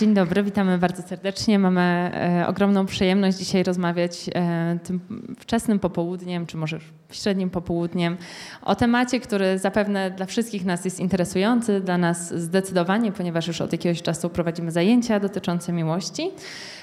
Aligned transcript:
Dzień 0.00 0.14
dobry, 0.14 0.42
witamy 0.42 0.78
bardzo 0.78 1.02
serdecznie. 1.02 1.58
Mamy 1.58 1.80
e, 1.80 2.46
ogromną 2.46 2.86
przyjemność 2.86 3.38
dzisiaj 3.38 3.62
rozmawiać 3.62 4.30
e, 4.34 4.78
tym 4.84 5.00
wczesnym 5.38 5.78
popołudniem, 5.78 6.46
czy 6.46 6.56
może 6.56 6.78
średnim 7.10 7.50
popołudniem, 7.50 8.16
o 8.62 8.74
temacie, 8.74 9.20
który 9.20 9.58
zapewne 9.58 10.10
dla 10.10 10.26
wszystkich 10.26 10.64
nas 10.64 10.84
jest 10.84 11.00
interesujący, 11.00 11.80
dla 11.80 11.98
nas 11.98 12.34
zdecydowanie, 12.34 13.12
ponieważ 13.12 13.46
już 13.46 13.60
od 13.60 13.72
jakiegoś 13.72 14.02
czasu 14.02 14.30
prowadzimy 14.30 14.70
zajęcia 14.70 15.20
dotyczące 15.20 15.72
miłości, 15.72 16.30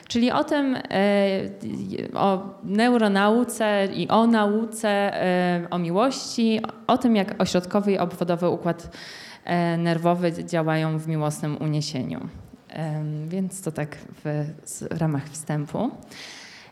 czyli 0.08 0.32
o 0.32 0.44
tym, 0.44 0.76
e, 0.76 0.82
o 2.14 2.56
neuronauce 2.64 3.88
i 3.94 4.08
o 4.08 4.28
nauce, 4.28 5.14
o 5.70 5.78
miłości, 5.78 6.60
o 6.88 6.98
tym, 6.98 7.16
jak 7.16 7.42
ośrodkowy 7.42 7.92
i 7.92 7.98
obwodowy 7.98 8.50
układ 8.50 8.98
nerwowy 9.78 10.44
działają 10.46 10.98
w 10.98 11.08
miłosnym 11.08 11.58
uniesieniu. 11.62 12.30
Więc 13.28 13.62
to 13.62 13.72
tak 13.72 13.98
w, 14.26 14.46
ramach 14.90 15.30
wstępu. 15.30 15.92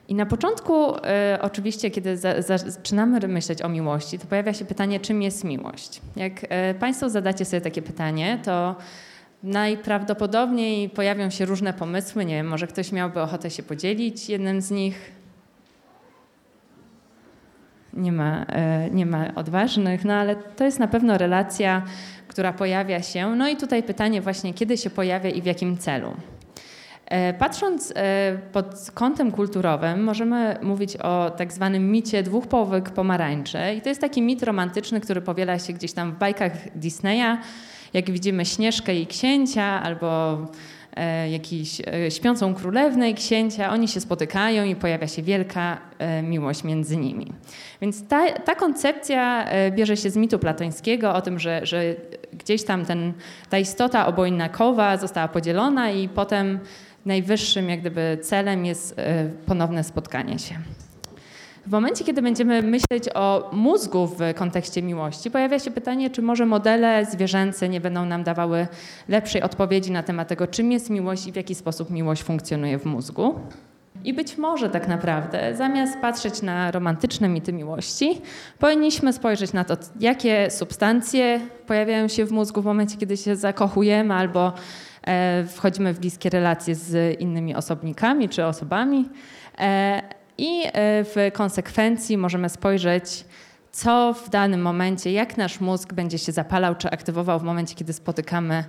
I 0.08 0.16
na 0.16 0.26
początku, 0.26 0.96
e, 0.96 1.40
oczywiście, 1.42 1.92
kiedy 1.92 2.18
za, 2.18 2.42
zaczynamy 2.42 3.28
myśleć 3.28 3.62
o 3.62 3.70
miłości, 3.70 4.20
to 4.20 4.28
pojawia 4.28 4.54
się 4.54 4.66
pytanie, 4.66 5.00
czym 5.00 5.22
jest 5.22 5.44
miłość. 5.44 6.02
Jak 6.16 6.34
e, 6.50 6.74
Państwo 6.74 7.10
zadacie 7.10 7.46
sobie 7.46 7.62
takie 7.62 7.82
pytanie, 7.82 8.40
to 8.44 8.76
najprawdopodobniej 9.44 10.90
pojawią 10.90 11.30
się 11.30 11.46
różne 11.46 11.74
pomysły. 11.74 12.26
Nie 12.26 12.36
wiem, 12.36 12.48
może 12.48 12.68
ktoś 12.68 12.92
miałby 12.92 13.22
ochotę 13.22 13.52
się 13.52 13.64
podzielić 13.64 14.30
jednym 14.30 14.62
z 14.62 14.72
nich. 14.72 15.12
Nie 17.96 18.12
ma, 18.12 18.46
e, 18.50 18.90
nie 18.90 19.06
ma 19.06 19.36
odważnych, 19.36 20.06
no 20.06 20.14
ale 20.14 20.36
to 20.36 20.64
jest 20.64 20.80
na 20.80 20.88
pewno 20.88 21.18
relacja 21.18 21.82
która 22.28 22.54
pojawia 22.54 23.02
się. 23.02 23.36
No 23.36 23.48
i 23.48 23.58
tutaj 23.58 23.84
pytanie 23.84 24.22
właśnie, 24.22 24.54
kiedy 24.54 24.78
się 24.78 24.90
pojawia 24.90 25.30
i 25.30 25.42
w 25.42 25.46
jakim 25.46 25.78
celu. 25.78 26.14
E, 27.06 27.34
patrząc 27.34 27.94
e, 27.96 28.38
pod 28.52 28.92
kątem 28.94 29.32
kulturowym, 29.32 30.04
możemy 30.04 30.58
mówić 30.62 30.98
o 30.98 31.32
tak 31.38 31.54
zwanym 31.54 31.92
micie 31.92 32.24
dwóch 32.24 32.48
połówek 32.48 32.90
pomarańczy. 32.90 33.58
I 33.78 33.82
to 33.82 33.90
jest 33.90 34.02
taki 34.02 34.22
mit 34.22 34.44
romantyczny, 34.44 35.02
który 35.02 35.22
powiela 35.22 35.60
się 35.60 35.74
gdzieś 35.74 35.94
tam 35.94 36.12
w 36.12 36.18
bajkach 36.18 36.52
Disneya. 36.76 37.38
Jak 37.94 38.12
widzimy 38.12 38.46
Śnieżkę 38.46 38.96
i 38.96 39.08
Księcia 39.08 39.82
albo 39.84 40.38
E, 40.96 41.30
jakiś 41.30 41.82
e, 41.82 42.12
śpiącą 42.12 42.56
królewnę 42.56 43.10
i 43.10 43.14
księcia, 43.14 43.72
oni 43.72 43.88
się 43.88 44.02
spotykają 44.02 44.64
i 44.64 44.76
pojawia 44.76 45.08
się 45.08 45.22
wielka 45.22 45.78
e, 46.00 46.24
miłość 46.24 46.64
między 46.64 46.98
nimi. 46.98 47.34
Więc 47.82 48.08
ta, 48.08 48.32
ta 48.32 48.56
koncepcja 48.56 49.46
bierze 49.72 49.98
się 49.98 50.10
z 50.10 50.18
mitu 50.18 50.40
platońskiego 50.40 51.14
o 51.14 51.22
tym, 51.22 51.40
że, 51.40 51.66
że 51.66 51.96
gdzieś 52.34 52.64
tam 52.64 52.86
ten, 52.86 53.14
ta 53.50 53.58
istota 53.58 54.08
obojnakowa 54.08 54.98
została 54.98 55.28
podzielona 55.28 55.92
i 55.92 56.10
potem 56.10 56.60
najwyższym 57.06 57.70
jak 57.70 57.80
gdyby 57.80 58.18
celem 58.22 58.66
jest 58.66 58.96
ponowne 59.46 59.84
spotkanie 59.84 60.40
się. 60.40 60.56
W 61.68 61.72
momencie, 61.72 62.04
kiedy 62.04 62.22
będziemy 62.22 62.62
myśleć 62.62 63.10
o 63.14 63.50
mózgu 63.54 64.08
w 64.08 64.20
kontekście 64.36 64.82
miłości, 64.82 65.32
pojawia 65.32 65.60
się 65.60 65.72
pytanie, 65.72 66.10
czy 66.10 66.22
może 66.22 66.46
modele 66.46 67.06
zwierzęce 67.06 67.70
nie 67.70 67.82
będą 67.82 68.06
nam 68.06 68.24
dawały 68.24 68.68
lepszej 69.08 69.42
odpowiedzi 69.42 69.92
na 69.92 70.04
temat 70.04 70.28
tego, 70.28 70.48
czym 70.48 70.72
jest 70.72 70.90
miłość 70.90 71.28
i 71.28 71.32
w 71.32 71.36
jaki 71.36 71.56
sposób 71.56 71.90
miłość 71.90 72.24
funkcjonuje 72.24 72.80
w 72.80 72.86
mózgu. 72.86 73.40
I 74.04 74.14
być 74.14 74.38
może 74.38 74.70
tak 74.70 74.88
naprawdę, 74.88 75.56
zamiast 75.56 76.00
patrzeć 76.00 76.42
na 76.42 76.72
romantyczne 76.72 77.30
mity 77.30 77.54
miłości, 77.54 78.22
powinniśmy 78.60 79.14
spojrzeć 79.14 79.54
na 79.54 79.64
to, 79.64 79.78
jakie 80.00 80.52
substancje 80.52 81.40
pojawiają 81.68 82.08
się 82.08 82.26
w 82.26 82.32
mózgu 82.32 82.62
w 82.62 82.66
momencie, 82.66 82.98
kiedy 82.98 83.18
się 83.18 83.36
zakochujemy 83.36 84.14
albo 84.14 84.54
e, 85.08 85.44
wchodzimy 85.48 85.94
w 85.94 86.00
bliskie 86.00 86.30
relacje 86.30 86.76
z 86.76 87.20
innymi 87.22 87.56
osobnikami 87.56 88.30
czy 88.30 88.46
osobami. 88.46 89.10
I 90.38 90.62
e, 90.66 90.72
w 91.04 91.16
konsekwencji 91.34 92.18
możemy 92.18 92.50
spojrzeć, 92.50 93.26
co 93.72 94.14
w 94.14 94.30
danym 94.30 94.62
momencie, 94.62 95.12
jak 95.12 95.38
nasz 95.38 95.60
mózg 95.60 95.94
będzie 95.94 96.18
się 96.18 96.32
zapalał 96.32 96.76
czy 96.76 96.90
aktywował 96.90 97.40
w 97.40 97.44
momencie, 97.44 97.76
kiedy 97.76 97.94
spotykamy 97.94 98.64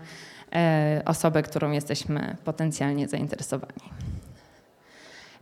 e, 0.52 1.02
osobę, 1.04 1.42
którą 1.42 1.70
jesteśmy 1.70 2.36
potencjalnie 2.44 3.08
zainteresowani. 3.08 4.05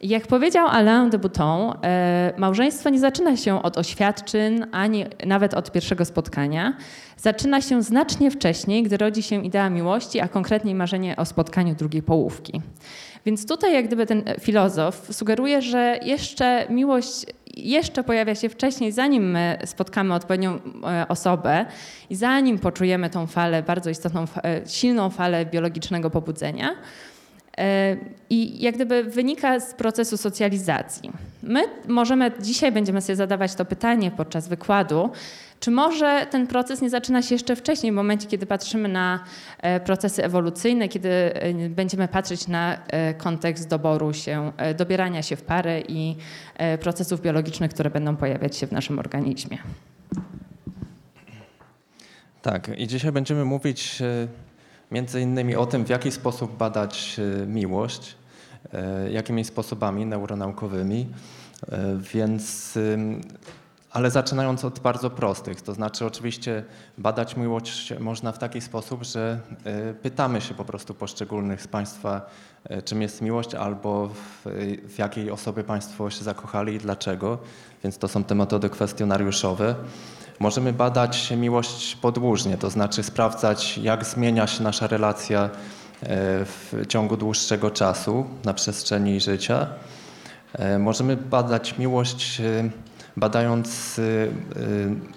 Jak 0.05 0.27
powiedział 0.27 0.67
Alain 0.67 1.11
de 1.11 1.19
Botton, 1.19 1.73
e, 1.83 2.33
małżeństwo 2.37 2.91
nie 2.91 3.01
zaczyna 3.01 3.37
się 3.37 3.63
od 3.63 3.79
oświadczyn, 3.79 4.67
ani 4.73 5.05
nawet 5.27 5.55
od 5.55 5.73
pierwszego 5.73 6.05
spotkania. 6.05 6.77
Zaczyna 7.17 7.61
się 7.61 7.83
znacznie 7.83 8.31
wcześniej, 8.31 8.83
gdy 8.83 8.97
rodzi 8.97 9.23
się 9.23 9.45
idea 9.45 9.71
miłości, 9.71 10.21
a 10.21 10.29
konkretniej 10.29 10.75
marzenie 10.75 11.17
o 11.17 11.25
spotkaniu 11.25 11.75
drugiej 11.75 12.03
połówki. 12.03 12.61
Więc 13.27 13.47
tutaj 13.47 13.75
jak 13.75 13.87
gdyby 13.87 14.07
ten 14.07 14.23
filozof 14.41 15.09
sugeruje, 15.11 15.63
że 15.63 15.99
jeszcze 16.03 16.67
miłość 16.71 17.27
jeszcze 17.57 18.05
pojawia 18.05 18.35
się 18.35 18.49
wcześniej, 18.49 18.93
zanim 18.93 19.31
my 19.31 19.59
spotkamy 19.65 20.15
odpowiednią 20.15 20.59
e, 20.85 21.09
osobę 21.09 21.67
i 22.11 22.15
zanim 22.17 22.59
poczujemy 22.59 23.11
tą 23.11 23.27
falę, 23.27 23.63
bardzo 23.63 23.91
istotną, 23.91 24.25
e, 24.45 24.61
silną 24.67 25.11
falę 25.11 25.47
biologicznego 25.47 26.11
pobudzenia. 26.11 26.75
E, 27.59 27.97
I 28.31 28.63
jak 28.63 28.75
gdyby 28.75 29.05
wynika 29.05 29.61
z 29.61 29.75
procesu 29.75 30.17
socjalizacji. 30.17 31.11
My 31.43 31.63
możemy, 31.89 32.33
dzisiaj 32.41 32.73
będziemy 32.73 33.01
sobie 33.01 33.17
zadawać 33.17 33.55
to 33.55 33.65
pytanie 33.65 34.11
podczas 34.11 34.49
wykładu, 34.49 35.11
czy 35.61 35.71
może 35.71 36.27
ten 36.31 36.47
proces 36.47 36.83
nie 36.83 36.91
zaczyna 36.91 37.23
się 37.23 37.35
jeszcze 37.35 37.57
wcześniej, 37.57 37.93
w 37.93 37.95
momencie, 37.95 38.29
kiedy 38.29 38.47
patrzymy 38.47 38.89
na 38.89 39.25
e, 39.59 39.81
procesy 39.81 40.25
ewolucyjne, 40.25 40.89
kiedy 40.89 41.09
e, 41.09 41.69
będziemy 41.69 42.09
patrzeć 42.09 42.49
na 42.49 42.79
kontekst 43.19 43.69
doboru 43.69 44.13
się, 44.13 44.53
dobierania 44.77 45.23
się 45.23 45.37
w 45.37 45.43
parę 45.43 45.81
i 45.81 46.17
procesów 46.81 47.21
biologicznych, 47.21 47.71
które 47.71 47.91
będą 47.91 48.17
pojawiać 48.17 48.57
się 48.57 48.67
w 48.67 48.73
naszym 48.73 48.99
organizmie? 48.99 49.59
Tak, 52.43 52.71
i 52.77 52.87
dzisiaj 52.87 53.13
będziemy 53.13 53.45
mówić 53.45 54.03
Między 54.91 55.21
innymi 55.21 55.57
o 55.57 55.67
tym, 55.67 55.85
w 55.85 55.89
jaki 55.89 56.11
sposób 56.11 56.57
badać 56.57 57.17
e, 57.43 57.47
miłość, 57.47 58.17
e, 58.73 59.11
jakimi 59.11 59.45
sposobami 59.45 60.07
neuronaukowymi, 60.07 61.09
e, 61.69 61.97
więc 62.15 62.79
ale 63.91 64.11
zaczynając 64.11 64.65
od 64.65 64.79
bardzo 64.79 65.11
prostych, 65.11 65.61
to 65.61 65.75
znaczy 65.75 66.07
oczywiście 66.07 66.65
badać 66.99 67.37
miłość 67.37 67.93
można 68.01 68.33
w 68.33 68.39
taki 68.39 68.61
sposób, 68.61 69.05
że 69.05 69.41
pytamy 70.03 70.41
się 70.41 70.55
po 70.55 70.65
prostu 70.65 70.95
poszczególnych 70.95 71.63
z 71.63 71.69
Państwa, 71.69 72.27
czym 72.85 73.03
jest 73.03 73.23
miłość 73.23 73.55
albo 73.55 74.09
w, 74.09 74.47
w 74.89 74.99
jakiej 74.99 75.31
osobie 75.31 75.65
Państwo 75.65 76.11
się 76.11 76.25
zakochali 76.25 76.75
i 76.75 76.79
dlaczego, 76.79 77.39
więc 77.85 77.99
to 77.99 78.09
są 78.09 78.25
te 78.25 78.35
metody 78.35 78.71
kwestionariuszowe. 78.71 79.75
Możemy 80.41 80.73
badać 80.73 81.31
miłość 81.31 81.97
podłużnie, 81.97 82.59
to 82.59 82.71
znaczy 82.71 83.03
sprawdzać, 83.03 83.79
jak 83.79 84.05
zmienia 84.05 84.47
się 84.47 84.63
nasza 84.63 84.87
relacja 84.87 85.45
e, 85.45 85.49
w 86.45 86.85
ciągu 86.89 87.17
dłuższego 87.17 87.71
czasu 87.71 88.27
na 88.45 88.55
przestrzeni 88.55 89.21
życia. 89.21 89.67
E, 90.53 90.79
możemy 90.79 91.17
badać 91.17 91.79
miłość 91.79 92.41
e, 92.41 92.71
badając 93.17 94.01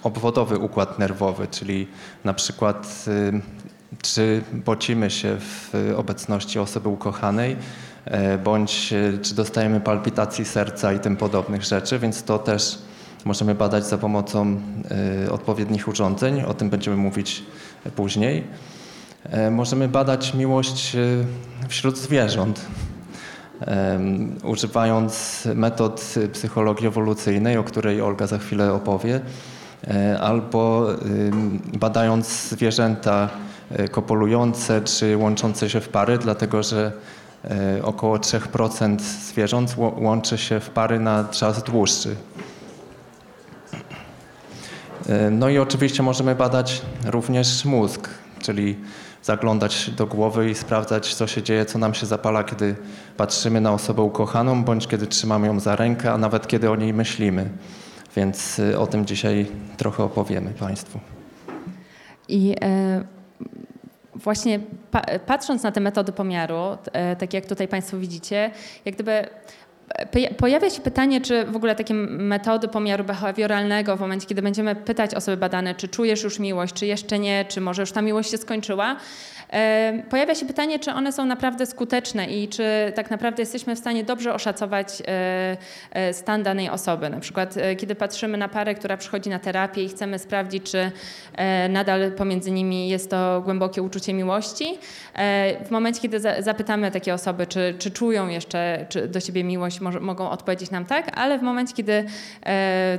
obwodowy 0.04 0.58
układ 0.58 1.00
nerwowy, 1.00 1.48
czyli 1.48 1.88
na 2.24 2.34
przykład 2.34 3.06
czy 4.02 4.42
bocimy 4.54 5.10
się 5.10 5.38
w 5.40 5.74
obecności 5.98 6.60
osoby 6.60 6.90
ukochanej, 6.90 7.56
bądź 8.44 8.94
czy 9.22 9.36
dostajemy 9.36 9.82
palpitacji 9.82 10.46
serca 10.46 10.94
i 10.94 11.00
tym 11.00 11.18
podobnych 11.18 11.64
rzeczy, 11.64 12.00
więc 12.00 12.24
to 12.24 12.40
też 12.40 12.80
możemy 13.26 13.56
badać 13.56 13.86
za 13.86 13.98
pomocą 13.98 14.58
e, 15.26 15.32
odpowiednich 15.32 15.88
urządzeń, 15.88 16.42
o 16.42 16.54
tym 16.54 16.70
będziemy 16.70 16.98
mówić 16.98 17.44
później. 17.96 18.44
E, 19.24 19.52
możemy 19.52 19.88
badać 19.88 20.34
miłość 20.34 20.96
e, 20.96 21.00
wśród 21.68 21.98
zwierząt, 21.98 22.66
używając 24.44 25.44
metod 25.56 26.14
psychologii 26.34 26.88
ewolucyjnej, 26.88 27.58
o 27.58 27.64
której 27.64 28.02
Olga 28.02 28.28
za 28.28 28.38
chwilę 28.38 28.74
opowie, 28.74 29.20
albo 30.22 30.88
badając 31.74 32.50
zwierzęta 32.50 33.30
kopulujące 33.92 34.82
czy 34.82 35.18
łączące 35.18 35.70
się 35.70 35.82
w 35.82 35.90
pary, 35.90 36.18
dlatego 36.18 36.64
że 36.64 36.92
około 37.84 38.18
3% 38.18 39.00
zwierząt 39.00 39.76
łączy 39.78 40.38
się 40.38 40.60
w 40.60 40.70
pary 40.70 41.00
na 41.00 41.24
czas 41.24 41.64
dłuższy. 41.64 42.16
E, 45.08 45.30
no 45.32 45.50
i 45.50 45.58
oczywiście 45.58 46.04
możemy 46.04 46.36
badać 46.36 46.82
również 47.06 47.66
mózg, 47.66 48.10
czyli 48.42 48.76
zaglądać 49.24 49.90
do 49.90 50.08
głowy 50.08 50.50
i 50.50 50.56
sprawdzać, 50.56 51.16
co 51.16 51.28
się 51.28 51.44
dzieje, 51.44 51.66
co 51.66 51.80
nam 51.80 51.94
się 51.94 52.06
zapala, 52.06 52.44
kiedy 52.44 52.76
patrzymy 53.18 53.62
na 53.62 53.74
osobę 53.74 54.02
ukochaną, 54.02 54.64
bądź 54.64 54.88
kiedy 54.88 55.08
trzymamy 55.08 55.48
ją 55.48 55.60
za 55.60 55.76
rękę, 55.76 56.12
a 56.12 56.18
nawet 56.18 56.48
kiedy 56.48 56.72
o 56.72 56.76
niej 56.76 56.94
myślimy. 56.94 57.50
Więc 58.16 58.60
e, 58.60 58.80
o 58.80 58.88
tym 58.88 59.06
dzisiaj 59.06 59.46
trochę 59.78 60.04
opowiemy 60.04 60.52
Państwu. 60.52 61.00
I 62.28 62.56
e, 62.62 63.04
właśnie 64.16 64.60
patrząc 65.26 65.64
na 65.64 65.72
te 65.72 65.80
metody 65.80 66.12
pomiaru, 66.12 66.78
tak 67.20 67.34
jak 67.34 67.46
tutaj 67.46 67.68
Państwo 67.68 67.98
widzicie, 67.98 68.52
jak 68.86 68.96
gdyby 68.96 69.28
Pojawia 70.38 70.70
się 70.70 70.82
pytanie, 70.82 71.22
czy 71.22 71.46
w 71.46 71.56
ogóle 71.56 71.76
takie 71.76 71.94
metody 71.94 72.68
pomiaru 72.68 73.04
behawioralnego, 73.04 73.98
w 73.98 74.00
momencie, 74.00 74.28
kiedy 74.28 74.42
będziemy 74.42 74.76
pytać 74.76 75.16
osoby 75.16 75.38
badane, 75.38 75.76
czy 75.76 75.88
czujesz 75.88 76.24
już 76.24 76.40
miłość, 76.40 76.74
czy 76.74 76.86
jeszcze 76.86 77.20
nie, 77.20 77.46
czy 77.46 77.62
może 77.62 77.82
już 77.82 77.92
ta 77.92 78.02
miłość 78.02 78.32
się 78.32 78.38
skończyła, 78.38 78.98
Pojawia 80.10 80.36
się 80.36 80.46
pytanie, 80.46 80.80
czy 80.80 80.92
one 80.92 81.12
są 81.12 81.26
naprawdę 81.26 81.66
skuteczne 81.66 82.28
i 82.28 82.48
czy 82.48 82.64
tak 82.96 83.12
naprawdę 83.12 83.42
jesteśmy 83.42 83.76
w 83.76 83.80
stanie 83.80 84.04
dobrze 84.04 84.34
oszacować 84.34 85.02
e, 85.08 85.58
e, 85.92 86.14
stan 86.14 86.44
danej 86.44 86.70
osoby. 86.70 87.10
Na 87.10 87.20
przykład, 87.20 87.58
e, 87.58 87.76
kiedy 87.76 87.96
patrzymy 87.96 88.38
na 88.38 88.48
parę, 88.48 88.76
która 88.76 88.98
przychodzi 88.98 89.30
na 89.30 89.40
terapię 89.40 89.84
i 89.84 89.90
chcemy 89.90 90.20
sprawdzić, 90.20 90.72
czy 90.72 90.92
nadal 91.70 92.12
pomiędzy 92.12 92.52
nimi 92.52 92.90
jest 92.90 93.10
to 93.10 93.42
głębokie 93.46 93.82
uczucie 93.82 94.14
miłości, 94.14 94.66
w 95.66 95.72
momencie, 95.72 96.02
kiedy 96.02 96.20
zapytamy 96.40 96.92
takie 96.92 97.14
osoby, 97.14 97.48
czy, 97.48 97.76
czy 97.80 97.92
czują 97.92 98.28
jeszcze 98.28 98.86
czy 98.90 99.08
do 99.08 99.20
siebie 99.20 99.44
miłość, 99.44 99.82
może, 99.88 100.00
mogą 100.00 100.30
odpowiedzieć 100.30 100.72
nam 100.72 100.86
tak, 100.86 101.12
ale 101.20 101.40
w 101.40 101.42
momencie, 101.42 101.74
kiedy 101.74 102.06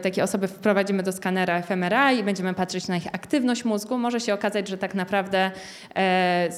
takie 0.02 0.25
osoby 0.25 0.49
wprowadzimy 0.49 1.02
do 1.02 1.12
skanera 1.12 1.62
fMRI 1.62 2.19
i 2.19 2.23
będziemy 2.23 2.55
patrzeć 2.55 2.88
na 2.88 2.96
ich 2.96 3.06
aktywność 3.06 3.64
mózgu, 3.64 3.99
może 3.99 4.20
się 4.20 4.35
okazać, 4.35 4.69
że 4.69 4.79
tak 4.79 4.94
naprawdę 4.94 5.50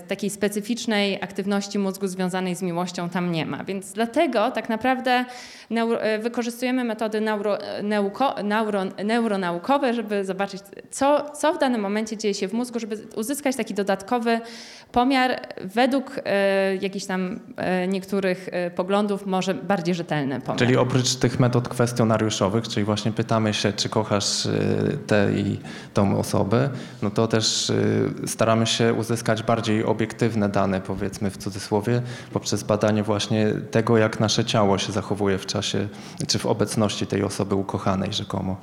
takiej 0.08 0.30
specyficznej 0.30 1.22
aktywności 1.22 1.78
mózgu 1.78 2.06
związanej 2.06 2.54
z 2.54 2.62
miłością 2.62 3.08
tam 3.08 3.32
nie 3.32 3.46
ma. 3.46 3.64
Więc 3.64 3.92
dlatego 3.92 4.50
tak 4.50 4.68
naprawdę 4.68 5.24
e, 5.70 6.18
wykorzystujemy 6.18 6.84
metody 6.84 7.20
neuro, 7.20 7.58
neuko, 7.82 8.34
neuro, 8.44 8.84
neuronaukowe, 9.04 9.94
żeby 9.94 10.24
zobaczyć, 10.24 10.60
co, 10.90 11.30
co 11.30 11.54
w 11.54 11.58
danym 11.58 11.80
momencie 11.80 12.16
dzieje 12.16 12.34
się 12.34 12.48
w 12.48 12.52
mózgu, 12.52 12.80
żeby 12.80 12.96
uzyskać 13.16 13.56
taki 13.56 13.74
dodatkowy 13.74 14.40
pomiar 14.92 15.40
według 15.64 16.20
e, 16.24 16.76
jakichś 16.76 17.06
tam 17.06 17.40
e, 17.56 17.88
niektórych 17.88 18.48
e, 18.52 18.70
poglądów 18.70 19.26
może 19.26 19.54
bardziej 19.54 19.94
rzetelny 19.94 20.09
pomiar. 20.40 20.58
Czyli 20.58 20.76
oprócz 20.76 21.14
tych 21.14 21.40
metod 21.40 21.68
kwestionariuszowych, 21.68 22.68
czyli 22.68 22.84
właśnie 22.84 23.12
pytamy 23.12 23.54
się, 23.54 23.72
czy 23.72 23.88
kochasz 23.88 24.46
e, 24.46 24.50
tę 25.06 25.32
i 25.32 25.58
tą 25.94 26.18
osobę, 26.18 26.70
no 27.02 27.10
to 27.10 27.28
też 27.28 27.70
e, 27.70 28.26
staramy 28.26 28.66
się 28.66 28.94
uzyskać 28.94 29.42
bardziej 29.42 29.84
obiektywne 29.84 30.48
dane, 30.48 30.80
powiedzmy 30.80 31.30
w 31.30 31.36
cudzysłowie, 31.36 32.02
poprzez 32.32 32.62
badanie 32.62 33.02
właśnie 33.02 33.52
tego, 33.70 33.98
jak 33.98 34.20
nasze 34.20 34.44
ciało 34.44 34.78
się 34.78 34.92
zachowuje 34.92 35.38
w 35.38 35.46
czasie, 35.46 35.88
czy 36.28 36.38
w 36.38 36.46
obecności 36.46 37.06
tej 37.06 37.22
osoby 37.22 37.54
ukochanej 37.54 38.12
rzekomo. 38.12 38.56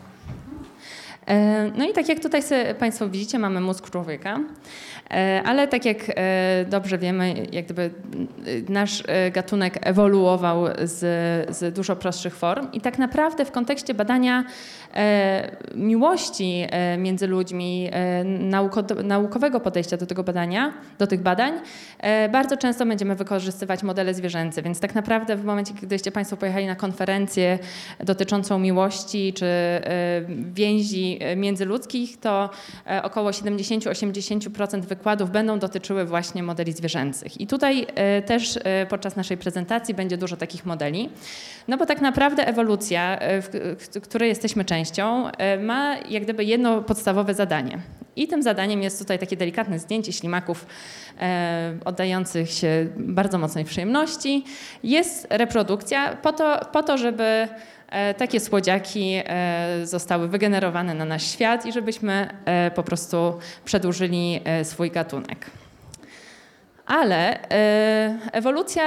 E, 1.28 1.72
no 1.78 1.90
i 1.90 1.94
tak 1.94 2.10
jak 2.10 2.20
tutaj 2.20 2.42
Państwo 2.80 3.10
widzicie, 3.10 3.40
mamy 3.40 3.62
mózg 3.62 3.90
człowieka. 3.90 4.40
E, 5.12 5.42
ale 5.46 5.68
tak 5.68 5.86
jak 5.86 5.98
e, 6.10 6.66
dobrze 6.70 6.98
wiemy, 6.98 7.34
jak 7.52 7.66
gdyby 7.66 7.90
nasz 8.70 9.04
gatunek 9.32 9.78
ewoluował 9.82 10.66
z, 10.84 11.00
z 11.58 11.76
dużo 11.76 11.96
prostszych 11.96 12.36
form 12.36 12.68
i 12.74 12.82
tak 12.82 12.98
naprawdę 12.98 13.46
w 13.46 13.52
kontekście 13.52 13.94
badania 13.94 14.44
miłości 15.76 16.68
między 16.98 17.28
ludźmi, 17.28 17.90
nauko, 18.40 18.84
naukowego 19.04 19.60
podejścia 19.60 19.98
do 19.98 20.06
tego 20.06 20.24
badania, 20.24 20.74
do 21.00 21.08
tych 21.08 21.22
badań, 21.22 21.54
bardzo 22.32 22.58
często 22.58 22.86
będziemy 22.86 23.16
wykorzystywać 23.16 23.84
modele 23.84 24.14
zwierzęce, 24.14 24.62
więc 24.62 24.80
tak 24.80 24.96
naprawdę 24.96 25.36
w 25.36 25.46
momencie, 25.46 25.74
gdyście 25.82 26.12
Państwo 26.12 26.38
pojechali 26.38 26.66
na 26.66 26.76
konferencję 26.76 27.60
dotyczącą 28.00 28.60
miłości 28.60 29.34
czy 29.34 29.46
więzi 30.54 31.17
międzyludzkich, 31.36 32.20
to 32.20 32.50
około 33.04 33.32
70-80% 33.32 34.82
wykładów 34.82 35.32
będą 35.32 35.60
dotyczyły 35.60 36.06
właśnie 36.06 36.44
modeli 36.44 36.74
zwierzęcych. 36.74 37.42
I 37.42 37.48
tutaj 37.48 37.88
e, 37.96 38.22
też 38.22 38.60
e, 38.64 38.86
podczas 38.86 39.16
naszej 39.16 39.38
prezentacji 39.38 39.94
będzie 39.94 40.18
dużo 40.18 40.38
takich 40.38 40.66
modeli, 40.66 41.10
no 41.68 41.78
bo 41.78 41.86
tak 41.86 42.02
naprawdę 42.02 42.48
ewolucja, 42.48 43.20
e, 43.20 43.42
w 43.42 44.02
której 44.04 44.30
jesteśmy 44.30 44.66
częścią, 44.66 45.30
ma 45.64 45.96
jak 46.10 46.24
gdyby 46.24 46.44
jedno 46.44 46.82
podstawowe 46.82 47.34
zadanie. 47.34 47.80
I 48.16 48.28
tym 48.28 48.44
zadaniem 48.44 48.84
jest 48.84 49.00
tutaj 49.00 49.20
takie 49.20 49.38
delikatne 49.38 49.80
zdjęcie 49.80 50.14
ślimaków 50.14 50.66
oddających 51.86 52.52
się 52.52 52.88
bardzo 52.98 53.38
mocnej 53.38 53.66
przyjemności. 53.66 54.44
Jest 54.84 55.28
reprodukcja 55.30 56.16
po 56.16 56.34
to, 56.34 56.66
po 56.72 56.84
to 56.84 56.98
żeby 56.98 57.48
takie 58.18 58.40
słodziaki 58.40 59.22
zostały 59.84 60.28
wygenerowane 60.28 60.94
na 60.94 61.06
nasz 61.06 61.24
świat 61.24 61.66
i 61.66 61.72
żebyśmy 61.72 62.30
po 62.76 62.84
prostu 62.84 63.40
przedłużyli 63.66 64.40
swój 64.64 64.92
gatunek. 64.92 65.52
Ale 66.86 67.40
ewolucja 68.32 68.84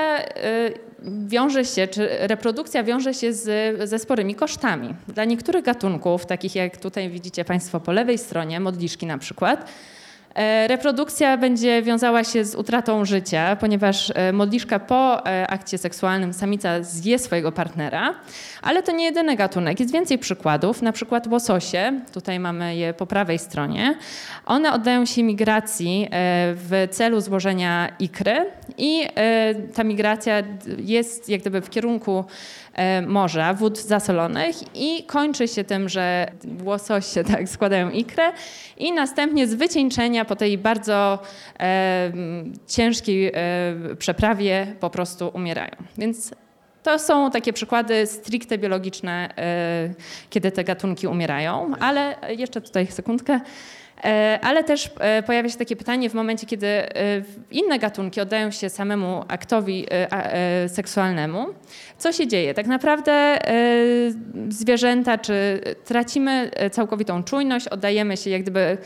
wiąże 1.27 1.65
się, 1.65 1.89
czy 1.89 2.09
reprodukcja 2.21 2.85
wiąże 2.85 3.15
się 3.15 3.33
z, 3.33 3.79
ze 3.89 3.99
sporymi 3.99 4.35
kosztami. 4.35 4.95
Dla 5.09 5.25
niektórych 5.25 5.65
gatunków, 5.65 6.27
takich 6.27 6.55
jak 6.55 6.77
tutaj 6.77 7.11
widzicie 7.11 7.45
Państwo 7.45 7.81
po 7.81 7.93
lewej 7.93 8.19
stronie, 8.19 8.61
modliszki 8.61 9.07
na 9.07 9.19
przykład, 9.19 9.65
E, 9.65 10.00
reprodukcja 10.67 11.37
będzie 11.37 11.83
wiązała 11.83 12.25
się 12.25 12.45
z 12.45 12.55
utratą 12.55 13.05
życia, 13.05 13.57
ponieważ 13.57 14.13
e, 14.15 14.33
modliszka 14.33 14.79
po 14.79 15.27
e, 15.27 15.47
akcie 15.47 15.79
seksualnym 15.79 16.33
samica 16.33 16.83
zje 16.83 17.19
swojego 17.19 17.53
partnera, 17.53 18.15
ale 18.63 18.83
to 18.83 18.93
nie 18.93 19.05
jedyny 19.05 19.37
gatunek. 19.37 19.81
Jest 19.81 19.93
więcej 19.93 20.19
przykładów, 20.19 20.83
na 20.83 20.93
przykład 20.93 21.27
łososie, 21.27 22.01
tutaj 22.13 22.41
mamy 22.41 22.77
je 22.77 22.95
po 22.95 23.07
prawej 23.07 23.39
stronie. 23.39 23.95
One 24.47 24.73
oddają 24.73 25.07
się 25.07 25.23
migracji 25.23 26.09
w 26.55 26.89
celu 26.91 27.21
złożenia 27.21 27.89
ikry 27.99 28.47
i 28.79 29.07
ta 29.75 29.85
migracja 29.85 30.43
jest 30.79 31.29
jak 31.29 31.41
gdyby 31.41 31.61
w 31.61 31.71
kierunku 31.71 32.25
E, 32.70 32.70
morza, 33.07 33.55
wód 33.55 33.79
zasolonych 33.79 34.57
i 34.75 35.05
kończy 35.05 35.49
się 35.49 35.65
tym, 35.65 35.89
że 35.89 36.33
łososie 36.65 37.25
tak 37.25 37.49
składają 37.49 37.91
ikrę 37.91 38.33
i 38.77 38.93
następnie 38.93 39.47
z 39.47 39.55
wycieńczenia 39.55 40.25
po 40.25 40.37
tej 40.37 40.59
bardzo 40.59 41.19
e, 41.61 42.13
ciężkiej 42.67 43.27
e, 43.27 43.33
przeprawie 43.99 44.75
po 44.81 44.91
prostu 44.91 45.31
umierają. 45.35 45.71
Więc 45.99 46.35
to 46.83 46.99
są 46.99 47.31
takie 47.31 47.53
przykłady 47.53 48.07
stricte 48.07 48.59
biologiczne, 48.59 49.35
e, 49.37 49.95
kiedy 50.31 50.53
te 50.53 50.65
gatunki 50.65 51.07
umierają, 51.07 51.73
ale 51.81 52.17
jeszcze 52.29 52.61
tutaj 52.61 52.87
sekundkę. 52.87 53.41
E, 54.05 54.39
ale 54.43 54.65
też 54.65 54.91
e, 55.01 55.23
pojawia 55.23 55.49
się 55.49 55.59
takie 55.59 55.77
pytanie 55.77 56.11
w 56.11 56.15
momencie, 56.15 56.47
kiedy 56.47 56.67
e, 56.67 56.93
inne 57.51 57.79
gatunki 57.79 58.21
oddają 58.21 58.51
się 58.51 58.69
samemu 58.69 59.25
aktowi 59.29 59.87
seksualnemu. 60.67 61.47
Co 61.99 62.13
się 62.13 62.27
dzieje? 62.27 62.55
Tak 62.55 62.67
naprawdę 62.67 63.39
zwierzęta, 64.49 65.19
czy 65.19 65.61
tracimy 65.85 66.51
całkowitą 66.73 67.25
czujność, 67.25 67.69
oddajemy 67.69 68.17
się 68.17 68.31
jak 68.31 68.43
gdyby 68.43 68.79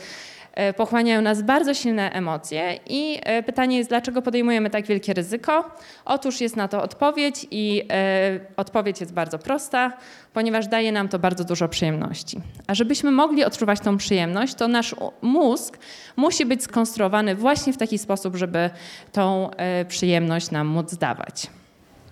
pochłaniają 0.77 1.21
nas 1.21 1.41
bardzo 1.41 1.73
silne 1.73 2.11
emocje 2.11 2.79
i 2.87 3.19
e, 3.23 3.43
pytanie 3.43 3.77
jest, 3.77 3.89
dlaczego 3.89 4.21
podejmujemy 4.21 4.69
tak 4.69 4.85
wielkie 4.85 5.13
ryzyko? 5.13 5.71
Otóż 6.05 6.41
jest 6.41 6.55
na 6.55 6.67
to 6.67 6.83
odpowiedź 6.83 7.47
i 7.51 7.83
e, 7.91 8.39
odpowiedź 8.57 8.99
jest 8.99 9.13
bardzo 9.13 9.39
prosta, 9.39 9.93
ponieważ 10.33 10.67
daje 10.67 10.91
nam 10.91 11.09
to 11.09 11.19
bardzo 11.19 11.43
dużo 11.43 11.67
przyjemności. 11.67 12.37
A 12.67 12.75
żebyśmy 12.75 13.11
mogli 13.11 13.43
odczuwać 13.43 13.79
tą 13.79 13.97
przyjemność, 13.97 14.55
to 14.55 14.67
nasz 14.67 14.95
mózg 15.21 15.77
musi 16.15 16.45
być 16.45 16.63
skonstruowany 16.63 17.35
właśnie 17.35 17.73
w 17.73 17.77
taki 17.77 17.97
sposób, 17.97 18.35
żeby 18.35 18.69
tą 19.11 19.49
przyjemność 19.87 20.51
nam 20.51 20.67
móc 20.67 20.95
dawać. 20.95 21.47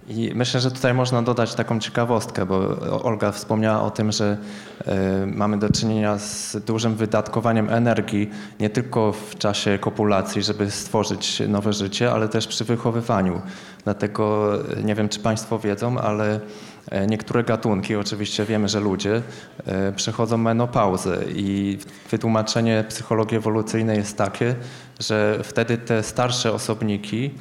I 0.07 0.31
myślę, 0.35 0.59
że 0.59 0.71
tutaj 0.71 0.93
można 0.93 1.21
dodać 1.21 1.55
taką 1.55 1.79
ciekawostkę, 1.79 2.45
bo 2.45 2.79
Olga 3.03 3.31
wspomniała 3.31 3.81
o 3.81 3.91
tym, 3.91 4.11
że 4.11 4.37
e, 4.85 5.25
mamy 5.25 5.59
do 5.59 5.69
czynienia 5.69 6.17
z 6.17 6.57
dużym 6.65 6.95
wydatkowaniem 6.95 7.69
energii 7.69 8.29
nie 8.59 8.69
tylko 8.69 9.11
w 9.11 9.35
czasie 9.35 9.79
kopulacji, 9.79 10.43
żeby 10.43 10.71
stworzyć 10.71 11.41
nowe 11.47 11.73
życie, 11.73 12.11
ale 12.11 12.29
też 12.29 12.47
przy 12.47 12.65
wychowywaniu. 12.65 13.41
Dlatego 13.83 14.53
e, 14.77 14.83
nie 14.83 14.95
wiem, 14.95 15.09
czy 15.09 15.19
Państwo 15.19 15.59
wiedzą, 15.59 15.97
ale 15.97 16.39
e, 16.91 17.07
niektóre 17.07 17.43
gatunki, 17.43 17.95
oczywiście 17.95 18.45
wiemy, 18.45 18.69
że 18.69 18.79
ludzie, 18.79 19.21
przechodzą 19.95 20.37
menopauzę 20.37 21.17
i 21.35 21.77
wytłumaczenie 22.11 22.85
psychologii 22.89 23.37
ewolucyjnej 23.37 23.97
jest 23.97 24.17
takie, 24.17 24.55
że 24.99 25.39
wtedy 25.43 25.77
te 25.77 26.03
starsze 26.03 26.53
osobniki 26.53 27.31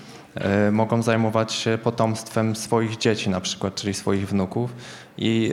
mogą 0.72 1.02
zajmować 1.02 1.52
się 1.52 1.78
potomstwem 1.82 2.56
swoich 2.56 2.96
dzieci 2.96 3.30
na 3.30 3.40
przykład, 3.40 3.74
czyli 3.74 3.94
swoich 3.94 4.28
wnuków. 4.28 4.72
I 5.18 5.52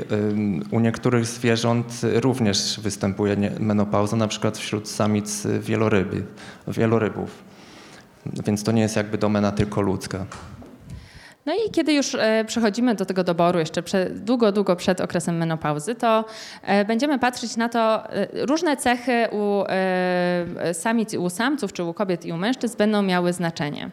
u 0.72 0.80
niektórych 0.80 1.26
zwierząt 1.26 2.02
również 2.14 2.80
występuje 2.80 3.36
menopauza, 3.60 4.18
na 4.18 4.28
przykład 4.28 4.58
wśród 4.58 4.90
samic 4.90 5.48
wieloryby, 5.60 6.24
wielorybów. 6.68 7.44
Więc 8.26 8.64
to 8.64 8.72
nie 8.72 8.82
jest 8.82 8.96
jakby 8.96 9.18
domena 9.18 9.52
tylko 9.52 9.82
ludzka. 9.82 10.26
No 11.46 11.56
i 11.56 11.72
kiedy 11.72 11.94
już 11.94 12.16
e, 12.16 12.46
przechodzimy 12.48 12.96
do 12.96 13.06
tego 13.06 13.24
doboru, 13.24 13.60
jeszcze 13.60 13.84
długo, 14.10 14.52
długo 14.52 14.76
przed 14.76 15.02
okresem 15.02 15.38
menopauzy, 15.38 15.96
to 15.96 16.26
e, 16.64 16.86
będziemy 16.86 17.20
patrzeć 17.20 17.58
na 17.58 17.70
to, 17.70 18.12
e, 18.14 18.46
różne 18.46 18.78
cechy 18.78 19.28
u 19.32 19.64
samic 20.74 21.14
i 21.14 21.18
u 21.18 21.30
samców, 21.30 21.74
czy 21.74 21.84
u 21.84 21.94
kobiet 21.94 22.26
i 22.26 22.32
u 22.32 22.38
mężczyzn 22.38 22.78
będą 22.78 23.02
miały 23.02 23.34
znaczenie. 23.34 23.90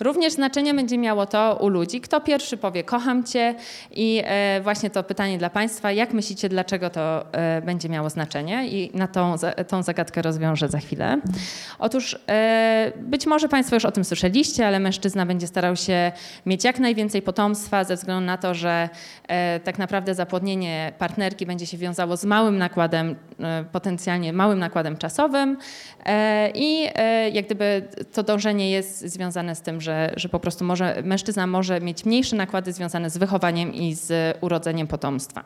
Również 0.00 0.32
znaczenie 0.32 0.74
będzie 0.74 0.98
miało 0.98 1.26
to 1.26 1.58
u 1.60 1.68
ludzi, 1.68 2.00
kto 2.00 2.20
pierwszy 2.20 2.56
powie 2.56 2.84
kocham 2.84 3.24
cię 3.24 3.54
i 3.90 4.22
właśnie 4.62 4.90
to 4.90 5.02
pytanie 5.02 5.38
dla 5.38 5.50
Państwa, 5.50 5.92
jak 5.92 6.12
myślicie, 6.12 6.48
dlaczego 6.48 6.90
to 6.90 7.26
będzie 7.62 7.88
miało 7.88 8.10
znaczenie 8.10 8.68
i 8.68 8.90
na 8.94 9.08
tą, 9.08 9.34
tą 9.68 9.82
zagadkę 9.82 10.22
rozwiążę 10.22 10.68
za 10.68 10.78
chwilę. 10.78 11.20
Otóż 11.78 12.18
być 12.96 13.26
może 13.26 13.48
Państwo 13.48 13.76
już 13.76 13.84
o 13.84 13.92
tym 13.92 14.04
słyszeliście, 14.04 14.66
ale 14.66 14.80
mężczyzna 14.80 15.26
będzie 15.26 15.46
starał 15.46 15.76
się 15.76 16.12
mieć 16.46 16.64
jak 16.64 16.78
najwięcej 16.78 17.08
więcej 17.08 17.22
potomstwa 17.22 17.84
ze 17.84 17.96
względu 17.96 18.26
na 18.26 18.36
to, 18.36 18.54
że 18.54 18.88
e, 19.28 19.60
tak 19.60 19.78
naprawdę 19.78 20.14
zapłodnienie 20.14 20.92
partnerki 20.98 21.46
będzie 21.46 21.66
się 21.66 21.76
wiązało 21.78 22.16
z 22.16 22.24
małym 22.24 22.58
nakładem, 22.58 23.16
e, 23.40 23.64
potencjalnie 23.72 24.32
małym 24.32 24.58
nakładem 24.58 24.96
czasowym 24.96 25.56
e, 26.06 26.50
i 26.54 26.88
jak 27.32 27.46
gdyby 27.46 27.88
to 28.12 28.22
dążenie 28.22 28.70
jest 28.70 29.00
związane 29.00 29.54
z 29.54 29.60
tym, 29.60 29.80
że, 29.80 29.87
że 30.16 30.28
po 30.28 30.40
prostu 30.40 30.64
może, 30.64 31.02
mężczyzna 31.04 31.46
może 31.46 31.80
mieć 31.80 32.04
mniejsze 32.04 32.36
nakłady 32.36 32.72
związane 32.72 33.10
z 33.10 33.18
wychowaniem 33.18 33.74
i 33.74 33.94
z 33.94 34.36
urodzeniem 34.40 34.86
potomstwa. 34.86 35.44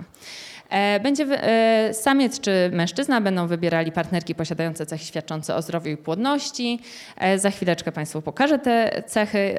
E, 0.72 1.00
będzie 1.00 1.24
e, 1.24 1.94
samiec 1.94 2.40
czy 2.40 2.70
mężczyzna 2.72 3.20
będą 3.20 3.46
wybierali 3.46 3.92
partnerki 3.92 4.34
posiadające 4.34 4.86
cechy 4.86 5.04
świadczące 5.04 5.54
o 5.54 5.62
zdrowiu 5.62 5.90
i 5.90 5.96
płodności. 5.96 6.80
E, 7.16 7.38
za 7.38 7.50
chwileczkę 7.50 7.92
Państwu 7.92 8.22
pokażę 8.22 8.58
te 8.58 9.02
cechy. 9.06 9.58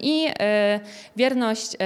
I 0.00 0.26
wierność 1.16 1.76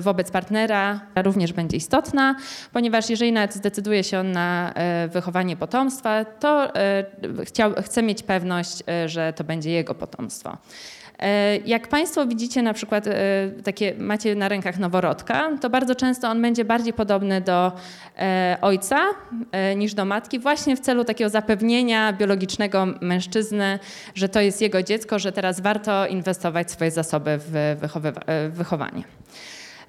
wobec 0.00 0.30
partnera 0.30 1.00
również 1.16 1.52
będzie 1.52 1.76
istotna, 1.76 2.36
ponieważ 2.72 3.10
jeżeli 3.10 3.32
nawet 3.32 3.54
zdecyduje 3.54 4.04
się 4.04 4.18
on 4.18 4.32
na 4.32 4.74
wychowanie 5.08 5.56
potomstwa, 5.56 6.24
to 6.24 6.72
chce 7.84 8.02
mieć 8.02 8.22
pewność, 8.22 8.82
że 9.06 9.32
to 9.32 9.44
będzie 9.44 9.70
jego 9.70 9.94
potomstwo. 9.94 10.56
E, 11.18 11.56
jak 11.56 11.88
Państwo 11.88 12.26
widzicie 12.26 12.62
na 12.62 12.74
przykład 12.74 13.06
e, 13.06 13.12
takie, 13.64 13.94
macie 13.98 14.34
na 14.34 14.48
rękach 14.48 14.78
noworodka, 14.78 15.50
to 15.60 15.70
bardzo 15.70 15.94
często 15.94 16.28
on 16.28 16.42
będzie 16.42 16.64
bardziej 16.64 16.92
podobny 16.92 17.40
do 17.40 17.72
e, 18.18 18.58
ojca 18.60 19.00
niż 19.76 19.94
do 19.94 20.04
matki, 20.04 20.38
właśnie 20.38 20.76
w 20.76 20.80
celu 20.80 21.04
takiego 21.04 21.30
zapewnienia 21.30 22.12
biologicznego 22.12 22.86
mężczyzny, 23.00 23.78
że 24.14 24.28
to 24.28 24.40
jest 24.40 24.62
jego 24.62 24.82
dziecko, 24.82 25.18
że 25.18 25.32
teraz 25.32 25.60
warto 25.60 26.06
inwestować 26.06 26.70
swoje 26.70 26.90
zasoby 26.90 27.38
w 27.38 27.76
wychowanie. 28.50 29.02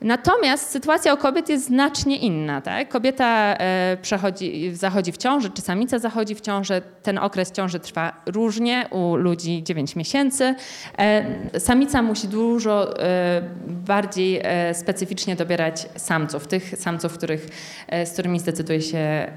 Natomiast 0.01 0.69
sytuacja 0.69 1.13
u 1.13 1.17
kobiet 1.17 1.49
jest 1.49 1.65
znacznie 1.65 2.17
inna. 2.17 2.61
Tak? 2.61 2.89
Kobieta 2.89 3.55
e, 3.57 3.97
przechodzi, 4.01 4.75
zachodzi 4.75 5.11
w 5.11 5.17
ciąży, 5.17 5.49
czy 5.49 5.61
samica 5.61 5.99
zachodzi 5.99 6.35
w 6.35 6.41
ciąży. 6.41 6.81
Ten 7.03 7.17
okres 7.17 7.51
ciąży 7.51 7.79
trwa 7.79 8.21
różnie, 8.25 8.87
u 8.91 9.15
ludzi 9.15 9.63
9 9.63 9.95
miesięcy. 9.95 10.55
E, 10.97 11.59
samica 11.59 12.01
musi 12.01 12.27
dużo 12.27 12.99
e, 12.99 13.41
bardziej 13.67 14.41
specyficznie 14.73 15.35
dobierać 15.35 15.85
samców, 15.95 16.47
tych 16.47 16.77
samców, 16.77 17.13
których, 17.13 17.47
z 18.05 18.13
którymi 18.13 18.39
zdecyduje 18.39 18.81
się 18.81 19.31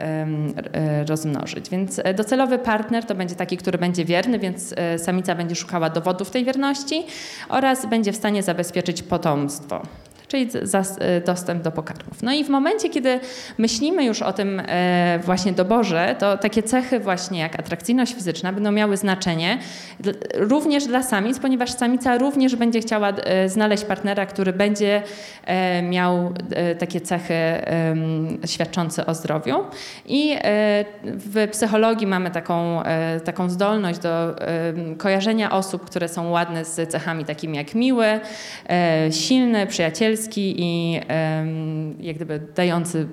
rozmnożyć. 1.08 1.70
Więc 1.70 2.00
docelowy 2.14 2.58
partner 2.58 3.04
to 3.04 3.14
będzie 3.14 3.34
taki, 3.34 3.56
który 3.56 3.78
będzie 3.78 4.04
wierny, 4.04 4.38
więc 4.38 4.74
samica 4.96 5.34
będzie 5.34 5.54
szukała 5.54 5.90
dowodów 5.90 6.30
tej 6.30 6.44
wierności 6.44 7.06
oraz 7.48 7.86
będzie 7.86 8.12
w 8.12 8.16
stanie 8.16 8.42
zabezpieczyć 8.42 9.02
potomstwo 9.02 9.82
czyli 10.30 10.48
e, 11.00 11.20
dostęp 11.20 11.62
do 11.62 11.72
pokarmów. 11.72 12.22
No 12.22 12.32
i 12.32 12.44
w 12.44 12.48
momencie, 12.48 12.88
kiedy 12.88 13.20
myślimy 13.58 14.04
już 14.04 14.22
o 14.22 14.32
tym 14.32 14.62
e, 14.66 15.20
właśnie 15.24 15.52
doborze, 15.52 16.16
to 16.18 16.38
takie 16.38 16.62
cechy 16.62 17.00
właśnie 17.00 17.40
jak 17.40 17.60
atrakcyjność 17.60 18.14
fizyczna 18.14 18.52
będą 18.52 18.72
miały 18.72 18.96
znaczenie 18.96 19.58
również 20.34 20.86
dla 20.86 21.02
samic, 21.02 21.38
ponieważ 21.38 21.70
samica 21.70 22.18
również 22.18 22.56
będzie 22.56 22.80
chciała 22.80 23.08
e, 23.08 23.48
znaleźć 23.48 23.84
partnera, 23.84 24.26
który 24.26 24.52
będzie 24.52 25.02
miał 25.82 26.32
takie 26.78 27.00
cechy 27.00 27.34
świadczące 28.46 29.06
o 29.06 29.14
zdrowiu. 29.14 29.56
I 30.06 30.36
w 31.04 31.48
psychologii 31.50 32.06
mamy 32.06 32.30
taką, 32.30 32.82
taką 33.24 33.50
zdolność 33.50 33.98
do 33.98 34.36
kojarzenia 34.98 35.50
osób, 35.50 35.84
które 35.84 36.08
są 36.08 36.30
ładne 36.30 36.64
z 36.64 36.90
cechami 36.90 37.24
takimi 37.24 37.56
jak 37.56 37.74
miły, 37.74 38.20
silny, 39.10 39.66
przyjacielski, 39.66 40.19
i 40.36 41.00
jak 42.00 42.16
gdyby 42.16 42.40
dający 42.54 43.08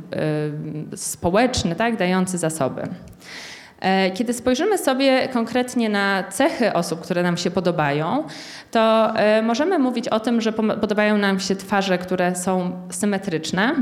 społeczny, 0.96 1.76
tak, 1.76 1.98
dający 1.98 2.38
zasoby. 2.38 2.82
E, 3.80 4.12
kiedy 4.12 4.34
spojrzymy 4.34 4.78
sobie 4.78 5.28
konkretnie 5.28 5.90
na 5.90 6.24
cechy 6.24 6.74
osób, 6.74 7.02
które 7.02 7.24
nam 7.24 7.38
się 7.38 7.52
podobają, 7.52 8.24
to 8.72 9.14
e, 9.16 9.42
możemy 9.42 9.80
mówić 9.80 10.08
o 10.08 10.20
tym, 10.20 10.42
że 10.42 10.54
podobają 10.54 11.18
nam 11.18 11.40
się 11.40 11.56
twarze, 11.56 11.98
które 11.98 12.36
są 12.36 12.72
symetryczne. 12.90 13.76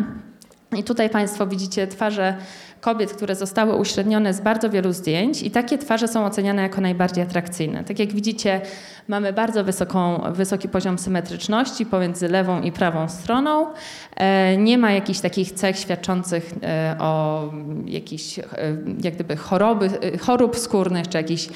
I 0.78 0.84
tutaj 0.84 1.10
Państwo 1.10 1.48
widzicie 1.48 1.88
twarze 1.88 2.36
kobiet, 2.82 3.14
które 3.14 3.36
zostały 3.36 3.76
uśrednione 3.76 4.34
z 4.34 4.42
bardzo 4.42 4.70
wielu 4.70 4.94
zdjęć 4.94 5.42
i 5.44 5.52
takie 5.52 5.78
twarze 5.78 6.08
są 6.08 6.26
oceniane 6.26 6.62
jako 6.62 6.82
najbardziej 6.82 7.24
atrakcyjne. 7.24 7.84
Tak 7.84 8.00
jak 8.00 8.14
widzicie, 8.14 8.62
mamy 9.08 9.34
bardzo 9.34 9.64
wysoką, 9.64 10.22
wysoki 10.34 10.70
poziom 10.70 10.98
symetryczności 10.98 11.86
pomiędzy 11.86 12.28
lewą 12.28 12.62
i 12.62 12.72
prawą 12.72 13.10
stroną. 13.10 13.68
E, 14.16 14.58
nie 14.58 14.78
ma 14.78 14.92
jakichś 14.92 15.20
takich 15.20 15.52
cech 15.52 15.78
świadczących 15.78 16.54
e, 16.64 16.96
o 17.00 17.44
jakichś 17.86 18.40
e, 18.40 18.44
jak 19.04 19.14
gdyby 19.14 19.36
choroby, 19.36 19.90
chorób 20.22 20.58
skórnych 20.58 21.08
czy 21.08 21.18
jakichś 21.18 21.48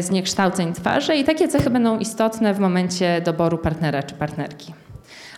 zniekształceń 0.00 0.72
twarzy 0.72 1.16
i 1.16 1.24
takie 1.24 1.48
cechy 1.48 1.70
będą 1.70 1.98
istotne 1.98 2.54
w 2.54 2.58
momencie 2.58 3.20
doboru 3.24 3.58
partnera 3.58 4.02
czy 4.02 4.14
partnerki. 4.14 4.87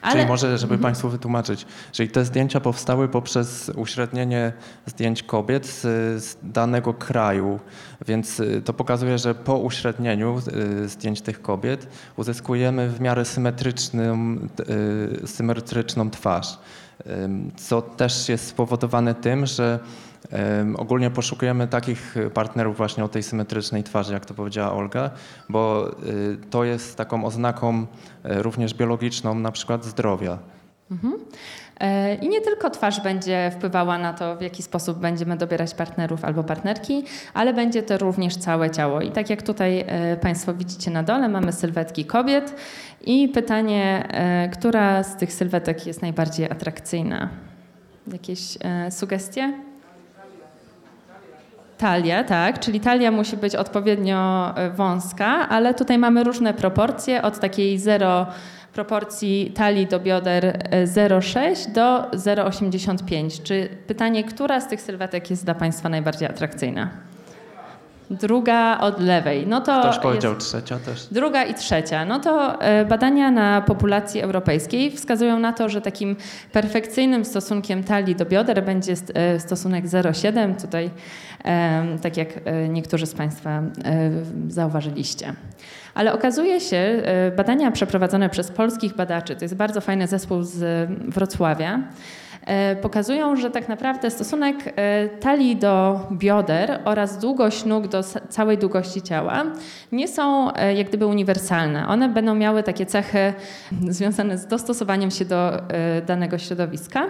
Ale... 0.02 0.14
Czyli 0.14 0.26
może, 0.26 0.58
żeby 0.58 0.74
mhm. 0.74 0.82
Państwu 0.82 1.08
wytłumaczyć, 1.08 1.66
czyli 1.92 2.08
te 2.08 2.24
zdjęcia 2.24 2.60
powstały 2.60 3.08
poprzez 3.08 3.70
uśrednienie 3.76 4.52
zdjęć 4.86 5.22
kobiet 5.22 5.66
z, 5.66 5.80
z, 6.24 6.36
danego 6.42 6.94
kraju, 6.94 7.60
więc 8.06 8.40
y, 8.40 8.62
to 8.62 8.72
pokazuje, 8.72 9.18
że 9.18 9.34
po 9.34 9.58
uśrednieniu 9.58 10.42
y, 10.84 10.88
zdjęć 10.88 11.20
tych 11.20 11.42
kobiet 11.42 11.88
uzyskujemy 12.16 12.88
w 12.88 13.00
miarę 13.00 13.24
symetryczną, 13.24 14.36
y, 15.22 15.26
symetryczną 15.26 16.10
twarz, 16.10 16.58
co 17.56 17.82
też 17.82 18.28
jest 18.28 18.46
spowodowane 18.46 19.14
tym, 19.14 19.46
że 19.46 19.78
Ogólnie 20.76 21.10
poszukujemy 21.10 21.68
takich 21.68 22.14
partnerów 22.34 22.76
właśnie 22.76 23.04
o 23.04 23.08
tej 23.08 23.22
symetrycznej 23.22 23.84
twarzy, 23.84 24.12
jak 24.12 24.26
to 24.26 24.34
powiedziała 24.34 24.72
Olga, 24.72 25.10
bo 25.48 25.90
y, 26.06 26.38
to 26.50 26.64
jest 26.64 26.96
taką 26.96 27.24
oznaką 27.24 27.86
e, 28.24 28.42
również 28.42 28.74
biologiczną, 28.74 29.34
na 29.34 29.52
przykład 29.52 29.84
zdrowia. 29.84 30.38
Mhm. 30.90 31.14
E, 31.80 32.14
I 32.14 32.28
nie 32.28 32.40
tylko 32.40 32.70
twarz 32.70 33.00
będzie 33.00 33.50
wpływała 33.54 33.98
na 33.98 34.12
to, 34.12 34.36
w 34.36 34.40
jaki 34.40 34.62
sposób 34.62 34.98
będziemy 34.98 35.36
dobierać 35.36 35.74
partnerów 35.74 36.24
albo 36.24 36.44
partnerki, 36.44 37.04
ale 37.34 37.54
będzie 37.54 37.82
to 37.82 37.98
również 37.98 38.36
całe 38.36 38.70
ciało. 38.70 39.00
I 39.00 39.10
tak 39.10 39.30
jak 39.30 39.42
tutaj 39.42 39.84
e, 39.86 40.16
Państwo 40.16 40.54
widzicie 40.54 40.90
na 40.90 41.02
dole, 41.02 41.28
mamy 41.28 41.52
sylwetki 41.52 42.04
kobiet 42.04 42.54
i 43.04 43.28
pytanie, 43.28 44.08
która 44.52 45.02
z 45.02 45.16
tych 45.16 45.32
sylwetek 45.32 45.86
jest 45.86 46.02
najbardziej 46.02 46.50
atrakcyjna? 46.50 47.28
Jakieś 48.12 48.58
sugestie? 48.90 49.69
Talia, 51.80 52.24
tak, 52.24 52.58
czyli 52.58 52.80
talia 52.80 53.10
musi 53.10 53.36
być 53.36 53.54
odpowiednio 53.56 54.52
e, 54.56 54.70
wąska, 54.70 55.48
ale 55.48 55.74
tutaj 55.74 55.98
mamy 55.98 56.24
różne 56.24 56.54
proporcje 56.54 57.22
od 57.22 57.40
takiej 57.40 57.78
0 57.78 58.26
proporcji 58.72 59.52
talii 59.54 59.86
do 59.86 60.00
bioder 60.00 60.58
0,6 60.84 61.68
e, 61.68 61.72
do 61.72 62.02
0,85. 62.02 63.42
Czy 63.42 63.68
pytanie, 63.86 64.24
która 64.24 64.60
z 64.60 64.68
tych 64.68 64.80
sylwetek 64.80 65.30
jest 65.30 65.44
dla 65.44 65.54
Państwa 65.54 65.88
najbardziej 65.88 66.28
atrakcyjna? 66.28 66.90
Druga 68.10 68.78
od 68.78 69.00
lewej. 69.00 69.46
No 69.46 69.60
to 69.60 69.80
Ktoś 69.80 69.98
powiedział 69.98 70.36
trzecia 70.36 70.78
też. 70.78 71.06
Druga 71.10 71.44
i 71.44 71.54
trzecia. 71.54 72.04
No 72.04 72.20
to 72.20 72.62
e, 72.62 72.84
badania 72.84 73.30
na 73.30 73.60
populacji 73.60 74.20
europejskiej 74.20 74.90
wskazują 74.90 75.38
na 75.38 75.52
to, 75.52 75.68
że 75.68 75.80
takim 75.80 76.16
perfekcyjnym 76.52 77.24
stosunkiem 77.24 77.84
talii 77.84 78.16
do 78.16 78.24
bioder 78.24 78.64
będzie 78.64 78.94
e, 79.14 79.40
stosunek 79.40 79.84
0,7. 79.84 80.60
Tutaj 80.60 80.90
tak 82.02 82.16
jak 82.16 82.28
e, 82.44 82.68
niektórzy 82.68 83.06
z 83.06 83.14
Państwa 83.14 83.62
zauważyliście. 84.48 85.34
Ale 85.94 86.12
okazuje 86.12 86.60
się, 86.60 87.02
badania 87.36 87.70
przeprowadzone 87.70 88.28
przez 88.28 88.50
polskich 88.50 88.94
badaczy, 88.96 89.36
to 89.36 89.44
jest 89.44 89.54
bardzo 89.54 89.80
fajny 89.80 90.06
zespół 90.06 90.42
z 90.42 90.88
Wrocławia, 91.08 91.80
pokazują, 92.82 93.36
że 93.36 93.50
tak 93.50 93.68
naprawdę 93.68 94.10
stosunek 94.10 94.56
talii 95.20 95.56
do 95.56 96.00
bioder 96.12 96.80
oraz 96.84 97.18
długość 97.18 97.64
nóg 97.64 97.88
do 97.88 98.02
całej 98.28 98.58
długości 98.58 99.02
ciała 99.02 99.44
nie 99.92 100.08
są 100.08 100.50
jak 100.76 100.88
gdyby 100.88 101.06
uniwersalne. 101.06 101.88
One 101.88 102.08
będą 102.08 102.34
miały 102.34 102.62
takie 102.62 102.86
cechy 102.86 103.32
związane 103.88 104.38
z 104.38 104.46
dostosowaniem 104.46 105.10
się 105.10 105.24
do 105.24 105.52
danego 106.06 106.38
środowiska. 106.38 107.06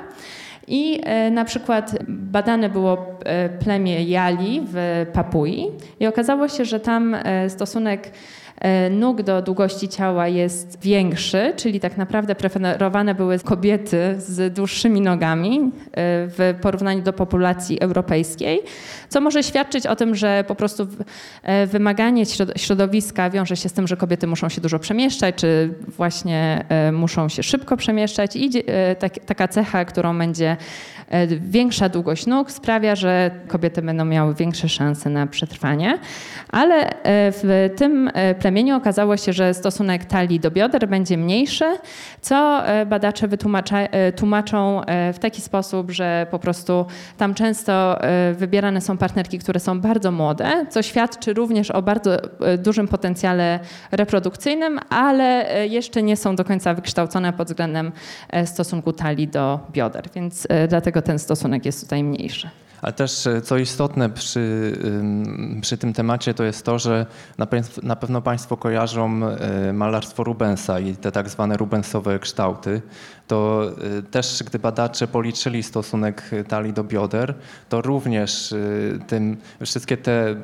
I 0.71 1.01
e, 1.05 1.31
na 1.31 1.45
przykład 1.45 1.97
badane 2.09 2.69
było 2.69 3.07
e, 3.25 3.49
plemię 3.49 4.05
Jali 4.05 4.63
w 4.73 5.07
Papui 5.13 5.67
i 6.01 6.07
okazało 6.07 6.49
się, 6.49 6.65
że 6.65 6.81
tam 6.81 7.15
e, 7.15 7.51
stosunek 7.51 8.11
E, 8.11 8.13
nóg 8.91 9.23
do 9.23 9.43
długości 9.43 9.89
ciała 9.89 10.29
jest 10.29 10.83
większy, 10.83 11.53
czyli 11.57 11.81
tak 11.81 11.97
naprawdę 11.97 12.35
preferowane 12.35 13.15
były 13.15 13.39
kobiety 13.39 14.15
z 14.19 14.55
dłuższymi 14.55 15.01
nogami 15.01 15.61
e, 15.61 15.71
w 16.27 16.55
porównaniu 16.63 17.03
do 17.03 17.13
populacji 17.13 17.81
europejskiej, 17.81 18.61
co 19.09 19.21
może 19.21 19.43
świadczyć 19.43 19.87
o 19.87 19.97
tym, 19.97 20.15
że 20.15 20.45
po 20.49 20.55
prostu 20.55 20.87
e, 21.43 21.67
wymaganie 21.67 22.25
środowiska 22.57 23.31
wiąże 23.31 23.57
się 23.57 23.69
z 23.69 23.73
tym, 23.73 23.89
że 23.89 23.97
kobiety 23.97 24.27
muszą 24.27 24.49
się 24.49 24.61
dużo 24.61 24.79
przemieszczać, 24.79 25.35
czy 25.35 25.75
właśnie 25.89 26.65
muszą 26.93 27.29
się 27.29 27.43
szybko 27.43 27.77
przemieszczać. 27.77 28.37
I 28.37 28.51
tak, 28.99 29.19
taka 29.27 29.49
cecha, 29.49 29.85
którą 29.85 30.19
będzie 30.19 30.57
większa 31.41 31.89
długość 31.89 32.27
nóg 32.27 32.51
sprawia, 32.51 32.97
że 32.97 33.31
kobiety 33.49 33.83
będą 33.83 34.05
miały 34.05 34.35
większe 34.35 34.69
szanse 34.69 35.11
na 35.11 35.27
przetrwanie, 35.27 35.99
ale 36.49 36.91
w 37.05 37.71
tym 37.77 38.11
plemieniu 38.41 38.50
plemieniu 38.51 38.77
okazało 38.77 39.17
się, 39.17 39.33
że 39.33 39.55
stosunek 39.55 40.05
talii 40.05 40.41
do 40.41 40.51
bioder 40.51 40.89
będzie 40.89 41.17
mniejszy, 41.17 41.65
co 42.21 42.67
e, 42.67 42.87
badacze 42.87 43.29
e, 43.73 44.13
tłumaczą 44.13 44.85
e, 44.85 45.13
w 45.13 45.19
taki 45.19 45.41
sposób, 45.41 45.91
że 45.91 46.27
po 46.31 46.39
prostu 46.39 46.87
tam 47.19 47.35
często 47.35 47.99
wybierane 48.35 48.81
są 48.81 48.99
partnerki, 48.99 49.39
które 49.39 49.61
są 49.61 49.81
bardzo 49.81 50.11
młode, 50.11 50.67
co 50.71 50.83
świadczy 50.83 51.33
również 51.33 51.71
o 51.71 51.83
bardzo 51.83 52.17
dużym 52.59 52.89
potencjale 52.89 53.61
reprodukcyjnym, 53.91 54.81
ale 54.89 55.47
jeszcze 55.69 56.03
nie 56.03 56.17
są 56.17 56.37
do 56.37 56.45
końca 56.45 56.75
wykształcone 56.75 57.33
pod 57.33 57.49
względem 57.49 57.93
stosunku 58.45 58.93
talii 58.93 59.29
do 59.29 59.61
bioder, 59.73 60.05
więc 60.15 60.47
dlatego 60.69 61.03
ten 61.03 61.19
stosunek 61.19 61.67
jest 61.67 61.81
tutaj 61.81 62.05
mniejszy. 62.05 62.51
Ale 62.83 62.93
też 62.93 63.29
co 63.45 63.59
istotne 63.59 64.11
przy, 64.11 64.73
przy 65.61 65.79
tym 65.79 65.93
temacie 65.93 66.35
to 66.35 66.45
jest 66.45 66.65
to, 66.65 66.79
że 66.79 67.07
na, 67.39 67.47
na 67.83 67.97
pewno 67.97 68.23
Państwo 68.23 68.40
kojarzą 68.47 69.27
e, 69.27 69.73
malarstwo 69.73 70.25
Rubensa 70.25 70.81
i 70.81 70.97
te 70.97 71.13
tak 71.13 71.29
zwane 71.29 71.57
Rubensowe 71.57 72.19
kształty. 72.19 72.83
To 73.27 73.71
e, 73.99 74.03
też 74.03 74.43
gdy 74.47 74.59
badacze 74.59 75.07
policzyli 75.07 75.63
stosunek 75.63 76.31
talii 76.49 76.73
do 76.73 76.85
bioder, 76.85 77.35
to 77.69 77.83
również 77.83 78.55
tym, 79.07 79.37
wszystkie 79.65 79.97
te 79.97 80.37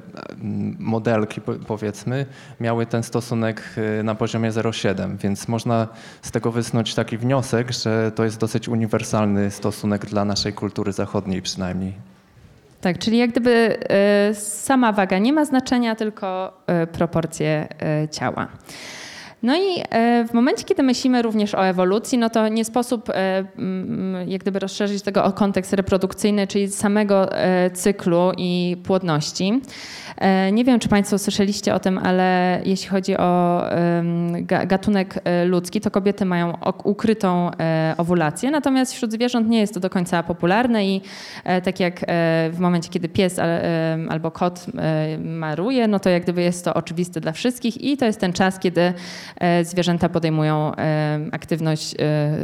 modelki 0.78 1.40
powiedzmy 1.66 2.26
miały 2.60 2.86
ten 2.86 3.02
stosunek 3.02 3.62
na 4.04 4.14
poziomie 4.14 4.52
0,7, 4.52 5.16
więc 5.16 5.48
można 5.48 5.88
z 6.22 6.30
tego 6.30 6.52
wysnuć 6.52 6.94
taki 6.94 7.18
wniosek, 7.18 7.72
że 7.72 8.12
to 8.12 8.24
jest 8.24 8.38
dosyć 8.38 8.68
uniwersalny 8.68 9.50
stosunek 9.50 10.06
dla 10.06 10.24
naszej 10.24 10.52
kultury 10.52 10.92
zachodniej 10.92 11.42
przynajmniej. 11.42 12.15
Tak, 12.80 12.98
czyli 12.98 13.18
jak 13.18 13.30
gdyby 13.30 13.78
e, 13.88 14.34
sama 14.34 14.92
waga 14.92 15.18
nie 15.18 15.32
ma 15.32 15.44
znaczenia, 15.44 15.94
tylko 15.94 16.52
e, 16.66 16.86
proporcje 16.86 17.68
e, 17.82 18.08
ciała. 18.08 18.48
No 19.42 19.56
i 19.56 19.82
w 20.28 20.34
momencie, 20.34 20.64
kiedy 20.64 20.82
myślimy 20.82 21.22
również 21.22 21.54
o 21.54 21.66
ewolucji, 21.66 22.18
no 22.18 22.30
to 22.30 22.48
nie 22.48 22.64
sposób 22.64 23.08
jak 24.26 24.40
gdyby 24.40 24.58
rozszerzyć 24.58 25.02
tego 25.02 25.24
o 25.24 25.32
kontekst 25.32 25.72
reprodukcyjny, 25.72 26.46
czyli 26.46 26.68
samego 26.68 27.28
cyklu 27.74 28.32
i 28.36 28.76
płodności. 28.84 29.60
E, 30.16 30.52
nie 30.52 30.64
wiem, 30.64 30.78
czy 30.78 30.88
Państwo 30.88 31.18
słyszeliście 31.18 31.74
o 31.74 31.80
tym, 31.80 31.98
ale 31.98 32.60
jeśli 32.64 32.88
chodzi 32.88 33.16
o 33.16 33.62
gatunek 34.42 35.20
e, 35.24 35.44
ludzki, 35.44 35.80
to 35.80 35.90
kobiety 35.90 36.24
mają 36.24 36.52
ukrytą 36.84 37.50
e, 37.50 37.94
owulację, 37.98 38.50
natomiast 38.50 38.92
wśród 38.92 39.12
zwierząt 39.12 39.48
nie 39.48 39.60
jest 39.60 39.74
to 39.74 39.80
do 39.80 39.90
końca 39.90 40.22
popularne 40.22 40.86
i 40.86 41.00
tak 41.64 41.80
jak 41.80 42.00
w 42.50 42.56
momencie, 42.58 42.88
kiedy 42.90 43.08
pies 43.08 43.40
albo 44.08 44.30
kot 44.30 44.66
maruje, 45.18 45.88
no 45.88 45.98
to 45.98 46.10
jak 46.10 46.22
gdyby 46.22 46.42
jest 46.42 46.64
to 46.64 46.74
oczywiste 46.74 47.20
dla 47.20 47.32
wszystkich 47.32 47.84
i 47.84 47.96
to 47.96 48.04
jest 48.04 48.20
ten 48.20 48.32
czas, 48.32 48.58
kiedy 48.58 48.92
zwierzęta 49.62 50.08
podejmują 50.08 50.72
aktywność 51.32 51.94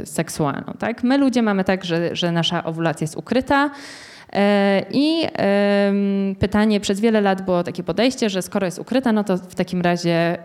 seksualną. 0.04 0.74
Tak? 0.78 1.02
My 1.02 1.18
ludzie 1.18 1.42
mamy 1.42 1.64
tak, 1.64 1.84
że, 1.84 2.16
że 2.16 2.32
nasza 2.32 2.64
owulacja 2.64 3.04
jest 3.04 3.16
ukryta, 3.16 3.70
E, 4.32 4.84
I 4.90 5.26
pytanie 6.38 6.80
przez 6.80 7.00
wiele 7.00 7.20
lat 7.20 7.42
było 7.42 7.62
takie 7.62 7.82
podejście, 7.82 8.30
że 8.30 8.42
skoro 8.42 8.66
jest 8.66 8.78
ukryta, 8.78 9.12
no 9.12 9.24
to 9.24 9.36
w 9.36 9.54
takim 9.54 9.80
razie 9.80 10.38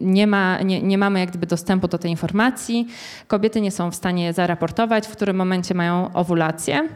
nie, 0.00 0.26
ma, 0.26 0.62
nie, 0.62 0.82
nie, 0.82 0.98
mamy 0.98 1.20
jak 1.20 1.28
gdyby 1.28 1.46
dostępu 1.46 1.88
do 1.88 1.98
tej 1.98 2.10
informacji. 2.10 2.86
Kobiety 3.26 3.60
nie 3.60 3.70
są 3.70 3.90
w 3.90 3.94
stanie 3.94 4.32
zaraportować, 4.32 5.06
w 5.06 5.12
którym 5.12 5.36
momencie 5.36 5.74
mają 5.74 6.12
owulację, 6.12 6.88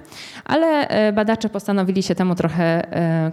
ale 0.45 0.89
e, 0.89 1.13
badacze 1.13 1.49
postanowili 1.49 2.03
się 2.03 2.15
temu 2.15 2.35
trochę 2.35 2.93
e, 2.93 3.31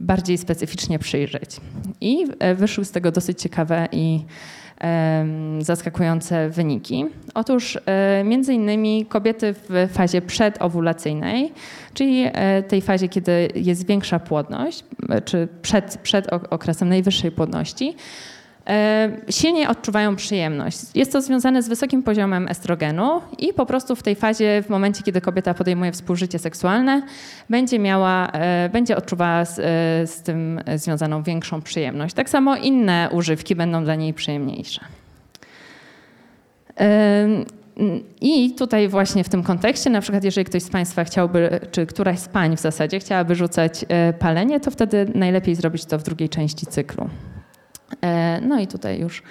bardziej 0.00 0.38
specyficznie 0.38 0.98
przyjrzeć. 0.98 1.56
I 2.00 2.26
wyszły 2.56 2.84
z 2.84 2.90
tego 2.90 3.10
dosyć 3.10 3.42
ciekawe 3.42 3.88
i 3.92 4.24
zaskakujące 5.60 6.50
wyniki. 6.50 7.06
Otóż 7.34 7.78
e, 7.86 8.24
między 8.24 8.54
innymi 8.54 9.06
kobiety 9.06 9.54
w 9.68 9.88
fazie 9.92 10.22
przedowulacyjnej, 10.22 11.52
czyli 11.94 12.24
e, 12.32 12.62
tej 12.62 12.82
fazie, 12.82 13.08
kiedy 13.08 13.48
jest 13.54 13.86
większa 13.86 14.18
płodność, 14.18 14.84
czy 15.24 15.48
przed, 15.62 15.98
przed 16.02 16.28
okresem 16.50 16.88
najwyższej 16.88 17.30
płodności, 17.30 17.96
silnie 19.30 19.68
odczuwają 19.68 20.16
przyjemność. 20.16 20.78
Jest 20.94 21.12
to 21.12 21.22
związane 21.22 21.62
z 21.62 21.68
wysokim 21.68 22.02
poziomem 22.02 22.48
estrogenu 22.48 23.20
i 23.38 23.52
po 23.52 23.66
prostu 23.66 23.96
w 23.96 24.02
tej 24.02 24.14
fazie, 24.14 24.62
w 24.62 24.68
momencie, 24.68 25.02
kiedy 25.02 25.20
kobieta 25.20 25.54
podejmuje 25.54 25.92
współżycie 25.92 26.38
seksualne, 26.38 27.02
będzie 27.50 27.78
miała, 27.78 28.28
e, 28.32 28.68
będzie 28.68 28.96
odczuwała 28.96 29.44
z, 29.44 29.58
e, 29.58 29.62
z 30.06 30.22
tym 30.22 30.60
związaną 30.76 31.22
większą 31.22 31.62
przyjemność. 31.62 32.14
Tak 32.14 32.30
samo 32.30 32.56
inne 32.56 33.08
używki 33.12 33.56
będą 33.56 33.84
dla 33.84 33.94
niej 33.94 34.14
przyjemniejsze. 34.14 34.80
I 38.20 38.54
tutaj 38.54 38.88
właśnie 38.88 39.24
w 39.24 39.28
tym 39.28 39.42
kontekście, 39.42 39.90
na 39.90 40.00
przykład 40.00 40.24
jeżeli 40.24 40.44
ktoś 40.44 40.62
z 40.62 40.70
Państwa 40.70 41.04
chciałby, 41.04 41.60
czy 41.70 41.86
któraś 41.86 42.18
z 42.18 42.28
Pań 42.28 42.56
w 42.56 42.60
zasadzie 42.60 43.00
chciałaby 43.00 43.34
rzucać 43.34 43.84
palenie, 44.18 44.60
to 44.60 44.70
wtedy 44.70 45.06
najlepiej 45.14 45.54
zrobić 45.54 45.84
to 45.84 45.98
w 45.98 46.02
drugiej 46.02 46.28
części 46.28 46.66
cyklu. 46.66 47.10
E, 48.02 48.40
no 48.40 48.60
i 48.60 48.66
tutaj 48.66 49.00
już. 49.00 49.22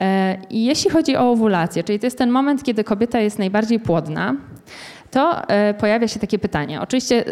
E, 0.00 0.38
jeśli 0.50 0.90
chodzi 0.90 1.16
o 1.16 1.30
owulację, 1.30 1.84
czyli 1.84 1.98
to 1.98 2.06
jest 2.06 2.18
ten 2.18 2.30
moment, 2.30 2.62
kiedy 2.62 2.84
kobieta 2.84 3.20
jest 3.20 3.38
najbardziej 3.38 3.80
płodna, 3.80 4.34
to 5.10 5.48
e, 5.48 5.74
pojawia 5.74 6.08
się 6.08 6.20
takie 6.20 6.38
pytanie. 6.38 6.80
Oczywiście 6.80 7.24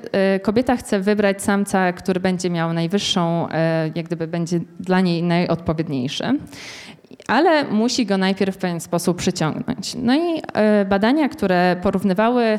kobieta 0.42 0.76
chce 0.76 1.00
wybrać 1.00 1.42
samca, 1.42 1.92
który 1.92 2.20
będzie 2.20 2.50
miał 2.50 2.72
najwyższą, 2.72 3.48
jak 3.94 4.06
gdyby 4.06 4.26
będzie 4.26 4.60
dla 4.80 5.00
niej 5.00 5.22
najodpowiedniejszy, 5.22 6.24
ale 7.28 7.64
musi 7.64 8.06
go 8.06 8.18
najpierw 8.18 8.54
w 8.54 8.58
pewien 8.58 8.80
sposób 8.80 9.16
przyciągnąć. 9.16 9.94
No 9.94 10.14
i 10.14 10.42
badania, 10.88 11.28
które 11.28 11.76
porównywały 11.82 12.58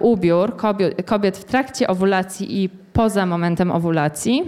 ubiór 0.00 0.56
kobiet 1.04 1.38
w 1.38 1.44
trakcie 1.44 1.88
owulacji 1.88 2.64
i 2.64 2.70
poza 2.96 3.26
momentem 3.26 3.70
owulacji, 3.70 4.42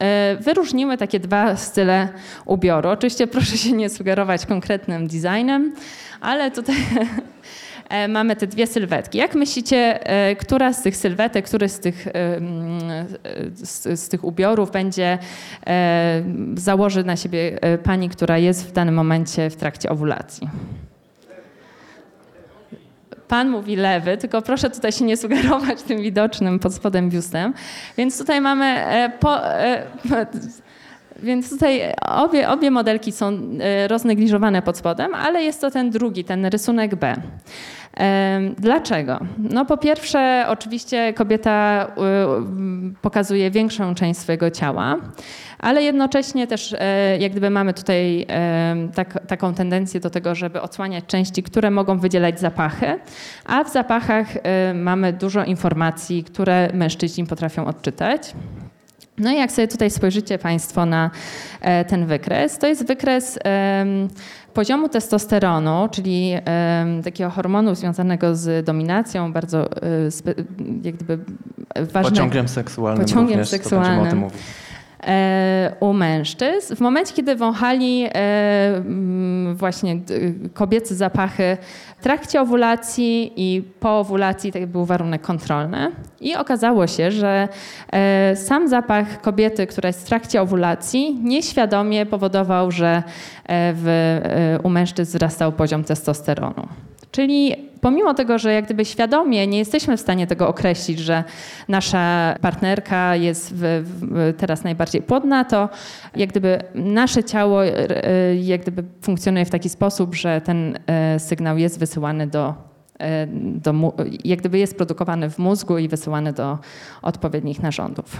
e, 0.00 0.36
wyróżniły 0.40 0.96
takie 0.96 1.20
dwa 1.20 1.56
style 1.56 2.08
ubioru. 2.44 2.88
Oczywiście 2.88 3.26
proszę 3.26 3.58
się 3.58 3.72
nie 3.72 3.88
sugerować 3.88 4.46
konkretnym 4.46 5.06
designem, 5.06 5.74
ale 6.20 6.50
tutaj 6.50 6.76
e, 7.88 8.08
mamy 8.08 8.36
te 8.36 8.46
dwie 8.46 8.66
sylwetki. 8.66 9.18
Jak 9.18 9.34
myślicie, 9.34 10.06
e, 10.06 10.36
która 10.36 10.72
z 10.72 10.82
tych 10.82 10.96
sylwetek, 10.96 11.46
który 11.46 11.68
z 11.68 11.80
tych, 11.80 12.08
z, 13.54 14.00
z 14.00 14.08
tych 14.08 14.24
ubiorów 14.24 14.70
będzie 14.70 15.18
założy 16.54 17.04
na 17.04 17.16
siebie 17.16 17.58
pani, 17.82 18.08
która 18.08 18.38
jest 18.38 18.68
w 18.68 18.72
danym 18.72 18.94
momencie 18.94 19.50
w 19.50 19.56
trakcie 19.56 19.90
owulacji? 19.90 20.48
Pan 23.30 23.50
mówi 23.50 23.76
lewy, 23.76 24.16
tylko 24.16 24.42
proszę 24.42 24.70
tutaj 24.70 24.92
się 24.92 25.04
nie 25.04 25.16
sugerować 25.16 25.82
tym 25.82 26.02
widocznym 26.02 26.58
pod 26.58 26.74
spodem 26.74 27.10
biustem. 27.10 27.54
Więc 27.96 28.18
tutaj 28.18 28.40
mamy 28.40 28.64
e, 28.66 29.12
po, 29.20 29.48
e, 29.48 29.86
Więc 31.22 31.50
tutaj 31.50 31.80
obie, 32.06 32.48
obie 32.48 32.70
modelki 32.70 33.12
są 33.12 33.38
roznegliżowane 33.88 34.62
pod 34.62 34.78
spodem, 34.78 35.14
ale 35.14 35.42
jest 35.42 35.60
to 35.60 35.70
ten 35.70 35.90
drugi, 35.90 36.24
ten 36.24 36.46
rysunek 36.46 36.94
B. 36.94 37.16
Dlaczego? 38.58 39.18
No 39.38 39.64
po 39.64 39.76
pierwsze, 39.76 40.44
oczywiście 40.48 41.12
kobieta 41.12 41.86
pokazuje 43.02 43.50
większą 43.50 43.94
część 43.94 44.20
swojego 44.20 44.50
ciała, 44.50 44.96
ale 45.58 45.82
jednocześnie 45.82 46.46
też 46.46 46.76
e, 46.78 47.18
jak 47.18 47.32
gdyby 47.32 47.50
mamy 47.50 47.74
tutaj 47.74 48.26
tak, 48.94 49.26
taką 49.26 49.54
tendencję 49.54 50.00
do 50.00 50.10
tego, 50.10 50.34
żeby 50.34 50.60
odsłaniać 50.60 51.04
części, 51.06 51.42
które 51.42 51.70
mogą 51.70 51.98
wydzielać 51.98 52.40
zapachy, 52.40 52.98
a 53.46 53.64
w 53.64 53.72
zapachach 53.72 54.26
e, 54.36 54.74
mamy 54.74 55.12
dużo 55.12 55.44
informacji, 55.44 56.24
które 56.24 56.68
mężczyźni 56.74 57.26
potrafią 57.26 57.66
odczytać. 57.66 58.34
No 59.20 59.30
i 59.30 59.36
jak 59.36 59.52
sobie 59.52 59.68
tutaj 59.68 59.90
spojrzycie 59.90 60.38
Państwo 60.38 60.86
na 60.86 61.10
e, 61.60 61.84
ten 61.84 62.06
wykres, 62.06 62.58
to 62.58 62.66
jest 62.66 62.86
wykres 62.86 63.38
poziomu 64.54 64.88
testosteronu, 64.88 65.88
czyli 65.90 66.32
takiego 67.04 67.30
hormonu 67.30 67.74
związanego 67.74 68.36
z 68.36 68.66
dominacją, 68.66 69.32
bardzo 69.32 69.68
jak 70.82 70.94
gdyby 70.94 71.18
ważnego. 71.76 72.10
Pociągiem 72.10 72.48
seksualnym. 72.48 73.04
Pociągiem 73.06 73.30
również, 73.30 73.48
seksualnym. 73.48 74.24
E, 75.06 75.72
u 75.80 75.92
mężczyzn. 75.92 76.76
W 76.76 76.80
momencie, 76.80 77.14
kiedy 77.14 77.36
wąchali 77.36 78.06
e, 78.14 78.82
właśnie 79.54 80.00
kobiece 80.54 80.94
zapachy 80.94 81.56
w 81.98 82.02
trakcie 82.02 82.40
owulacji 82.40 83.32
i 83.36 83.62
po 83.62 83.98
owulacji, 83.98 84.52
to 84.52 84.58
był 84.66 84.84
warunek 84.84 85.22
kontrolny. 85.22 85.92
I 86.20 86.36
okazało 86.36 86.86
się, 86.86 87.10
że 87.10 87.48
e, 87.92 88.36
sam 88.36 88.68
zapach 88.68 89.20
kobiety, 89.20 89.66
która 89.66 89.86
jest 89.86 90.00
w 90.00 90.08
trakcie 90.08 90.42
owulacji, 90.42 91.18
nieświadomie 91.22 92.06
powodował, 92.06 92.70
że 92.70 93.02
w, 93.52 94.18
u 94.62 94.68
mężczyzn 94.68 95.10
wzrastał 95.10 95.52
poziom 95.52 95.84
testosteronu. 95.84 96.68
Czyli 97.10 97.56
pomimo 97.80 98.14
tego, 98.14 98.38
że 98.38 98.52
jak 98.52 98.64
gdyby 98.64 98.84
świadomie 98.84 99.46
nie 99.46 99.58
jesteśmy 99.58 99.96
w 99.96 100.00
stanie 100.00 100.26
tego 100.26 100.48
określić, 100.48 100.98
że 100.98 101.24
nasza 101.68 102.34
partnerka 102.40 103.16
jest 103.16 103.54
w, 103.54 103.60
w, 103.84 104.34
teraz 104.36 104.64
najbardziej 104.64 105.02
płodna, 105.02 105.44
to 105.44 105.68
jak 106.16 106.30
gdyby 106.30 106.62
nasze 106.74 107.24
ciało 107.24 107.64
e, 107.64 108.36
jak 108.36 108.60
gdyby 108.60 108.84
funkcjonuje 109.02 109.44
w 109.44 109.50
taki 109.50 109.68
sposób, 109.68 110.14
że 110.14 110.40
ten 110.40 110.78
e, 110.86 111.20
sygnał 111.20 111.58
jest 111.58 111.78
wysyłany 111.78 112.26
do 112.26 112.54
e, 112.98 113.26
do, 113.54 113.74
jak 114.24 114.38
gdyby 114.38 114.58
jest 114.58 114.76
produkowany 114.76 115.30
w 115.30 115.38
mózgu 115.38 115.78
i 115.78 115.88
wysyłany 115.88 116.32
do 116.32 116.58
odpowiednich 117.02 117.62
narządów. 117.62 118.16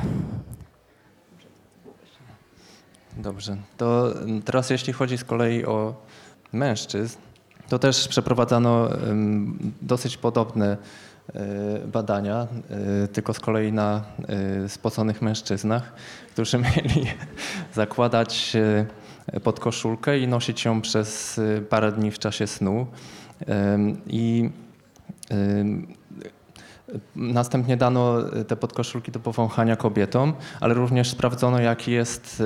Dobrze. 3.17 3.57
To 3.77 4.15
teraz 4.45 4.71
jeśli 4.71 4.93
chodzi 4.93 5.19
z 5.19 5.25
kolei 5.25 5.65
o 5.65 5.95
mężczyzn, 6.53 7.19
to 7.71 7.79
też 7.79 8.09
przeprowadzano 8.09 8.89
dosyć 9.83 10.17
podobne 10.17 10.77
e, 11.35 11.87
badania, 11.87 12.47
e, 13.05 13.09
tylko 13.09 13.35
z 13.35 13.41
kolei 13.41 13.73
na 13.73 14.05
e, 14.65 14.69
spoconych 14.69 15.23
mężczyznach, 15.23 15.93
którzy 16.33 16.59
mieli 16.77 17.07
zakładać 17.75 18.57
podkoszulkę 19.45 20.19
i 20.19 20.29
nosić 20.29 20.65
ją 20.65 20.81
przez 20.81 21.41
parę 21.69 21.93
dni 21.93 22.11
w 22.11 22.19
czasie 22.19 22.47
snu. 22.47 22.87
I 24.07 24.51
Następnie 27.17 27.77
dano 27.77 28.23
te 28.49 28.57
podkoszulki 28.57 29.13
do 29.13 29.21
powąchania 29.21 29.77
kobietom, 29.77 30.33
ale 30.61 30.75
również 30.75 31.11
sprawdzono, 31.11 31.61
jaki 31.61 31.93
jest 31.93 32.43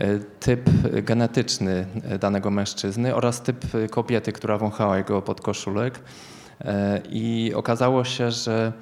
E, 0.00 0.18
typ 0.40 0.70
genetyczny 1.02 1.86
danego 2.20 2.50
mężczyzny 2.50 3.14
oraz 3.14 3.42
typ 3.42 3.66
kobiety, 3.90 4.32
która 4.32 4.58
wąchała 4.58 4.98
jego 4.98 5.22
podkoszulek. 5.22 6.00
E, 6.60 7.00
I 7.10 7.52
okazało 7.54 8.04
się, 8.04 8.30
że 8.30 8.72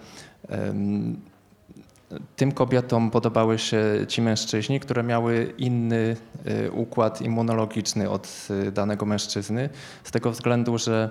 tym 2.36 2.52
kobietom 2.52 3.10
podobały 3.10 3.58
się 3.58 3.84
ci 4.08 4.22
mężczyźni, 4.22 4.80
które 4.80 5.02
miały 5.02 5.54
inny 5.58 6.16
e, 6.44 6.70
układ 6.70 7.22
immunologiczny 7.22 8.10
od 8.10 8.48
danego 8.72 9.06
mężczyzny, 9.06 9.68
z 10.04 10.10
tego 10.10 10.30
względu, 10.30 10.78
że 10.78 11.10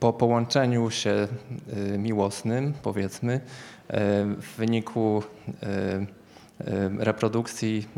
po 0.00 0.12
połączeniu 0.12 0.90
się 0.90 1.28
miłosnym, 1.98 2.72
powiedzmy, 2.82 3.40
w 4.40 4.54
wyniku 4.56 5.22
reprodukcji 6.98 7.88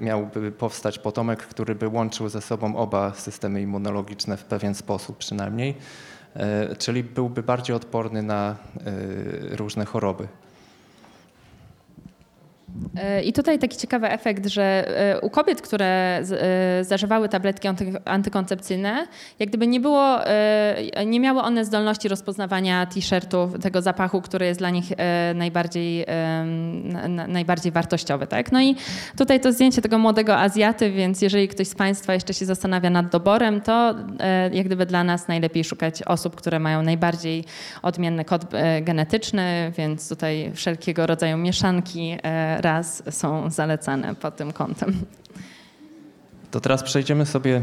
miałby 0.00 0.52
powstać 0.52 0.98
potomek, 0.98 1.46
który 1.46 1.74
by 1.74 1.88
łączył 1.88 2.28
ze 2.28 2.40
sobą 2.40 2.76
oba 2.76 3.14
systemy 3.14 3.62
immunologiczne 3.62 4.36
w 4.36 4.44
pewien 4.44 4.74
sposób 4.74 5.18
przynajmniej, 5.18 5.70
e, 5.70 5.74
czyli 6.78 7.04
byłby 7.04 7.42
bardziej 7.42 7.76
odporny 7.76 8.22
na 8.22 8.50
e, 8.50 9.56
różne 9.56 9.84
choroby. 9.84 10.28
E, 12.96 13.22
I 13.22 13.32
tutaj 13.32 13.58
taki 13.58 13.76
ciekawy 13.76 14.10
efekt, 14.10 14.46
że 14.46 14.62
e, 15.12 15.20
u 15.20 15.30
kobiet, 15.30 15.62
które 15.62 15.86
e, 15.86 16.84
zażywały 16.84 17.28
tabletki 17.28 17.68
antykoncepcyjne, 18.04 19.06
jak 19.38 19.48
gdyby 19.48 19.66
nie 19.66 19.80
było, 19.80 20.18
nie 21.06 21.20
miały 21.20 21.40
one 21.42 21.64
zdolności 21.64 22.08
rozpoznawania 22.08 22.86
t-shirtów, 22.86 23.58
tego 23.62 23.82
zapachu, 23.82 24.22
który 24.22 24.46
jest 24.46 24.60
dla 24.60 24.70
nich 24.70 24.84
najbardziej, 25.34 26.06
najbardziej 27.28 27.72
wartościowy. 27.72 28.26
Tak? 28.26 28.52
No 28.52 28.62
i 28.62 28.76
tutaj 29.18 29.40
to 29.40 29.52
zdjęcie 29.52 29.82
tego 29.82 29.98
młodego 29.98 30.36
Azjaty, 30.36 30.90
więc 30.90 31.22
jeżeli 31.22 31.48
ktoś 31.48 31.68
z 31.68 31.74
Państwa 31.74 32.14
jeszcze 32.14 32.34
się 32.34 32.44
zastanawia 32.44 32.90
nad 32.90 33.08
doborem, 33.08 33.60
to 33.60 33.94
jak 34.52 34.66
gdyby 34.66 34.86
dla 34.86 35.04
nas 35.04 35.28
najlepiej 35.28 35.64
szukać 35.64 36.02
osób, 36.02 36.36
które 36.36 36.58
mają 36.58 36.82
najbardziej 36.82 37.44
odmienny 37.82 38.24
kod 38.24 38.44
genetyczny, 38.82 39.72
więc 39.78 40.08
tutaj 40.08 40.50
wszelkiego 40.54 41.06
rodzaju 41.06 41.36
mieszanki 41.36 42.16
raz 42.62 43.02
są 43.10 43.50
zalecane 43.50 44.14
pod 44.14 44.36
tym 44.36 44.52
kątem. 44.52 44.94
To 46.50 46.60
teraz 46.60 46.82
przejdziemy 46.82 47.26
sobie 47.26 47.62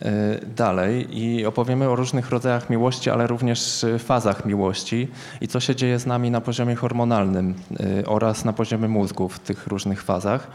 e, 0.00 0.38
dalej 0.56 1.18
i 1.18 1.46
opowiemy 1.46 1.88
o 1.88 1.96
różnych 1.96 2.30
rodzajach 2.30 2.70
miłości, 2.70 3.10
ale 3.10 3.26
również 3.26 3.84
e, 3.84 3.98
fazach 3.98 4.44
miłości 4.44 5.08
i 5.40 5.48
co 5.48 5.60
się 5.60 5.76
dzieje 5.76 5.98
z 5.98 6.06
nami 6.06 6.30
na 6.30 6.40
poziomie 6.40 6.74
hormonalnym 6.74 7.54
e, 7.80 8.06
oraz 8.06 8.44
na 8.44 8.52
poziomie 8.52 8.88
mózgu 8.88 9.28
w 9.28 9.38
tych 9.38 9.66
różnych 9.66 10.02
fazach. 10.02 10.50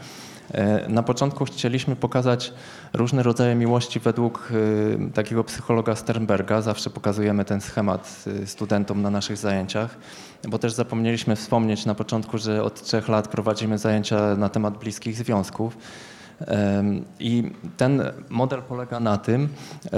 Na 0.88 1.02
początku 1.02 1.44
chcieliśmy 1.44 1.96
pokazać 1.96 2.52
różne 2.92 3.22
rodzaje 3.22 3.54
miłości 3.54 4.00
według 4.00 4.48
takiego 5.14 5.44
psychologa 5.44 5.96
Sternberga. 5.96 6.62
Zawsze 6.62 6.90
pokazujemy 6.90 7.44
ten 7.44 7.60
schemat 7.60 8.24
studentom 8.44 9.02
na 9.02 9.10
naszych 9.10 9.36
zajęciach 9.36 9.98
bo 10.48 10.58
też 10.58 10.72
zapomnieliśmy 10.72 11.36
wspomnieć 11.36 11.86
na 11.86 11.94
początku, 11.94 12.38
że 12.38 12.62
od 12.62 12.82
trzech 12.82 13.08
lat 13.08 13.28
prowadzimy 13.28 13.78
zajęcia 13.78 14.36
na 14.36 14.48
temat 14.48 14.78
bliskich 14.78 15.16
związków. 15.16 15.76
I 17.20 17.50
ten 17.76 18.02
model 18.28 18.62
polega 18.62 19.00
na 19.00 19.16
tym, 19.16 19.48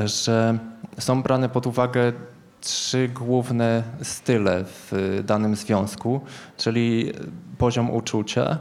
że 0.05 0.59
są 0.99 1.23
brane 1.23 1.49
pod 1.49 1.67
uwagę 1.67 2.13
trzy 2.61 3.09
główne 3.09 3.83
style 4.03 4.65
w 4.65 5.21
danym 5.25 5.57
związku, 5.57 6.21
czyli 6.57 7.13
poziom 7.59 7.91
uczucia, 7.91 8.43
e, 8.45 8.59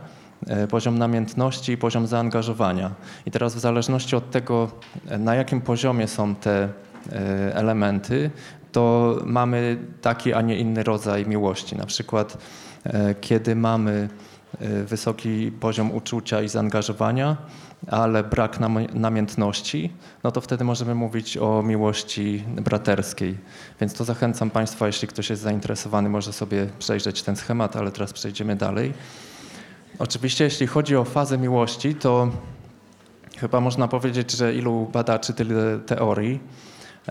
poziom 0.69 0.97
namiętności 0.97 1.71
i 1.71 1.77
poziom 1.77 2.08
zaangażowania. 2.08 2.91
I 3.25 3.32
teraz 3.32 3.56
w 3.56 3.60
zależności 3.60 4.15
od 4.15 4.32
tego, 4.32 4.71
na 5.19 5.36
jakim 5.36 5.62
poziomie 5.62 6.08
są 6.08 6.36
te 6.36 6.63
e, 6.63 7.56
elementy, 7.56 8.32
to 8.71 9.15
mamy 9.25 9.77
taki, 10.01 10.34
a 10.34 10.41
nie 10.41 10.58
inny 10.58 10.84
rodzaj 10.84 11.25
miłości. 11.25 11.75
Na 11.75 11.86
przykład, 11.86 12.38
e, 12.84 13.15
kiedy 13.15 13.56
mamy 13.56 14.10
e, 14.60 14.84
wysoki 14.84 15.51
poziom 15.51 15.91
uczucia 15.91 16.41
i 16.41 16.49
zaangażowania, 16.49 17.38
ale 17.88 18.23
brak 18.23 18.60
namiętności, 18.93 19.93
no 20.23 20.32
to 20.32 20.41
wtedy 20.41 20.63
możemy 20.63 20.95
mówić 20.95 21.38
o 21.38 21.63
miłości 21.63 22.43
braterskiej. 22.47 23.38
Więc 23.82 23.93
to 23.93 24.03
zachęcam 24.03 24.49
Państwa, 24.49 24.88
jeśli 24.88 25.08
ktoś 25.08 25.29
jest 25.29 25.41
zainteresowany, 25.41 26.10
może 26.10 26.34
sobie 26.34 26.67
przejrzeć 26.79 27.23
ten 27.23 27.36
schemat, 27.36 27.75
ale 27.75 27.91
teraz 27.91 28.13
przejdziemy 28.13 28.56
dalej. 28.56 28.93
Oczywiście, 29.99 30.43
jeśli 30.43 30.67
chodzi 30.67 30.95
o 30.95 31.03
fazę 31.03 31.38
miłości, 31.38 31.95
to 31.95 32.29
chyba 33.38 33.60
można 33.60 33.88
powiedzieć, 33.88 34.32
że 34.32 34.56
ilu 34.56 34.89
badaczy, 34.93 35.34
tyle 35.34 35.79
teorii. 35.79 36.39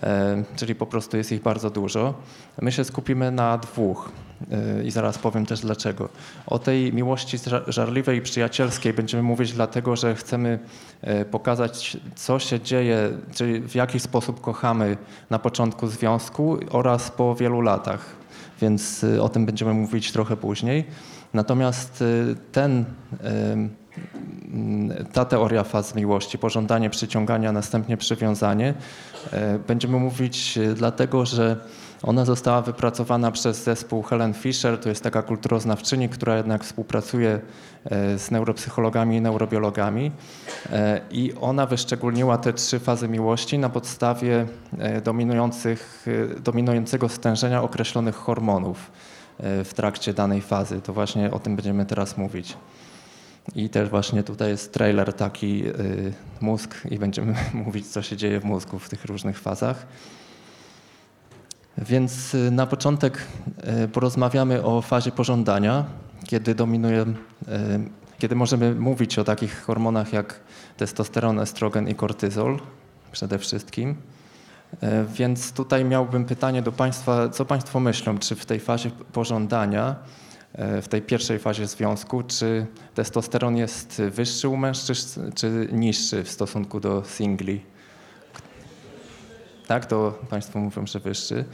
E, 0.03 0.45
czyli 0.57 0.75
po 0.75 0.87
prostu 0.87 1.17
jest 1.17 1.33
ich 1.33 1.43
bardzo 1.43 1.71
dużo. 1.71 2.15
My 2.63 2.73
się 2.73 2.85
skupimy 2.85 3.31
na 3.31 3.59
dwóch 3.59 4.13
e, 4.51 4.85
i 4.85 4.91
zaraz 4.91 5.19
powiem 5.19 5.47
też 5.47 5.61
dlaczego. 5.61 6.09
O 6.47 6.59
tej 6.59 6.93
miłości 6.93 7.39
żarliwej 7.67 8.19
i 8.19 8.23
przyjacielskiej 8.23 8.93
będziemy 8.93 9.23
mówić 9.23 9.53
dlatego, 9.53 9.97
że 9.97 10.15
chcemy 10.15 10.59
e, 11.01 11.25
pokazać, 11.25 11.97
co 12.15 12.39
się 12.39 12.61
dzieje, 12.61 13.11
czyli 13.35 13.61
w 13.61 13.75
jaki 13.75 14.01
sposób 14.01 14.41
kochamy 14.41 14.97
na 15.31 15.39
początku 15.39 15.87
związku 15.87 16.59
oraz 16.71 17.11
po 17.11 17.35
wielu 17.35 17.61
latach. 17.61 18.17
Więc 18.61 19.05
o 19.21 19.29
tym 19.29 19.47
będziemy 19.47 19.75
mówić 19.75 20.13
trochę 20.13 20.37
później. 20.37 20.85
Natomiast 21.35 22.05
ten 22.53 22.85
mm, 23.23 23.71
ta 25.13 25.25
teoria 25.25 25.65
faz 25.65 25.95
miłości, 25.95 26.39
pożądanie, 26.39 26.91
przyciągania, 26.91 27.53
następnie 27.53 27.97
przywiązanie, 27.97 28.75
będziemy 29.69 29.99
mówić 29.99 30.59
dlatego, 30.75 31.27
że 31.27 31.57
ona 32.03 32.25
została 32.25 32.63
wypracowana 32.63 33.31
przez 33.31 33.65
zespół 33.65 34.03
Helen 34.03 34.35
Fisher, 34.35 34.79
to 34.79 34.89
jest 34.89 35.03
taka 35.03 35.23
kulturoznawczyni, 35.23 36.09
która 36.09 36.37
jednak 36.37 36.65
współpracuje 36.65 37.41
z 38.17 38.31
neuropsychologami 38.31 39.17
i 39.17 39.21
neurobiologami 39.21 40.13
i 41.11 41.33
ona 41.41 41.67
wyszczególniła 41.67 42.39
te 42.39 42.53
trzy 42.53 42.79
fazy 42.79 43.09
miłości 43.09 43.59
na 43.59 43.69
podstawie 43.69 44.47
dominujących, 45.05 46.07
dominującego 46.45 47.09
stężenia 47.09 47.63
określonych 47.63 48.15
hormonów 48.15 48.91
w 49.39 49.71
trakcie 49.75 50.15
danej 50.15 50.41
fazy. 50.41 50.81
To 50.81 50.93
właśnie 50.93 51.31
o 51.31 51.39
tym 51.39 51.57
będziemy 51.57 51.87
teraz 51.87 52.19
mówić. 52.19 52.57
I 53.55 53.69
też 53.69 53.89
właśnie 53.89 54.23
tutaj 54.23 54.49
jest 54.49 54.73
trailer 54.73 55.13
taki 55.13 55.65
mózg 56.41 56.75
i 56.91 56.99
będziemy 56.99 57.35
mówić, 57.65 57.87
co 57.87 58.03
się 58.03 58.17
dzieje 58.17 58.41
w 58.41 58.45
mózgu 58.45 58.79
w 58.79 58.89
tych 58.89 59.05
różnych 59.05 59.39
fazach. 59.39 59.87
Więc 61.79 62.35
y, 62.35 62.51
na 62.51 62.67
początek 62.67 63.19
porozmawiamy 63.93 64.63
o 64.63 64.83
fazie 64.83 65.13
pożądania, 65.13 65.85
kiedy 66.25 66.55
dominuje, 66.55 67.07
kiedy 68.19 68.35
możemy 68.35 68.75
mówić 68.75 69.19
o 69.19 69.25
takich 69.25 69.63
hormonach 69.63 70.13
jak 70.13 70.41
testosteron, 70.77 71.41
estrogen 71.41 71.89
i 71.89 71.95
kortyzol 71.95 72.59
przede 73.13 73.39
wszystkim. 73.39 73.97
Więc 75.15 75.53
tutaj 75.53 75.85
miałbym 75.85 76.25
pytanie 76.25 76.63
do 76.63 76.73
Państwa, 76.73 77.29
co 77.29 77.45
Państwo 77.45 77.81
myślą, 77.81 78.19
czy 78.19 78.35
w 78.35 78.47
tej 78.47 78.61
fazie 78.61 78.91
pożądania, 78.91 79.97
w 80.83 80.89
tej 80.89 81.03
pierwszej 81.03 81.39
fazie 81.39 81.67
związku, 81.67 82.23
czy 82.23 82.67
testosteron 82.95 83.57
jest 83.57 84.03
wyższy 84.11 84.49
u 84.49 84.57
mężczyzn, 84.57 85.33
czy 85.35 85.69
niższy 85.73 86.25
w 86.25 86.31
stosunku 86.31 86.81
do 86.81 87.05
singli? 87.05 87.61
tak, 89.73 89.87
to 89.87 90.19
Państwo 90.31 90.59
mówią, 90.59 90.87
że 90.87 91.01
wyższy. 91.01 91.45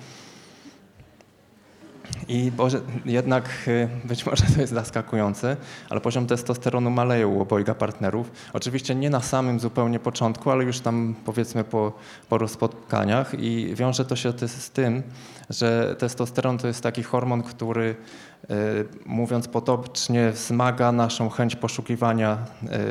I 2.29 2.51
Boże, 2.51 2.81
jednak 3.05 3.49
y, 3.69 3.89
być 4.05 4.27
może 4.27 4.45
to 4.55 4.61
jest 4.61 4.73
zaskakujące, 4.73 5.57
ale 5.91 6.01
poziom 6.01 6.27
testosteronu 6.27 6.91
maleje 6.91 7.27
u 7.27 7.43
obojga 7.43 7.75
partnerów. 7.75 8.33
Oczywiście 8.53 8.95
nie 8.95 9.11
na 9.11 9.21
samym 9.21 9.61
zupełnie 9.61 9.99
początku, 9.99 10.51
ale 10.51 10.65
już 10.65 10.81
tam 10.81 11.15
powiedzmy 11.25 11.65
po 11.65 11.93
paru 12.29 12.49
spotkaniach 12.49 13.35
i 13.39 13.75
wiąże 13.75 14.05
to 14.05 14.17
się 14.17 14.33
z 14.47 14.71
tym, 14.71 15.03
że 15.51 15.97
testosteron 15.99 16.59
to 16.59 16.67
jest 16.67 16.83
taki 16.83 17.03
hormon, 17.03 17.43
który 17.43 17.97
y, 18.51 18.55
mówiąc 19.07 19.49
potocznie 19.49 20.31
wzmaga 20.31 20.93
naszą 20.93 21.29
chęć 21.29 21.57
poszukiwania 21.57 22.39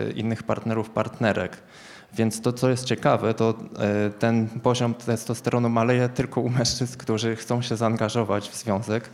y, 0.10 0.12
innych 0.12 0.44
partnerów, 0.44 0.90
partnerek. 0.90 1.58
Więc 2.14 2.42
to, 2.42 2.54
co 2.54 2.70
jest 2.70 2.86
ciekawe, 2.86 3.34
to 3.34 3.54
e, 3.80 4.10
ten 4.10 4.48
poziom 4.48 4.94
testosteronu 4.94 5.70
maleje 5.70 6.10
tylko 6.10 6.42
u 6.42 6.50
mężczyzn, 6.50 6.98
którzy 6.98 7.36
chcą 7.36 7.62
się 7.62 7.76
zaangażować 7.76 8.50
w 8.50 8.56
związek. 8.56 9.10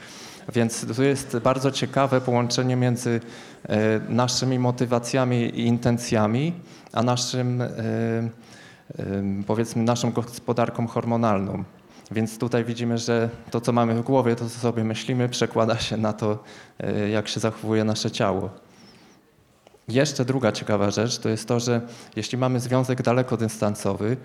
Więc 0.53 0.95
tu 0.95 1.03
jest 1.03 1.37
bardzo 1.37 1.71
ciekawe 1.71 2.21
połączenie 2.21 2.75
między 2.75 3.21
e, 3.69 3.99
naszymi 4.09 4.59
motywacjami 4.59 5.37
i 5.37 5.65
intencjami, 5.65 6.53
a 6.91 7.03
naszym, 7.03 7.61
e, 7.61 7.69
powiedzmy, 9.47 9.83
naszą 9.83 10.11
gospodarką 10.11 10.87
hormonalną. 10.87 11.63
Więc 12.11 12.37
tutaj 12.37 12.65
widzimy, 12.65 12.97
że 12.97 13.29
to, 13.51 13.61
co 13.61 13.71
mamy 13.71 13.95
w 13.95 14.01
głowie, 14.01 14.35
to, 14.35 14.49
co 14.49 14.59
sobie 14.59 14.83
myślimy, 14.83 15.29
przekłada 15.29 15.77
się 15.77 15.97
na 15.97 16.13
to, 16.13 16.43
jak 17.11 17.27
się 17.27 17.39
zachowuje 17.39 17.83
nasze 17.83 18.11
ciało. 18.11 18.49
Jeszcze 19.87 20.25
druga 20.25 20.51
ciekawa 20.51 20.91
rzecz 20.91 21.17
to 21.17 21.29
jest 21.29 21.47
to, 21.47 21.59
że 21.59 21.81
jeśli 22.15 22.37
mamy 22.37 22.59
związek 22.59 23.01
dalekodystansowy, 23.01 24.17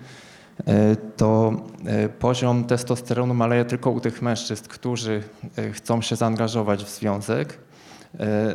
e, 0.67 0.95
to 0.95 1.53
e, 1.85 2.09
poziom 2.09 2.63
testosteronu 2.63 3.33
maleje 3.33 3.65
tylko 3.65 3.91
u 3.91 3.99
tych 3.99 4.21
mężczyzn, 4.21 4.65
którzy 4.67 5.23
e, 5.57 5.71
chcą 5.71 6.01
się 6.01 6.15
zaangażować 6.15 6.83
w 6.83 6.89
związek, 6.89 7.57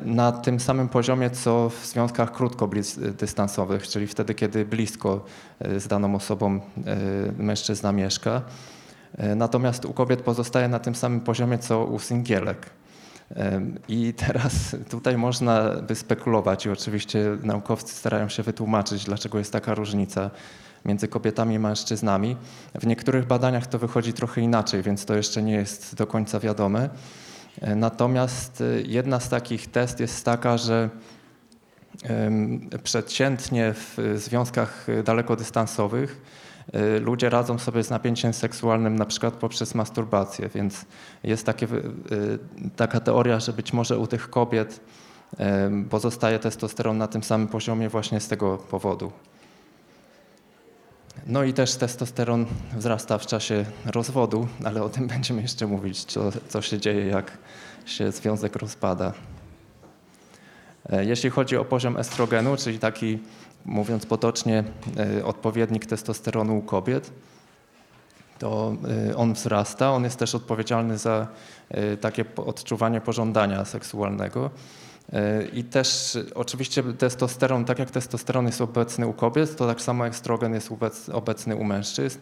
na 0.05 0.33
tym 0.33 0.61
samym 0.61 0.89
poziomie, 0.89 1.31
co 1.31 1.69
w 1.69 1.87
związkach 1.87 2.33
krótkodystansowych, 2.33 3.89
czyli 3.89 4.07
wtedy, 4.07 4.35
kiedy 4.35 4.65
blisko 4.65 5.25
z 5.77 5.87
daną 5.87 6.15
osobą 6.15 6.61
mężczyzna 7.39 7.93
mieszka. 7.93 8.43
Natomiast 9.37 9.85
u 9.85 9.93
kobiet 9.93 10.23
pozostaje 10.23 10.69
na 10.69 10.79
tym 10.79 10.95
samym 10.95 11.21
poziomie, 11.21 11.59
co 11.59 11.85
u 11.85 11.99
singielek. 11.99 12.71
I 13.89 14.15
teraz 14.17 14.53
tutaj 14.91 15.17
można 15.17 15.71
by 15.71 15.95
spekulować 15.95 16.67
i 16.67 16.71
oczywiście 16.71 17.39
naukowcy 17.43 17.95
starają 17.95 18.29
się 18.29 18.43
wytłumaczyć, 18.43 19.05
dlaczego 19.05 19.39
jest 19.39 19.53
taka 19.53 19.75
różnica 19.75 20.31
między 20.85 21.09
kobietami 21.09 21.55
i 21.55 21.59
mężczyznami. 21.59 22.37
W 22.75 22.87
niektórych 22.87 23.27
badaniach 23.27 23.67
to 23.67 23.79
wychodzi 23.79 24.13
trochę 24.13 24.41
inaczej, 24.41 24.83
więc 24.83 25.05
to 25.05 25.15
jeszcze 25.15 25.43
nie 25.43 25.53
jest 25.53 25.95
do 25.95 26.07
końca 26.07 26.41
wiadome. 26.41 26.89
Natomiast 27.77 28.61
e, 28.61 28.65
jedna 28.83 29.21
z 29.21 29.29
takich 29.29 29.71
test 29.71 30.01
jest 30.01 30.25
taka, 30.25 30.59
że 30.59 30.89
przeciętnie 32.83 33.75
w 33.75 34.15
związkach 34.17 34.87
dalekodystansowych 35.05 36.21
Y, 36.21 36.44
ludzie 37.01 37.31
radzą 37.31 37.59
sobie 37.59 37.83
z 37.83 37.91
napięciem 37.91 38.33
seksualnym 38.33 38.97
na 38.97 39.07
przykład 39.07 39.35
poprzez 39.35 39.75
masturbację, 39.75 40.49
więc 40.55 40.85
jest 41.25 41.47
takie, 41.47 41.67
y, 41.67 42.39
taka 42.77 43.01
teoria, 43.01 43.41
że 43.41 43.53
być 43.53 43.73
może 43.73 43.99
u 43.99 44.07
tych 44.07 44.31
kobiet 44.31 44.81
pozostaje 45.91 46.39
testosteron 46.39 46.99
na 46.99 47.07
tym 47.07 47.23
samym 47.23 47.49
poziomie 47.49 47.89
właśnie 47.89 48.21
z 48.21 48.29
tego 48.29 48.59
powodu. 48.59 49.13
No 51.27 51.45
i 51.45 51.53
też 51.53 51.75
testosteron 51.75 52.47
wzrasta 52.77 53.19
w 53.19 53.27
czasie 53.27 53.65
rozwodu, 53.87 54.49
ale 54.65 54.83
o 54.83 54.89
tym 54.89 55.07
będziemy 55.15 55.43
jeszcze 55.43 55.67
mówić, 55.67 56.05
co, 56.05 56.31
co 56.49 56.63
się 56.63 56.79
dzieje, 56.79 57.07
jak 57.07 57.39
się 57.87 58.13
związek 58.13 58.57
rozpada. 58.57 59.13
E, 60.91 61.05
jeśli 61.05 61.31
chodzi 61.31 61.57
o 61.57 61.65
poziom 61.65 61.97
estrogenu, 61.97 62.57
czyli 62.57 62.79
taki 62.79 63.19
mówiąc 63.65 64.07
potocznie, 64.07 64.65
e, 65.19 65.25
odpowiednik 65.25 65.87
testosteronu 65.87 66.59
u 66.59 66.63
kobiet, 66.63 67.13
to 68.39 68.77
e, 69.11 69.17
on 69.17 69.33
wzrasta. 69.33 69.93
On 69.93 70.05
jest 70.05 70.19
też 70.19 70.35
odpowiedzialny 70.35 70.99
za 70.99 71.27
e, 71.69 71.97
takie 71.97 72.25
odczuwanie 72.37 73.01
pożądania 73.01 73.65
seksualnego. 73.65 74.51
I 75.53 75.65
też 75.65 76.19
oczywiście 76.35 76.83
testosteron, 76.83 77.65
tak 77.65 77.79
jak 77.79 77.91
testosteron 77.91 78.47
jest 78.47 78.61
obecny 78.61 79.07
u 79.07 79.13
kobiet, 79.13 79.57
to 79.57 79.67
tak 79.67 79.81
samo 79.81 80.07
estrogen 80.07 80.55
jest 80.55 80.71
obecny 81.13 81.57
u 81.57 81.65
mężczyzn. 81.65 82.19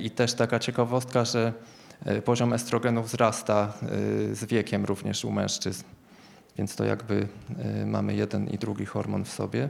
I 0.00 0.10
też 0.10 0.34
taka 0.34 0.58
ciekawostka, 0.58 1.24
że 1.24 1.52
poziom 2.24 2.52
estrogenu 2.52 3.02
wzrasta 3.02 3.72
z 4.32 4.44
wiekiem 4.44 4.84
również 4.84 5.24
u 5.24 5.30
mężczyzn. 5.30 5.84
Więc 6.58 6.76
to 6.76 6.84
jakby 6.84 7.28
mamy 7.86 8.14
jeden 8.14 8.46
i 8.46 8.58
drugi 8.58 8.86
hormon 8.86 9.24
w 9.24 9.32
sobie. 9.32 9.68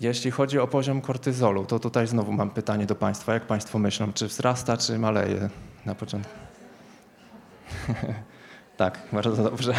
Jeśli 0.00 0.30
chodzi 0.30 0.58
o 0.58 0.66
poziom 0.66 1.00
kortyzolu, 1.00 1.64
to 1.64 1.78
tutaj 1.78 2.06
znowu 2.06 2.32
mam 2.32 2.50
pytanie 2.50 2.86
do 2.86 2.94
Państwa. 2.94 3.34
Jak 3.34 3.46
Państwo 3.46 3.78
myślą, 3.78 4.12
czy 4.12 4.28
wzrasta, 4.28 4.76
czy 4.76 4.98
maleje 4.98 5.48
na 5.86 5.94
początku? 5.94 6.34
tak, 8.76 8.98
bardzo 9.12 9.42
dobrze. 9.42 9.74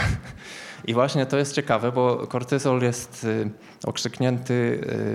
I 0.86 0.93
właśnie 0.93 1.25
to 1.25 1.38
jest 1.38 1.56
ciekawe, 1.56 1.91
bo 1.91 2.28
kortyzol 2.28 2.82
jest 2.82 3.23
y, 3.23 3.49
okrzyknięty 3.86 4.54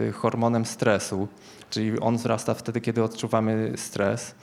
y, 0.09 0.13
hormonem 0.13 0.67
stresu, 0.67 1.29
czyli 1.71 2.01
on 2.01 2.17
wzrasta 2.17 2.55
wtedy, 2.55 2.81
kiedy 2.81 3.03
odczuwamy 3.03 3.73
stres. 3.77 4.35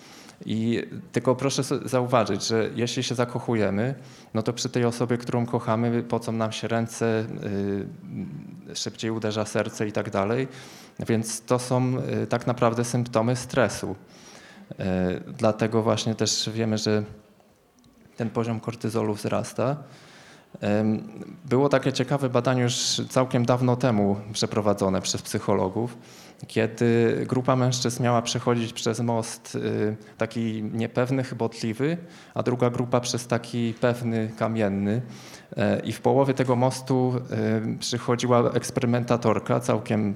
I 0.45 0.83
tylko 1.11 1.35
proszę 1.35 1.63
zauważyć, 1.85 2.47
że 2.47 2.69
jeśli 2.75 3.03
się 3.03 3.15
zakochujemy, 3.15 3.95
no 4.33 4.43
to 4.43 4.53
przy 4.53 4.69
tej 4.69 4.85
osobie, 4.85 5.17
którą 5.17 5.45
kochamy, 5.45 6.03
pocą 6.03 6.31
nam 6.31 6.51
się 6.51 6.67
ręce, 6.67 7.25
yy, 8.67 8.75
szybciej 8.75 9.11
uderza 9.11 9.45
serce 9.45 9.87
i 9.87 9.91
tak 9.91 10.09
dalej. 10.09 10.47
Więc 11.07 11.41
to 11.41 11.59
są 11.59 11.91
yy, 11.91 12.27
tak 12.27 12.47
naprawdę 12.47 12.83
symptomy 12.83 13.35
stresu. 13.35 13.95
Yy, 14.69 14.85
dlatego 15.37 15.83
właśnie 15.83 16.15
też 16.15 16.49
wiemy, 16.53 16.77
że 16.77 17.03
ten 18.17 18.29
poziom 18.29 18.59
kortyzolu 18.59 19.13
wzrasta. 19.13 19.77
Było 21.45 21.69
takie 21.69 21.93
ciekawe 21.93 22.29
badanie 22.29 22.61
już 22.61 23.01
całkiem 23.09 23.45
dawno 23.45 23.75
temu 23.75 24.15
przeprowadzone 24.33 25.01
przez 25.01 25.21
psychologów 25.21 25.97
kiedy 26.47 27.23
grupa 27.27 27.55
mężczyzn 27.55 28.03
miała 28.03 28.21
przechodzić 28.21 28.73
przez 28.73 28.99
most 28.99 29.55
y, 29.55 29.95
taki 30.17 30.63
niepewny, 30.73 31.23
chybotliwy, 31.23 31.97
a 32.33 32.43
druga 32.43 32.69
grupa 32.69 32.99
przez 32.99 33.27
taki 33.27 33.73
pewny, 33.81 34.31
kamienny. 34.37 35.01
E, 35.57 35.79
I 35.79 35.93
w 35.93 36.01
połowie 36.01 36.33
tego 36.33 36.55
mostu 36.55 37.13
y, 37.73 37.77
przychodziła 37.77 38.51
eksperymentatorka, 38.51 39.59
całkiem 39.59 40.15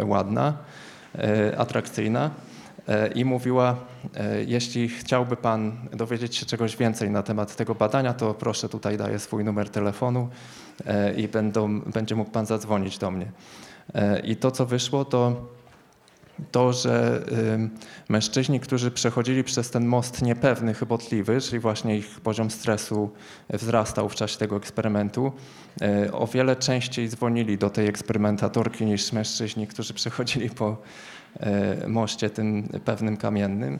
y, 0.00 0.04
ładna, 0.04 0.56
atrakcyjna. 1.56 2.30
i 3.14 3.24
mówiła, 3.24 3.76
jeśli 4.46 4.88
chciałby 4.88 5.36
Pan 5.36 5.72
dowiedzieć 5.92 6.36
się 6.36 6.46
czegoś 6.46 6.76
więcej 6.76 7.10
na 7.10 7.22
temat 7.22 7.56
tego 7.56 7.74
badania, 7.74 8.14
to 8.14 8.34
proszę, 8.34 8.68
tutaj 8.68 8.96
daję 8.96 9.18
swój 9.18 9.44
numer 9.44 9.70
telefonu 9.70 10.28
i 11.16 11.28
będą, 11.28 11.80
będzie 11.80 12.14
mógł 12.14 12.30
Pan 12.30 12.46
zadzwonić 12.46 12.98
do 12.98 13.10
mnie. 13.10 13.26
I 14.24 14.36
to, 14.36 14.50
co 14.50 14.66
wyszło, 14.66 15.04
to 15.04 15.52
to, 16.50 16.72
że 16.72 17.22
mężczyźni, 18.08 18.60
którzy 18.60 18.90
przechodzili 18.90 19.44
przez 19.44 19.70
ten 19.70 19.86
most 19.86 20.22
niepewny, 20.22 20.74
chybotliwy, 20.74 21.40
czyli 21.40 21.60
właśnie 21.60 21.96
ich 21.96 22.20
poziom 22.20 22.50
stresu 22.50 23.10
wzrastał 23.50 24.08
w 24.08 24.14
czasie 24.14 24.38
tego 24.38 24.56
eksperymentu, 24.56 25.32
e, 25.82 26.12
o 26.12 26.26
wiele 26.26 26.56
częściej 26.56 27.08
dzwonili 27.08 27.58
do 27.58 27.70
tej 27.70 27.88
eksperymentatorki 27.88 28.84
niż 28.84 29.12
mężczyźni, 29.12 29.66
którzy 29.66 29.94
przechodzili 30.02 30.50
po 30.50 30.76
e, 31.40 31.88
moście 31.88 32.30
tym 32.30 32.68
pewnym 32.84 33.16
kamiennym 33.16 33.78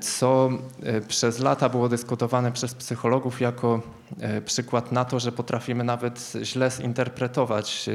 co 0.00 0.50
e, 0.82 1.00
przez 1.00 1.38
lata 1.38 1.68
było 1.68 1.88
dyskutowane 1.88 2.52
przez 2.52 2.74
psychologów 2.74 3.40
jako 3.40 3.80
e, 4.20 4.40
przykład 4.40 4.92
na 4.92 5.04
to, 5.04 5.20
że 5.20 5.32
potrafimy 5.32 5.84
nawet 5.84 6.32
źle 6.42 6.70
zinterpretować 6.70 7.88
e, 7.88 7.92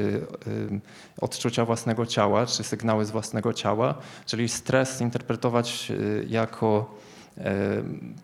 odczucia 1.20 1.64
własnego 1.64 2.06
ciała, 2.06 2.46
czy 2.46 2.64
sygnały 2.64 3.04
z 3.04 3.10
własnego 3.10 3.52
ciała, 3.52 3.94
czyli 4.26 4.48
stres 4.48 4.98
zinterpretować 4.98 5.92
jako 6.28 6.94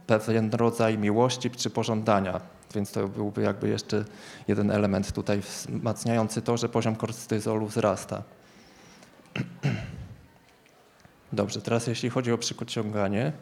pewien 0.06 0.50
rodzaj 0.50 0.98
miłości 0.98 1.50
czy 1.50 1.70
pożądania. 1.70 2.40
Więc 2.74 2.92
to 2.92 3.08
byłby 3.08 3.42
jakby 3.42 3.68
jeszcze 3.68 4.04
jeden 4.48 4.70
element 4.70 5.12
tutaj 5.12 5.40
wzmacniający 5.40 6.42
to, 6.42 6.56
że 6.56 6.68
poziom 6.68 6.96
kortyzolu 6.96 7.66
wzrasta. 7.66 8.22
Dobrze, 11.32 11.60
teraz 11.60 11.86
jeśli 11.86 12.10
chodzi 12.10 12.32
o 12.32 12.38
przyciąganie, 12.38 13.32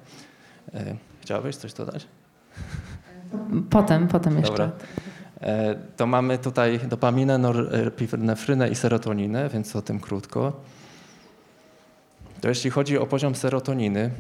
e, 0.75 0.97
chciałabyś 1.21 1.57
coś 1.57 1.73
dodać? 1.73 2.07
Potem, 3.71 4.09
potem 4.09 4.39
jeszcze. 4.39 4.51
Dobra. 4.51 4.71
E, 5.41 5.75
to 5.97 6.07
mamy 6.07 6.39
tutaj 6.39 6.81
dopaminę, 6.89 7.39
norepinefrynę 7.39 8.69
i 8.69 8.75
serotoninę, 8.75 9.49
więc 9.49 9.77
o 9.77 9.83
tym 9.83 10.01
krótko. 10.01 10.61
To 12.41 12.49
jeśli 12.49 12.71
chodzi 12.71 12.99
o 12.99 13.07
poziom 13.07 13.35
serotoniny, 13.35 14.11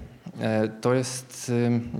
e, 0.40 0.68
to 0.68 0.94
jest 0.94 1.52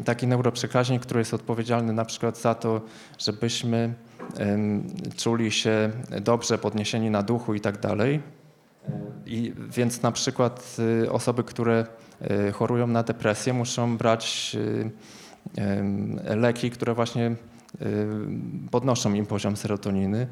taki 0.05 0.27
neuroprzekaźnik, 0.27 1.03
który 1.03 1.21
jest 1.21 1.35
odpowiedzialny 1.35 1.93
na 1.93 2.05
przykład 2.05 2.39
za 2.39 2.55
to, 2.55 2.81
żebyśmy 3.19 3.95
czuli 5.17 5.51
się 5.51 5.91
dobrze, 6.21 6.59
podniesieni 6.59 7.11
na 7.11 7.23
duchu 7.23 7.55
i 7.55 7.61
tak 7.61 7.81
dalej. 7.81 8.21
I 9.27 9.53
więc 9.71 10.03
na 10.03 10.13
przykład 10.13 10.77
y, 11.05 11.13
osoby, 11.13 11.45
które 11.45 11.87
y, 12.49 12.53
chorują 12.53 12.87
na 12.87 13.03
depresję, 13.03 13.53
muszą 13.53 13.97
brać 13.97 14.57
y, 15.59 16.37
leki, 16.37 16.71
które 16.71 16.95
właśnie 16.95 17.37
podnoszą 18.71 19.15
im 19.15 19.27
poziom 19.27 19.57
serotoniny. 19.57 20.27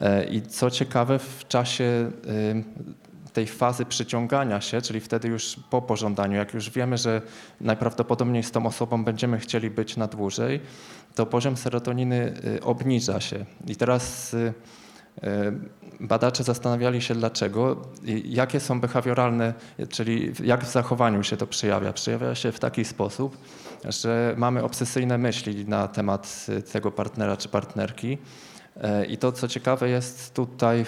E, 0.00 0.24
I 0.24 0.42
co 0.42 0.70
ciekawe, 0.70 1.18
w 1.18 1.48
czasie 1.48 2.10
tej 3.32 3.46
fazy 3.46 3.86
przyciągania 3.86 4.60
się, 4.60 4.82
czyli 4.82 5.00
wtedy 5.00 5.28
już 5.28 5.56
po 5.70 5.82
pożądaniu, 5.82 6.36
jak 6.36 6.54
już 6.54 6.70
wiemy, 6.70 6.98
że 6.98 7.22
najprawdopodobniej 7.60 8.42
z 8.42 8.50
tą 8.50 8.66
osobą 8.66 9.04
będziemy 9.04 9.38
chcieli 9.38 9.70
być 9.70 9.96
na 9.96 10.06
dłużej, 10.06 10.60
to 11.14 11.26
poziom 11.26 11.56
serotoniny 11.56 12.34
obniża 12.62 13.20
się. 13.20 13.44
I 13.66 13.76
teraz 13.76 14.36
badacze 16.00 16.44
zastanawiali 16.44 17.02
się 17.02 17.14
dlaczego, 17.14 17.76
jakie 18.24 18.60
są 18.60 18.80
behawioralne, 18.80 19.54
czyli 19.88 20.32
jak 20.42 20.64
w 20.64 20.72
zachowaniu 20.72 21.22
się 21.22 21.36
to 21.36 21.46
przejawia. 21.46 21.92
Przejawia 21.92 22.34
się 22.34 22.52
w 22.52 22.60
taki 22.60 22.84
sposób, 22.84 23.38
że 23.88 24.34
mamy 24.38 24.62
obsesyjne 24.62 25.18
myśli 25.18 25.68
na 25.68 25.88
temat 25.88 26.46
tego 26.72 26.90
partnera 26.90 27.36
czy 27.36 27.48
partnerki. 27.48 28.18
E, 28.82 29.06
I 29.06 29.18
to, 29.18 29.32
co 29.32 29.48
ciekawe 29.48 29.88
jest 29.88 30.34
tutaj 30.34 30.80
e, 30.80 30.84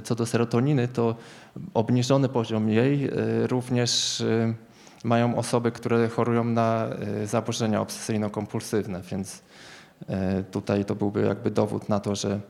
co 0.00 0.14
do 0.14 0.26
serotoniny, 0.26 0.88
to 0.88 1.14
obniżony 1.74 2.28
poziom 2.28 2.70
jej 2.70 3.10
również 3.46 4.22
mają 5.04 5.36
osoby, 5.36 5.72
które 5.72 6.08
chorują 6.08 6.44
na 6.44 6.88
zaburzenia 7.24 7.80
obsesyjno-kompulsywne, 7.80 9.00
więc 9.10 9.42
tutaj 10.50 10.84
to 10.84 10.94
byłby 10.94 11.22
jakby 11.22 11.50
dowód 11.50 11.88
na 11.88 12.00
to, 12.00 12.14
że 12.14 12.40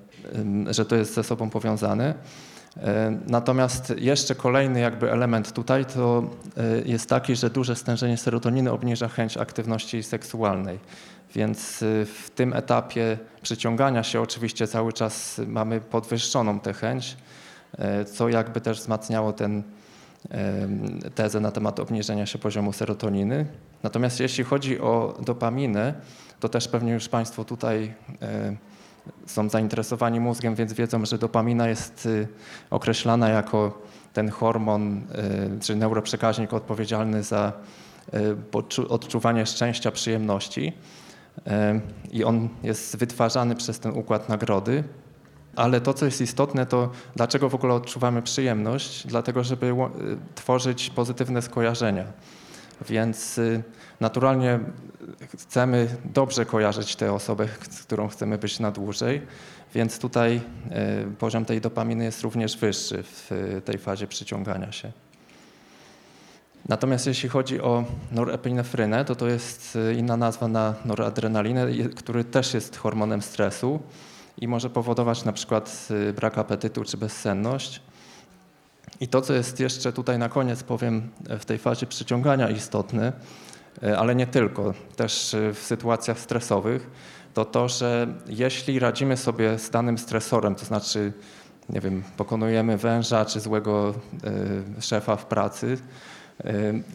że 0.71 0.85
to 0.85 0.97
jest 0.97 1.15
ze 1.15 1.25
sobą 1.25 1.51
powiązane. 1.51 2.15
E, 2.77 3.19
natomiast 3.27 3.95
jeszcze 3.99 4.35
kolejny 4.35 4.81
jakby 4.81 5.13
element 5.13 5.53
tutaj 5.53 5.85
to 5.85 6.31
e, 6.57 6.83
jest 6.85 7.09
taki, 7.09 7.37
że 7.37 7.51
duże 7.51 7.77
stężenie 7.77 8.17
serotoniny 8.17 8.73
obniża 8.73 9.09
chęć 9.09 9.37
aktywności 9.37 10.03
seksualnej. 10.03 10.79
Więc 11.35 11.83
e, 11.83 12.07
w 12.07 12.31
tym 12.35 12.53
etapie 12.53 13.19
przyciągania 13.43 14.03
się 14.03 14.21
oczywiście 14.21 14.67
cały 14.67 14.93
czas 14.93 15.41
mamy 15.47 15.81
podwyższoną 15.81 16.61
tę 16.61 16.73
chęć, 16.73 17.17
co 18.13 18.29
jakby 18.29 18.61
też 18.61 18.81
wzmacniało 18.81 19.33
ten, 19.33 19.63
tezę 21.15 21.41
na 21.41 21.51
temat 21.51 21.81
obniżenia 21.81 22.27
się 22.27 22.39
poziomu 22.39 22.73
serotoniny. 22.73 23.47
Natomiast 23.83 24.21
jeśli 24.21 24.45
chodzi 24.45 24.81
o 24.81 25.19
dopaminę, 25.21 25.95
to 26.41 26.49
też 26.49 26.69
pewnie 26.69 26.93
już 26.93 27.09
Państwo 27.09 27.45
tutaj 27.45 27.95
są 29.27 29.49
zainteresowani 29.49 30.21
mózgiem, 30.21 30.55
więc 30.55 30.73
wiedzą, 30.73 31.07
że 31.07 31.19
dopamina 31.19 31.69
jest 31.69 32.07
y, 32.07 32.29
określana 32.71 33.29
jako 33.29 33.83
ten 34.13 34.31
hormon 34.31 34.99
y, 34.99 35.03
czy 35.61 35.77
neuroprzekaźnik 35.77 36.53
odpowiedzialny 36.53 37.23
za 37.23 37.53
y, 38.15 38.89
odczuwanie 38.89 39.47
szczęścia, 39.47 39.91
przyjemności. 39.91 40.73
I 42.11 42.25
on 42.25 42.49
jest 42.63 42.97
wytwarzany 42.97 43.57
przez 43.57 43.81
ten 43.81 43.93
układ 43.93 44.29
nagrody. 44.29 44.85
Ale 45.57 45.81
to, 45.81 45.95
co 45.95 46.05
jest 46.05 46.21
istotne, 46.21 46.67
to 46.67 46.91
dlaczego 47.17 47.49
w 47.49 47.55
ogóle 47.55 47.75
odczuwamy 47.75 48.23
przyjemność? 48.23 49.07
Dlatego, 49.07 49.45
żeby 49.45 49.75
tworzyć 50.35 50.91
pozytywne 50.91 51.43
skojarzenia. 51.43 52.05
Więc 52.89 53.41
naturalnie 54.01 54.61
chcemy 55.39 55.89
dobrze 56.05 56.47
kojarzyć 56.47 56.97
tę 56.97 57.13
osobę, 57.13 57.49
z 57.71 57.83
którą 57.83 58.09
chcemy 58.09 58.39
być 58.39 58.61
na 58.61 58.71
dłużej, 58.71 59.23
więc 59.75 59.99
tutaj 59.99 60.41
e, 60.71 61.05
poziom 61.19 61.45
tej 61.45 61.61
dopaminy 61.61 62.05
jest 62.05 62.23
również 62.23 62.57
wyższy 62.57 63.03
w 63.03 63.61
tej 63.65 63.79
fazie 63.79 64.07
przyciągania 64.07 64.73
się. 64.73 64.93
Natomiast 66.69 67.07
jeśli 67.07 67.29
chodzi 67.29 67.61
o 67.61 67.85
norepinefrynę, 68.13 69.05
to 69.05 69.15
to 69.15 69.29
jest 69.29 69.79
inna 69.99 70.17
nazwa 70.17 70.49
na 70.49 70.75
noradrenalinę, 70.85 71.67
który 71.97 72.25
też 72.25 72.55
jest 72.55 72.77
hormonem 72.77 73.23
stresu 73.23 73.81
i 74.39 74.49
może 74.49 74.71
powodować 74.71 75.25
na 75.25 75.33
przykład 75.33 75.89
brak 76.17 76.39
apetytu 76.39 76.85
czy 76.85 76.97
bezsenność. 76.97 77.83
I 79.03 79.09
to, 79.09 79.21
co 79.21 79.33
jest 79.33 79.61
jeszcze 79.61 79.93
tutaj 79.93 80.19
na 80.19 80.29
koniec, 80.29 80.63
powiem, 80.63 81.11
w 81.39 81.45
tej 81.45 81.59
fazie 81.59 81.87
przyciągania 81.87 82.51
istotne, 82.51 83.13
E, 83.83 83.99
ale 83.99 84.15
nie 84.15 84.27
tylko, 84.27 84.75
też 84.97 85.35
e, 85.35 85.55
w 85.55 85.59
sytuacjach 85.59 86.19
stresowych, 86.19 86.91
to 87.35 87.45
to, 87.45 87.69
że 87.69 88.07
jeśli 88.27 88.79
radzimy 88.79 89.17
sobie 89.17 89.59
z 89.59 89.71
danym 89.71 89.99
stresorem, 89.99 90.55
to 90.55 90.65
znaczy, 90.65 91.13
nie 91.69 91.81
wiem, 91.81 92.03
pokonujemy 92.17 92.77
węża 92.77 93.25
czy 93.25 93.41
złego 93.41 93.95
szefa 94.81 95.17
w 95.17 95.27
pracy, 95.27 95.79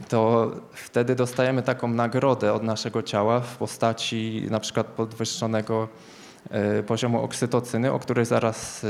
to 0.10 0.52
wtedy 0.74 1.15
dostajemy 1.15 1.63
taką 1.63 1.88
nagrodę 1.88 2.54
od 2.54 2.63
naszego 2.63 3.04
ciała 3.04 3.39
w 3.39 3.58
postaci 3.58 4.48
na 4.50 4.60
przykład 4.60 4.88
podwyższonego 4.88 5.88
poziomu 6.88 7.22
oksytocyny, 7.24 7.91
o 7.91 8.00
której 8.00 8.26
zaraz 8.26 8.86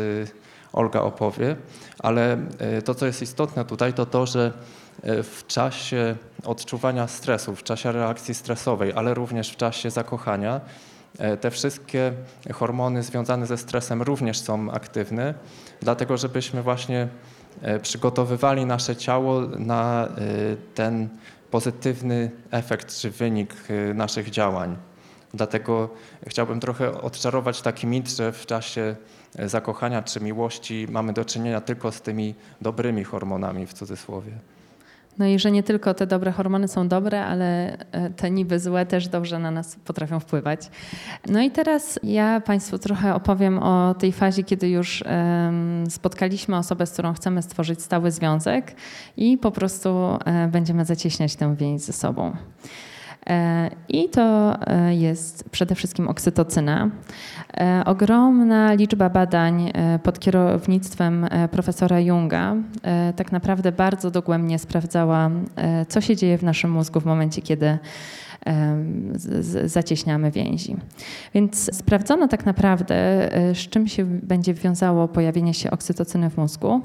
Olga 0.78 1.02
opowie. 1.02 1.56
Ale 2.00 2.38
to, 2.86 2.96
co 2.96 3.06
jest 3.06 3.22
istotne 3.22 3.66
tutaj, 3.66 3.94
to 3.94 4.06
to, 4.06 4.26
że 4.26 4.54
E, 5.04 5.24
w 5.24 5.48
czasie 5.48 6.16
odczuwania 6.46 7.08
stresu, 7.08 7.56
w 7.56 7.64
czasie 7.64 7.92
reakcji 7.92 8.34
stresowej, 8.34 8.94
ale 8.96 9.14
również 9.14 9.50
w 9.50 9.56
czasie 9.56 9.90
zakochania, 9.90 10.62
e, 11.18 11.38
te 11.38 11.52
wszystkie 11.52 12.14
hormony 12.54 13.04
związane 13.04 13.46
ze 13.46 13.58
stresem 13.58 14.02
również 14.02 14.40
są 14.40 14.72
aktywne, 14.72 15.34
dlatego 15.82 16.18
żebyśmy 16.18 16.64
właśnie 16.64 17.08
e, 17.62 17.80
przygotowywali 17.80 18.66
nasze 18.66 18.96
ciało 18.96 19.42
na 19.42 20.08
ten 20.76 21.10
pozytywny 21.52 22.32
efekt 22.52 23.00
czy 23.00 23.12
wynik 23.12 23.56
naszych 23.96 24.30
działań. 24.30 24.78
Dlatego 25.34 25.90
chciałbym 26.28 26.60
trochę 26.60 27.02
odczarować 27.02 27.62
taki 27.62 27.88
mit, 27.88 28.10
że 28.10 28.32
w 28.32 28.46
czasie 28.46 28.96
zakochania 29.46 30.02
czy 30.02 30.20
miłości 30.20 30.88
mamy 30.90 31.14
do 31.14 31.26
czynienia 31.26 31.62
tylko 31.62 31.92
z 31.92 32.02
tymi 32.02 32.36
dobrymi 32.62 33.04
hormonami 33.04 33.68
w 33.68 33.74
cudzysłowie. 33.74 34.32
No 35.18 35.26
i 35.26 35.40
że 35.40 35.52
nie 35.52 35.64
tylko 35.64 35.94
te 35.94 36.08
dobre 36.08 36.32
hormony 36.32 36.68
są 36.68 36.88
dobre, 36.88 37.26
ale 37.26 37.78
e, 37.92 38.10
te 38.10 38.32
niby 38.32 38.60
złe 38.60 38.86
też 38.86 39.08
dobrze 39.08 39.40
na 39.40 39.52
nas 39.52 39.76
potrafią 39.76 40.20
wpływać. 40.20 40.70
No 41.30 41.42
i 41.42 41.52
teraz 41.52 42.00
ja 42.04 42.42
Państwu 42.42 42.78
trochę 42.78 43.16
opowiem 43.16 43.60
o 43.60 43.96
tej 44.00 44.12
fazie, 44.12 44.44
kiedy 44.44 44.70
już 44.70 45.04
spotkaliśmy 45.90 46.58
osobę, 46.58 46.86
z 46.86 46.92
którą 46.92 47.14
chcemy 47.14 47.42
stworzyć 47.42 47.82
stały 47.82 48.12
związek 48.12 48.76
i 49.18 49.38
po 49.38 49.52
prostu 49.52 49.90
um, 49.90 50.52
będziemy 50.52 50.86
zacieśniać 50.86 51.36
tę 51.36 51.56
więź 51.56 51.82
ze 51.82 51.94
sobą. 51.94 52.36
E, 53.30 53.70
I 53.90 54.10
to 54.10 54.56
e, 54.68 54.96
jest 54.96 55.50
przede 55.50 55.76
wszystkim 55.76 56.08
oksytocyna. 56.08 56.90
E, 57.58 57.84
ogromna 57.86 58.74
liczba 58.74 59.10
badań 59.10 59.72
pod 60.04 60.20
kierownictwem 60.20 61.28
profesora 61.52 62.00
Junga 62.00 62.56
tak 63.16 63.32
naprawdę 63.32 63.72
bardzo 63.72 64.12
dogłębnie 64.12 64.60
sprawdzała, 64.60 65.30
co 65.88 66.02
się 66.02 66.16
dzieje 66.16 66.38
w 66.38 66.44
naszym 66.44 66.72
mózgu 66.72 67.00
w 67.00 67.06
momencie, 67.06 67.42
kiedy 67.42 67.78
zacieśniamy 69.66 70.32
więzi. 70.32 70.76
Więc 71.34 71.76
sprawdzono 71.76 72.28
tak 72.28 72.46
naprawdę, 72.46 72.96
z 73.54 73.58
czym 73.70 73.88
się 73.88 74.06
będzie 74.06 74.54
wiązało 74.54 75.08
pojawienie 75.08 75.54
się 75.54 75.72
oksytocyny 75.72 76.30
w 76.30 76.38
mózgu 76.38 76.82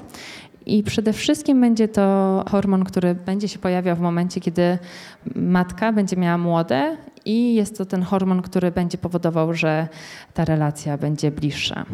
i 0.65 0.83
przede 0.83 1.13
wszystkim 1.13 1.61
będzie 1.61 1.87
to 1.87 2.43
hormon, 2.51 2.83
który 2.83 3.15
będzie 3.15 3.47
się 3.47 3.59
pojawiał 3.59 3.95
w 3.95 3.99
momencie, 3.99 4.41
kiedy 4.41 4.77
matka 5.35 5.93
będzie 5.93 6.15
miała 6.15 6.37
młode 6.37 6.97
i 7.25 7.55
jest 7.55 7.77
to 7.77 7.85
ten 7.85 8.03
hormon, 8.03 8.41
który 8.41 8.71
będzie 8.71 8.97
powodował, 8.97 9.53
że 9.53 9.87
ta 10.33 10.45
relacja 10.45 10.97
będzie 10.97 11.31
bliższa. 11.31 11.85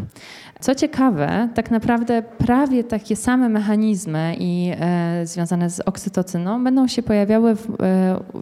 Co 0.59 0.75
ciekawe, 0.75 1.49
tak 1.55 1.71
naprawdę 1.71 2.21
prawie 2.21 2.83
takie 2.83 3.15
same 3.15 3.49
mechanizmy 3.49 4.35
i 4.39 4.71
e, 4.79 5.25
związane 5.25 5.69
z 5.69 5.79
oksytocyną 5.79 6.63
będą 6.63 6.87
się 6.87 7.03
pojawiały 7.03 7.55
w, 7.55 7.69
e, 7.69 7.75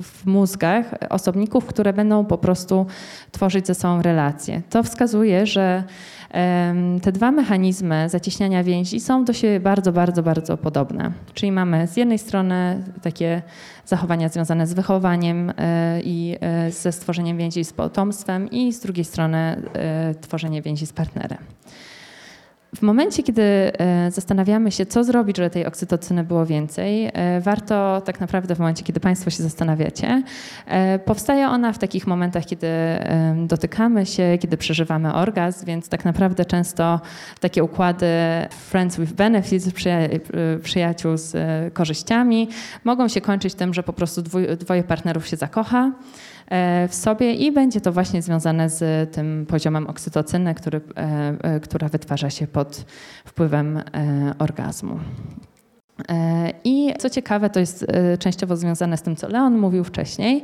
w 0.01 0.25
mózgach 0.25 0.85
osobników, 1.09 1.65
które 1.65 1.93
będą 1.93 2.25
po 2.25 2.37
prostu 2.37 2.85
tworzyć 3.31 3.67
ze 3.67 3.75
sobą 3.75 4.01
relacje. 4.01 4.61
To 4.69 4.83
wskazuje, 4.83 5.45
że 5.45 5.83
te 7.01 7.11
dwa 7.11 7.31
mechanizmy 7.31 8.09
zacieśniania 8.09 8.63
więzi 8.63 8.99
są 8.99 9.25
do 9.25 9.33
siebie 9.33 9.59
bardzo, 9.59 9.91
bardzo, 9.91 10.23
bardzo 10.23 10.57
podobne. 10.57 11.11
Czyli 11.33 11.51
mamy 11.51 11.87
z 11.87 11.97
jednej 11.97 12.19
strony 12.19 12.83
takie 13.01 13.41
zachowania 13.85 14.29
związane 14.29 14.67
z 14.67 14.73
wychowaniem 14.73 15.53
e, 15.57 16.01
i 16.01 16.35
e, 16.41 16.71
ze 16.71 16.91
stworzeniem 16.91 17.37
więzi 17.37 17.65
z 17.65 17.73
potomstwem 17.73 18.51
i 18.51 18.73
z 18.73 18.79
drugiej 18.79 19.05
strony 19.05 19.37
e, 19.37 20.15
tworzenie 20.21 20.61
więzi 20.61 20.85
z 20.85 20.93
partnerem. 20.93 21.39
W 22.77 22.81
momencie, 22.81 23.23
kiedy 23.23 23.41
e, 23.41 24.11
zastanawiamy 24.11 24.71
się, 24.71 24.85
co 24.85 25.03
zrobić, 25.03 25.37
żeby 25.37 25.49
tej 25.49 25.65
oksytocyny 25.65 26.23
było 26.23 26.45
więcej, 26.45 27.09
e, 27.13 27.41
warto 27.41 28.01
tak 28.05 28.19
naprawdę 28.19 28.55
w 28.55 28.59
momencie, 28.59 28.83
kiedy 28.83 28.99
Państwo 28.99 29.29
się 29.29 29.43
zastanawiacie, 29.43 30.23
e, 30.65 30.99
powstaje 30.99 31.47
ona 31.47 31.73
w 31.73 31.77
takich 31.77 32.07
momentach, 32.07 32.45
kiedy 32.45 32.67
dotykamy 33.47 34.05
się, 34.05 34.37
kiedy 34.41 34.57
przeżywamy 34.57 35.13
orgazm, 35.13 35.65
więc 35.65 35.89
tak 35.89 36.05
naprawdę 36.05 36.45
często 36.45 37.01
takie 37.39 37.63
układy 37.63 38.07
friends 38.69 38.99
with 38.99 39.13
benefits, 39.13 39.69
przyjaciół 40.63 41.17
z 41.17 41.33
korzyściami, 41.73 42.49
mogą 42.83 43.07
się 43.07 43.21
kończyć 43.21 43.53
tym, 43.53 43.73
że 43.73 43.83
po 43.83 43.93
prostu 43.93 44.21
dwoje 44.59 44.83
partnerów 44.83 45.27
się 45.27 45.37
zakocha. 45.37 45.91
E, 46.51 46.87
w 46.87 46.95
sobie 46.95 47.33
i 47.33 47.51
będzie 47.51 47.81
to 47.81 47.91
właśnie 47.91 48.21
związane 48.21 48.69
z 48.69 49.11
tym 49.13 49.45
poziomem 49.45 49.87
oksytocyny, 49.87 50.55
który, 50.55 50.81
e, 50.97 51.35
e, 51.41 51.59
która 51.59 51.89
wytwarza 51.89 52.29
się 52.29 52.47
pod 52.47 52.85
wpływem 53.25 53.83
orgazmu. 54.39 54.99
I 56.63 56.93
co 56.99 57.09
ciekawe, 57.09 57.49
to 57.49 57.59
jest 57.59 57.85
częściowo 58.19 58.55
związane 58.55 58.97
z 58.97 59.01
tym, 59.01 59.15
co 59.15 59.29
Leon 59.29 59.57
mówił 59.57 59.83
wcześniej, 59.83 60.43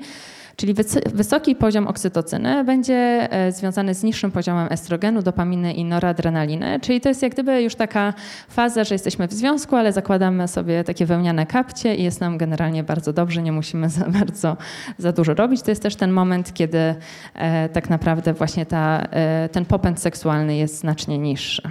Czyli 0.55 0.73
wysoki 1.13 1.55
poziom 1.55 1.87
oksytocyny 1.87 2.63
będzie 2.63 3.27
e, 3.31 3.51
związany 3.51 3.93
z 3.93 4.03
niższym 4.03 4.31
poziomem 4.31 4.67
estrogenu, 4.71 5.21
dopaminy 5.21 5.73
i 5.73 5.85
noradrenaliny. 5.85 6.79
Czyli 6.79 7.01
to 7.01 7.09
jest 7.09 7.21
jak 7.21 7.33
gdyby 7.33 7.61
już 7.61 7.75
taka 7.75 8.13
faza, 8.49 8.83
że 8.83 8.95
jesteśmy 8.95 9.27
w 9.27 9.33
związku, 9.33 9.75
ale 9.75 9.93
zakładamy 9.93 10.47
sobie 10.47 10.83
takie 10.83 11.05
wełniane 11.05 11.45
kapcie 11.45 11.95
i 11.95 12.03
jest 12.03 12.21
nam 12.21 12.37
generalnie 12.37 12.83
bardzo 12.83 13.13
dobrze, 13.13 13.41
nie 13.41 13.51
musimy 13.51 13.89
za 13.99 14.05
bardzo 14.09 14.57
za 14.97 15.11
dużo 15.11 15.33
robić. 15.33 15.61
To 15.61 15.71
jest 15.71 15.83
też 15.83 15.95
ten 15.95 16.11
moment, 16.11 16.53
kiedy 16.53 16.95
e, 17.33 17.69
tak 17.69 17.89
naprawdę 17.89 18.33
właśnie 18.33 18.65
ta, 18.65 19.07
e, 19.11 19.49
ten 19.49 19.65
popęd 19.65 19.99
seksualny 19.99 20.57
jest 20.57 20.79
znacznie 20.79 21.17
niższy. 21.17 21.61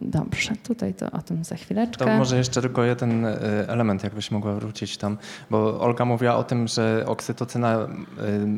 Dobrze, 0.00 0.56
tutaj 0.56 0.94
to 0.94 1.10
o 1.10 1.22
tym 1.22 1.44
za 1.44 1.56
chwileczkę. 1.56 2.04
To 2.04 2.10
może 2.10 2.36
jeszcze 2.36 2.62
tylko 2.62 2.84
jeden 2.84 3.26
e, 3.26 3.38
element, 3.68 4.04
jakbyś 4.04 4.30
mogła 4.30 4.54
wrócić 4.54 4.96
tam, 4.96 5.18
bo 5.50 5.80
Olga 5.80 6.04
mówiła 6.04 6.36
o 6.36 6.44
tym, 6.44 6.68
że 6.68 7.04
oksytocyna, 7.06 7.74
e, 7.74 7.88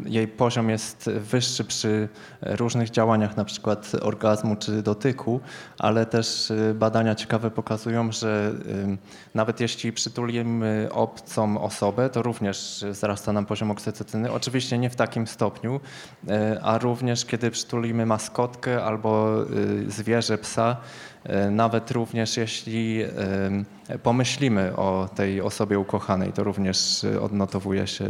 jej 0.07 0.29
poziom 0.29 0.71
jest 0.71 1.11
wyższy 1.11 1.65
przy 1.65 2.09
różnych 2.43 2.91
działaniach, 2.91 3.37
na 3.37 3.45
przykład 3.45 3.93
orgazmu 4.03 4.57
czy 4.57 4.83
dotyku, 4.83 5.41
ale 5.79 6.07
też 6.07 6.51
e, 6.51 6.75
badania 6.75 7.15
ciekawe 7.15 7.51
pokazują, 7.51 8.13
że 8.13 8.53
nawet 9.35 9.61
jeśli 9.61 9.93
przytulimy 9.93 10.89
obcą 10.93 11.63
osobę, 11.63 12.11
to 12.11 12.23
również 12.23 12.85
wzrasta 12.91 13.33
nam 13.33 13.47
poziom 13.47 13.71
oksytocyny. 13.71 14.33
Oczywiście 14.33 14.79
nie 14.79 14.91
w 14.91 14.97
takim 14.97 15.27
stopniu, 15.27 15.81
a 16.63 16.79
również 16.79 17.25
kiedy 17.25 17.51
przytulimy 17.51 18.07
maskotkę 18.07 18.85
albo 18.85 19.37
zwierzę, 19.89 20.39
psa, 20.39 20.77
nawet 21.51 21.91
również 21.91 22.37
jeśli 22.37 23.05
pomyślimy 24.03 24.77
o 24.77 25.09
tej 25.15 25.41
osobie 25.41 25.79
ukochanej, 25.79 26.33
to 26.33 26.45
również 26.45 27.07
odnotowuje 27.23 27.87
się 27.87 28.05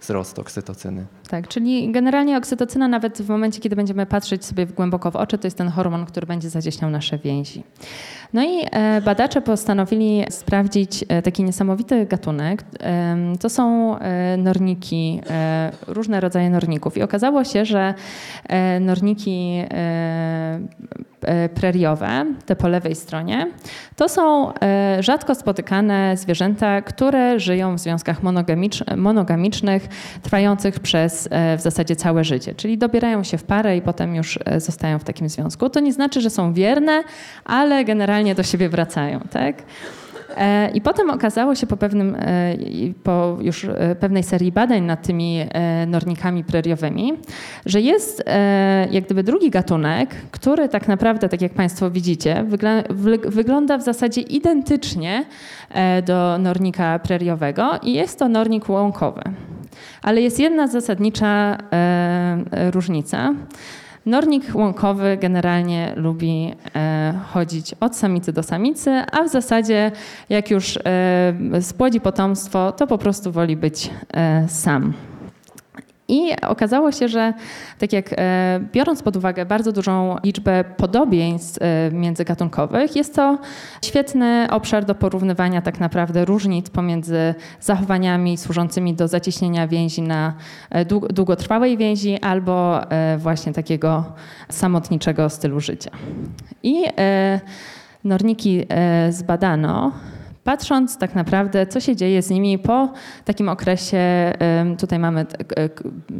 wzrost 0.00 0.38
oksytocyny. 0.38 1.06
Tak, 1.28 1.48
czyli 1.48 1.92
generalnie 1.92 2.36
oksytocyna 2.38 2.88
nawet 2.88 3.22
w 3.22 3.28
momencie, 3.28 3.60
kiedy 3.60 3.76
będziemy 3.76 4.06
patrzeć 4.06 4.44
sobie 4.44 4.66
głęboko 4.66 5.10
w 5.10 5.16
oczy, 5.16 5.38
to 5.38 5.46
jest 5.46 5.58
ten 5.58 5.68
hormon, 5.68 6.06
który 6.06 6.26
będzie 6.26 6.50
zacieśniał 6.50 6.90
nasze 6.90 7.18
więzi. 7.18 7.62
No 8.32 8.42
i 8.44 8.66
e, 8.70 9.00
badacze 9.00 9.40
postanowili 9.42 10.24
sprawdzić 10.30 11.04
e, 11.08 11.22
taki 11.22 11.44
niesamowity 11.44 12.06
gatunek. 12.06 12.64
To 13.40 13.48
są 13.48 13.96
norniki, 14.38 15.20
różne 15.86 16.20
rodzaje 16.20 16.50
norników. 16.50 16.96
I 16.96 17.02
okazało 17.02 17.44
się, 17.44 17.64
że 17.64 17.94
norniki 18.80 19.62
preriowe, 21.54 22.26
te 22.46 22.56
po 22.56 22.68
lewej 22.68 22.94
stronie, 22.94 23.52
to 23.96 24.08
są 24.08 24.52
rzadko 25.16 25.34
spotykane 25.34 26.16
zwierzęta, 26.16 26.82
które 26.82 27.40
żyją 27.40 27.76
w 27.76 27.78
związkach 27.78 28.22
monogamicznych, 28.96 29.88
trwających 30.22 30.80
przez 30.80 31.28
w 31.58 31.60
zasadzie 31.60 31.96
całe 31.96 32.24
życie. 32.24 32.54
Czyli 32.54 32.78
dobierają 32.78 33.24
się 33.24 33.38
w 33.38 33.44
parę 33.44 33.76
i 33.76 33.82
potem 33.82 34.14
już 34.14 34.38
zostają 34.56 34.98
w 34.98 35.04
takim 35.04 35.28
związku. 35.28 35.70
To 35.70 35.80
nie 35.80 35.92
znaczy, 35.92 36.20
że 36.20 36.30
są 36.30 36.52
wierne, 36.52 37.02
ale 37.44 37.84
generalnie 37.84 38.34
do 38.34 38.42
siebie 38.42 38.68
wracają. 38.68 39.20
Tak? 39.30 39.62
E, 40.36 40.70
I 40.70 40.80
potem 40.80 41.10
okazało 41.10 41.54
się 41.54 41.66
po, 41.66 41.76
pewnym, 41.76 42.14
e, 42.14 42.56
po 43.02 43.38
już 43.40 43.64
e, 43.64 43.96
pewnej 44.00 44.22
serii 44.22 44.52
badań 44.52 44.82
nad 44.82 45.06
tymi 45.06 45.46
nornikami 45.86 46.44
preriowymi, 46.44 47.12
że 47.66 47.80
jest 47.80 48.24
jak 48.90 49.04
gdyby 49.04 49.22
drugi 49.22 49.50
gatunek, 49.50 50.14
który 50.30 50.68
tak 50.68 50.88
naprawdę, 50.88 51.28
tak 51.28 51.42
jak 51.42 51.54
Państwo 51.54 51.90
widzicie, 51.90 52.44
wygląda 53.24 53.78
w 53.78 53.82
zasadzie 53.82 54.20
identycznie 54.20 55.24
do 56.06 56.38
nornika 56.38 56.98
preriowego 56.98 57.70
i 57.82 57.92
jest 57.92 58.18
to 58.18 58.28
nornik 58.28 58.68
łąkowy. 58.68 59.22
Ale 60.02 60.20
jest 60.20 60.38
jedna 60.40 60.66
zasadnicza 60.66 61.58
różnica. 62.72 63.34
Nornik 64.06 64.54
łąkowy 64.54 65.16
generalnie 65.20 65.92
lubi 65.96 66.54
e, 66.76 67.14
chodzić 67.32 67.74
od 67.80 67.96
samicy 67.96 68.32
do 68.32 68.42
samicy, 68.42 68.90
a 69.12 69.22
w 69.22 69.28
zasadzie 69.28 69.92
jak 70.28 70.50
już 70.50 70.76
e, 70.76 71.62
spłodzi 71.62 72.00
potomstwo, 72.00 72.72
to 72.72 72.86
po 72.86 72.98
prostu 72.98 73.32
woli 73.32 73.56
być 73.56 73.90
e, 74.14 74.48
sam. 74.48 74.92
I 76.08 76.40
okazało 76.42 76.92
się, 76.92 77.08
że 77.08 77.34
tak 77.78 77.92
jak 77.92 78.12
e, 78.12 78.60
biorąc 78.72 79.02
pod 79.02 79.16
uwagę 79.16 79.46
bardzo 79.46 79.72
dużą 79.72 80.16
liczbę 80.24 80.64
podobieństw 80.76 81.58
e, 81.62 81.90
międzygatunkowych, 81.90 82.96
jest 82.96 83.14
to 83.14 83.38
świetny 83.84 84.46
obszar 84.50 84.84
do 84.84 84.94
porównywania 84.94 85.62
tak 85.62 85.80
naprawdę 85.80 86.24
różnic 86.24 86.70
pomiędzy 86.70 87.34
zachowaniami 87.60 88.36
służącymi 88.36 88.94
do 88.94 89.08
zacieśnienia 89.08 89.68
więzi 89.68 90.02
na 90.02 90.34
e, 90.70 90.84
długotrwałej 90.84 91.76
więzi 91.76 92.18
albo 92.20 92.80
właśnie 93.18 93.52
takiego 93.52 94.04
samotniczego 94.48 95.30
stylu 95.30 95.60
życia. 95.60 95.90
I 96.62 96.84
norniki 98.04 98.66
zbadano 99.10 99.92
patrząc 100.46 100.98
tak 100.98 101.14
naprawdę, 101.14 101.66
co 101.66 101.80
się 101.80 101.96
dzieje 101.96 102.22
z 102.22 102.30
nimi 102.30 102.58
po 102.58 102.92
takim 103.24 103.48
okresie, 103.48 104.32
tutaj 104.78 104.98
mamy 104.98 105.26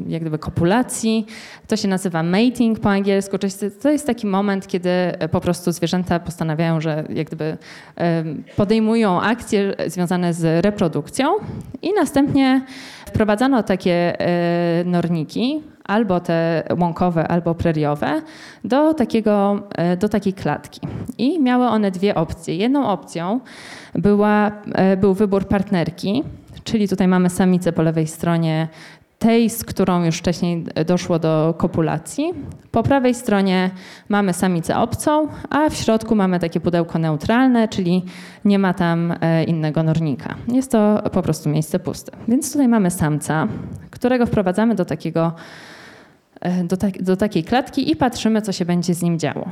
jak 0.08 0.20
gdyby 0.20 0.38
kopulacji, 0.38 1.26
to 1.68 1.76
się 1.76 1.88
nazywa 1.88 2.22
mating 2.22 2.80
po 2.80 2.90
angielsku, 2.90 3.36
to 3.82 3.90
jest 3.90 4.06
taki 4.06 4.26
moment, 4.26 4.66
kiedy 4.66 4.90
po 5.30 5.40
prostu 5.40 5.72
zwierzęta 5.72 6.20
postanawiają, 6.20 6.80
że 6.80 7.04
jak 7.08 7.26
gdyby 7.26 7.56
podejmują 8.56 9.20
akcje 9.20 9.74
związane 9.86 10.34
z 10.34 10.64
reprodukcją 10.64 11.34
i 11.82 11.92
następnie 11.94 12.64
wprowadzano 13.06 13.62
takie 13.62 14.20
e, 14.20 14.84
norniki, 14.84 15.62
albo 15.86 16.20
te 16.20 16.62
łąkowe, 16.80 17.28
albo 17.28 17.54
preriowe, 17.54 18.22
do, 18.64 18.94
takiego, 18.94 19.62
e, 19.74 19.96
do 19.96 20.08
takiej 20.08 20.32
klatki. 20.32 20.80
I 21.18 21.40
miały 21.40 21.66
one 21.66 21.90
dwie 21.90 22.14
opcje. 22.14 22.56
Jedną 22.56 22.88
opcją 22.88 23.40
była, 23.98 24.50
e, 24.74 24.96
był 24.96 25.14
wybór 25.14 25.48
partnerki, 25.48 26.22
czyli 26.64 26.88
tutaj 26.88 27.08
mamy 27.08 27.30
samicę 27.30 27.72
po 27.72 27.82
lewej 27.82 28.06
stronie, 28.06 28.68
tej, 29.18 29.50
z 29.50 29.64
którą 29.64 30.04
już 30.04 30.18
wcześniej 30.18 30.64
doszło 30.86 31.18
do 31.18 31.54
kopulacji. 31.58 32.32
Po 32.70 32.82
prawej 32.82 33.14
stronie 33.14 33.70
mamy 34.08 34.32
samicę 34.32 34.76
obcą, 34.76 35.28
a 35.50 35.70
w 35.70 35.74
środku 35.74 36.14
mamy 36.14 36.40
takie 36.40 36.60
pudełko 36.60 36.98
neutralne, 36.98 37.68
czyli 37.68 38.04
nie 38.44 38.58
ma 38.58 38.74
tam 38.74 39.14
e, 39.20 39.44
innego 39.44 39.82
nornika. 39.82 40.34
Jest 40.48 40.72
to 40.72 41.02
po 41.12 41.22
prostu 41.22 41.48
miejsce 41.48 41.78
puste. 41.78 42.12
Więc 42.28 42.52
tutaj 42.52 42.68
mamy 42.68 42.90
samca, 42.90 43.48
którego 43.90 44.26
wprowadzamy 44.26 44.74
do 44.74 44.84
takiego 44.84 45.32
do, 46.64 46.76
tak, 46.76 47.02
do 47.02 47.16
takiej 47.16 47.44
klatki 47.44 47.90
i 47.90 47.96
patrzymy, 47.96 48.42
co 48.42 48.52
się 48.52 48.64
będzie 48.64 48.94
z 48.94 49.02
nim 49.02 49.18
działo. 49.18 49.48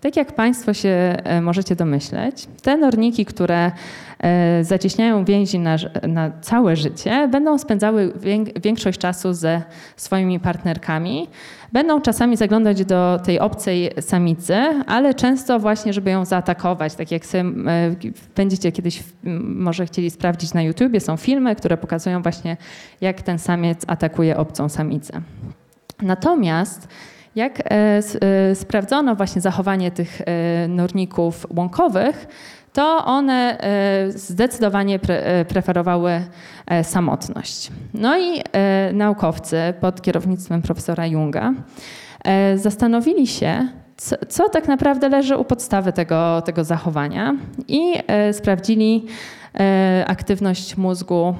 Tak 0.00 0.16
jak 0.16 0.32
Państwo 0.32 0.74
się 0.74 0.88
e, 1.24 1.40
możecie 1.40 1.76
domyśleć, 1.76 2.48
te 2.62 2.76
norniki, 2.76 3.24
które 3.24 3.72
e, 4.18 4.64
zacieśniają 4.64 5.24
więzi 5.24 5.58
na, 5.58 5.76
na 6.08 6.30
całe 6.40 6.76
życie, 6.76 7.28
będą 7.28 7.58
spędzały 7.58 8.12
większość 8.62 8.98
czasu 8.98 9.32
ze 9.32 9.62
swoimi 9.96 10.40
partnerkami. 10.40 11.28
Będą 11.72 12.00
czasami 12.00 12.36
zaglądać 12.36 12.84
do 12.84 13.20
tej 13.24 13.40
obcej 13.40 13.90
samicy, 14.00 14.56
ale 14.86 15.14
często 15.14 15.58
właśnie, 15.58 15.92
żeby 15.92 16.10
ją 16.10 16.24
zaatakować. 16.24 16.94
Tak 16.94 17.10
jak 17.10 17.22
będziecie 18.36 18.72
kiedyś 18.72 19.02
może 19.42 19.86
chcieli 19.86 20.10
sprawdzić 20.10 20.54
na 20.54 20.62
YouTubie, 20.62 21.00
są 21.00 21.16
filmy, 21.16 21.56
które 21.56 21.76
pokazują 21.76 22.22
właśnie, 22.22 22.56
jak 23.00 23.22
ten 23.22 23.38
samiec 23.38 23.82
atakuje 23.86 24.36
obcą 24.36 24.68
samicę. 24.68 25.20
Natomiast 26.02 26.88
jak 27.38 27.60
e, 27.60 27.64
e, 27.70 28.54
sprawdzono 28.54 29.14
właśnie 29.16 29.40
zachowanie 29.40 29.90
tych 29.90 30.20
e, 30.20 30.68
norników 30.68 31.46
łąkowych, 31.56 32.26
to 32.72 33.04
one 33.04 33.58
zdecydowanie 34.08 34.98
preferowały 35.48 36.20
samotność. 36.82 37.70
No 37.94 38.18
i 38.18 38.42
naukowcy 38.92 39.56
pod 39.80 40.02
kierownictwem 40.02 40.62
profesora 40.62 41.06
Junga 41.06 41.52
zastanowili 42.54 43.26
się, 43.26 43.68
co, 43.96 44.16
co, 44.28 44.48
tak 44.48 44.68
naprawdę 44.68 45.08
leży 45.08 45.36
u 45.36 45.44
podstawy 45.44 45.92
tego, 45.92 46.42
tego 46.44 46.64
zachowania 46.64 47.36
i 47.68 47.94
sprawdzili 48.32 49.06
aktywność 50.06 50.76
mózgu, 50.76 51.34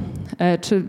czy 0.60 0.82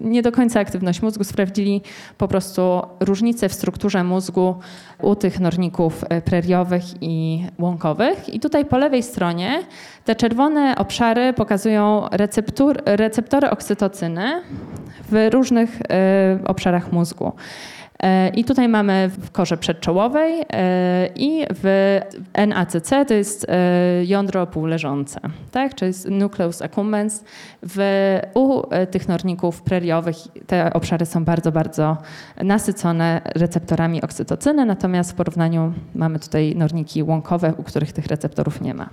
nie 0.00 0.22
do 0.22 0.32
końca 0.32 0.60
aktywność 0.60 1.02
mózgu, 1.02 1.24
sprawdzili 1.24 1.82
po 2.18 2.28
prostu 2.28 2.82
różnice 3.00 3.48
w 3.48 3.52
strukturze 3.52 4.04
mózgu 4.04 4.54
u 5.02 5.16
tych 5.16 5.40
norników 5.40 6.04
e, 6.08 6.22
preriowych 6.22 6.84
i 7.00 7.44
łąkowych. 7.58 8.34
I 8.34 8.40
tutaj 8.40 8.64
po 8.64 8.78
lewej 8.78 9.02
stronie 9.02 9.62
te 10.04 10.16
czerwone 10.16 10.74
obszary 10.78 11.32
pokazują 11.32 12.08
receptory 12.86 13.50
oksytocyny 13.50 14.42
w 15.10 15.28
różnych 15.32 15.78
e, 15.82 16.38
obszarach 16.44 16.92
mózgu. 16.92 17.32
E, 18.02 18.28
I 18.28 18.44
tutaj 18.44 18.68
mamy 18.68 19.10
w 19.18 19.30
korze 19.30 19.56
przedczołowej 19.56 20.42
e, 20.52 21.08
i 21.16 21.44
w 21.50 21.98
NACC 22.46 22.90
to 23.08 23.14
jest 23.14 23.46
e, 23.48 24.04
jądro 24.04 24.46
półleżące, 24.46 25.20
tak? 25.50 25.74
czyli 25.74 25.92
nucleus 26.10 26.62
accumbens. 26.62 27.24
W, 27.62 27.80
u 28.34 28.62
tych 28.90 29.08
norników 29.08 29.62
preriowych 29.62 30.16
te 30.46 30.72
obszary 30.72 31.06
są 31.06 31.24
bardzo, 31.24 31.52
bardzo 31.52 31.96
nasycone 32.42 33.20
receptorami 33.24 34.02
oksytocyny, 34.02 34.64
natomiast 34.64 35.12
w 35.12 35.14
porównaniu 35.14 35.72
mamy 35.94 36.18
tutaj 36.18 36.56
norniki 36.56 37.02
łąkowe, 37.02 37.54
u 37.58 37.62
których 37.62 37.92
tych 37.92 38.06
receptorów 38.06 38.60
nie 38.60 38.74
ma. 38.74 38.88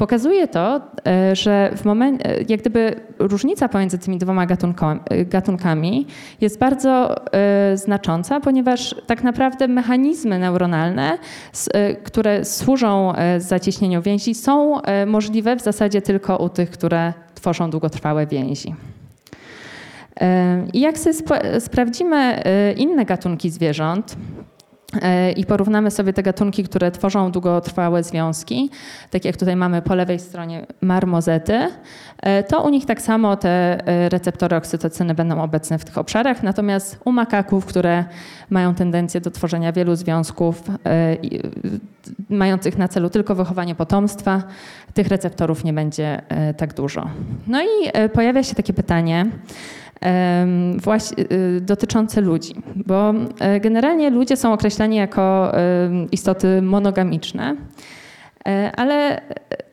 Pokazuje 0.00 0.48
to, 0.48 0.80
e, 1.06 1.36
że 1.36 1.72
w 1.76 1.84
momencie, 1.84 2.44
jak 2.48 2.60
gdyby 2.60 3.00
różnica 3.18 3.68
pomiędzy 3.68 3.98
tymi 3.98 4.18
dwoma 4.18 4.46
e, 4.46 5.24
gatunkami 5.24 6.06
jest 6.40 6.58
bardzo 6.58 7.16
e, 7.32 7.76
znacząca, 7.76 8.40
ponieważ 8.40 8.94
tak 9.06 9.24
naprawdę 9.24 9.68
mechanizmy 9.68 10.38
neuronalne, 10.38 11.18
które 12.04 12.44
służą 12.44 13.12
zacieśnieniu 13.38 14.02
więzi, 14.02 14.34
są 14.34 14.80
możliwe 15.06 15.56
w 15.56 15.62
zasadzie 15.62 16.02
tylko 16.02 16.36
u 16.36 16.48
tych, 16.48 16.70
które 16.70 17.12
tworzą 17.34 17.70
długotrwałe 17.70 18.26
więzi. 18.26 18.74
I 20.72 20.80
jak 20.80 20.98
sobie 20.98 21.14
sprawdzimy 21.60 22.42
inne 22.76 23.04
gatunki 23.04 23.50
zwierząt, 23.50 24.16
i 25.36 25.46
porównamy 25.46 25.90
sobie 25.90 26.12
te 26.12 26.22
gatunki, 26.22 26.64
które 26.64 26.90
tworzą 26.90 27.32
długotrwałe 27.32 28.02
związki, 28.02 28.70
tak 29.10 29.24
jak 29.24 29.36
tutaj 29.36 29.56
mamy 29.56 29.82
po 29.82 29.94
lewej 29.94 30.18
stronie 30.18 30.66
marmozety, 30.80 31.68
e, 32.22 32.42
to 32.42 32.62
u 32.62 32.68
nich 32.68 32.86
tak 32.86 33.02
samo 33.02 33.36
te 33.36 33.48
e, 33.86 34.08
receptory 34.08 34.56
oksytocyny 34.56 35.14
będą 35.14 35.42
obecne 35.42 35.78
w 35.78 35.84
tych 35.84 35.98
obszarach, 35.98 36.42
natomiast 36.42 36.98
u 37.04 37.12
makaków, 37.12 37.66
które 37.66 38.04
mają 38.50 38.74
tendencję 38.74 39.20
do 39.20 39.30
tworzenia 39.30 39.72
wielu 39.72 39.96
związków 39.96 40.62
mających 42.30 42.78
na 42.78 42.88
celu 42.88 43.10
tylko 43.10 43.34
wychowanie 43.34 43.74
potomstwa, 43.74 44.42
tych 44.94 45.08
receptorów 45.08 45.64
nie 45.64 45.72
będzie 45.72 46.22
tak 46.56 46.74
dużo. 46.74 47.10
No 47.46 47.62
i 47.62 47.90
pojawia 48.12 48.42
się 48.42 48.54
takie 48.54 48.72
pytanie, 48.72 49.26
właśnie 50.76 51.24
y, 51.32 51.60
dotyczące 51.60 52.20
ludzi, 52.20 52.54
bo 52.76 53.14
e, 53.40 53.60
generalnie 53.60 54.10
ludzie 54.10 54.36
są 54.36 54.52
określani 54.52 54.96
jako 54.96 55.52
istoty 56.12 56.62
monogamiczne, 56.62 57.56
e, 58.48 58.72
ale 58.76 59.20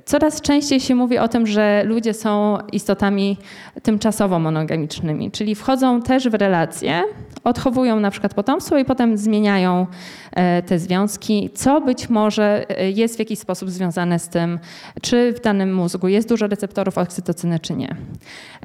coraz 0.08 0.42
częściej 0.42 0.80
się 0.80 0.96
mówi 0.96 1.18
o 1.18 1.28
tym, 1.28 1.48
że 1.48 1.84
ludzie 1.86 2.14
są 2.14 2.58
istotami 2.72 3.38
tymczasowo 3.84 4.40
monogamicznymi, 4.40 5.32
czyli 5.32 5.56
wchodzą 5.56 6.02
też 6.02 6.30
w 6.30 6.34
relacje, 6.34 7.04
odchowują 7.44 8.00
na 8.00 8.12
przykład 8.12 8.34
potomstwo 8.34 8.78
i 8.78 8.86
potem 8.86 9.18
zmieniają 9.18 9.88
e, 10.32 10.62
te 10.62 10.80
związki, 10.80 11.50
co 11.56 11.82
być 11.82 12.10
może 12.10 12.66
e, 12.70 12.92
jest 12.92 13.16
w 13.16 13.20
jakiś 13.20 13.40
sposób 13.40 13.70
związane 13.70 14.20
z 14.20 14.30
tym, 14.30 14.60
czy 15.02 15.34
w 15.34 15.42
danym 15.42 15.76
mózgu 15.76 16.08
jest 16.08 16.30
dużo 16.30 16.48
receptorów 16.48 16.98
oksytocyny, 16.98 17.60
czy 17.60 17.74
nie. 17.74 17.96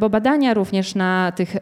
Bo 0.00 0.10
badania 0.10 0.54
również 0.54 0.94
na 0.94 1.32
tych 1.36 1.56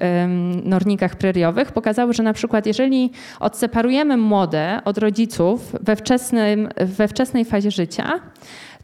nornikach 0.65 1.17
preriowych 1.17 1.73
pokazały, 1.73 2.15
że 2.15 2.23
na 2.23 2.33
przykład 2.33 2.67
jeżeli 2.67 3.11
odseparujemy 3.41 4.17
młode 4.17 4.81
od 4.85 4.99
rodziców 4.99 5.73
we, 5.81 5.97
wczesnym, 5.97 6.69
we 6.77 7.09
wczesnej 7.09 7.45
fazie 7.45 7.71
życia, 7.71 8.21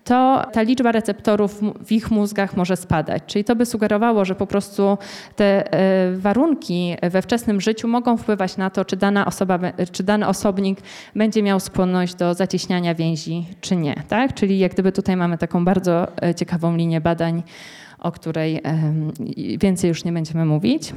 to 0.06 0.46
ta 0.52 0.62
liczba 0.62 0.92
receptorów 0.92 1.60
w 1.86 1.92
ich 1.92 2.10
mózgach 2.10 2.56
może 2.56 2.76
spadać. 2.76 3.22
Czyli 3.26 3.44
to 3.44 3.56
by 3.56 3.66
sugerowało, 3.66 4.24
że 4.24 4.34
po 4.34 4.46
prostu 4.46 4.98
te 5.36 5.72
e, 5.72 6.16
warunki 6.16 6.96
we 7.02 7.22
wczesnym 7.22 7.60
życiu 7.60 7.88
mogą 7.88 8.16
wpływać 8.16 8.56
na 8.56 8.70
to, 8.70 8.84
czy 8.84 8.96
dana 8.96 9.26
osoba, 9.26 9.58
czy 9.92 10.02
dany 10.02 10.26
osobnik 10.26 10.80
będzie 11.14 11.42
miał 11.42 11.60
skłonność 11.60 12.14
do 12.14 12.34
zacieśniania 12.34 12.94
więzi, 12.94 13.46
czy 13.60 13.76
nie. 13.76 14.02
Tak? 14.08 14.34
Czyli 14.34 14.58
jak 14.58 14.72
gdyby 14.72 14.92
tutaj 14.92 15.16
mamy 15.16 15.38
taką 15.38 15.64
bardzo 15.64 16.08
e, 16.22 16.34
ciekawą 16.34 16.76
linię 16.76 17.00
badań, 17.00 17.42
o 17.98 18.12
której 18.12 18.62
więcej 19.58 19.88
już 19.88 20.04
nie 20.04 20.12
będziemy 20.12 20.44
mówić. 20.44 20.92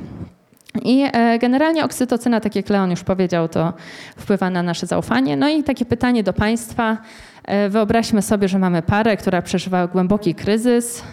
I 0.84 1.06
e, 1.14 1.40
generalnie 1.40 1.86
oksytocyna, 1.86 2.40
tak 2.40 2.56
jak 2.56 2.70
Leon 2.70 2.92
już 2.92 3.04
powiedział, 3.04 3.48
to 3.48 3.74
wpływa 4.18 4.50
na 4.50 4.64
nasze 4.64 4.88
zaufanie. 4.88 5.38
No 5.38 5.50
i 5.50 5.64
takie 5.64 5.86
pytanie 5.86 6.24
do 6.24 6.34
Państwa. 6.34 6.98
E, 7.46 7.70
wyobraźmy 7.70 8.22
sobie, 8.22 8.48
że 8.48 8.60
mamy 8.60 8.82
parę, 8.82 9.18
która 9.18 9.42
przeżywa 9.42 9.88
głęboki 9.88 10.36
kryzys. 10.36 11.04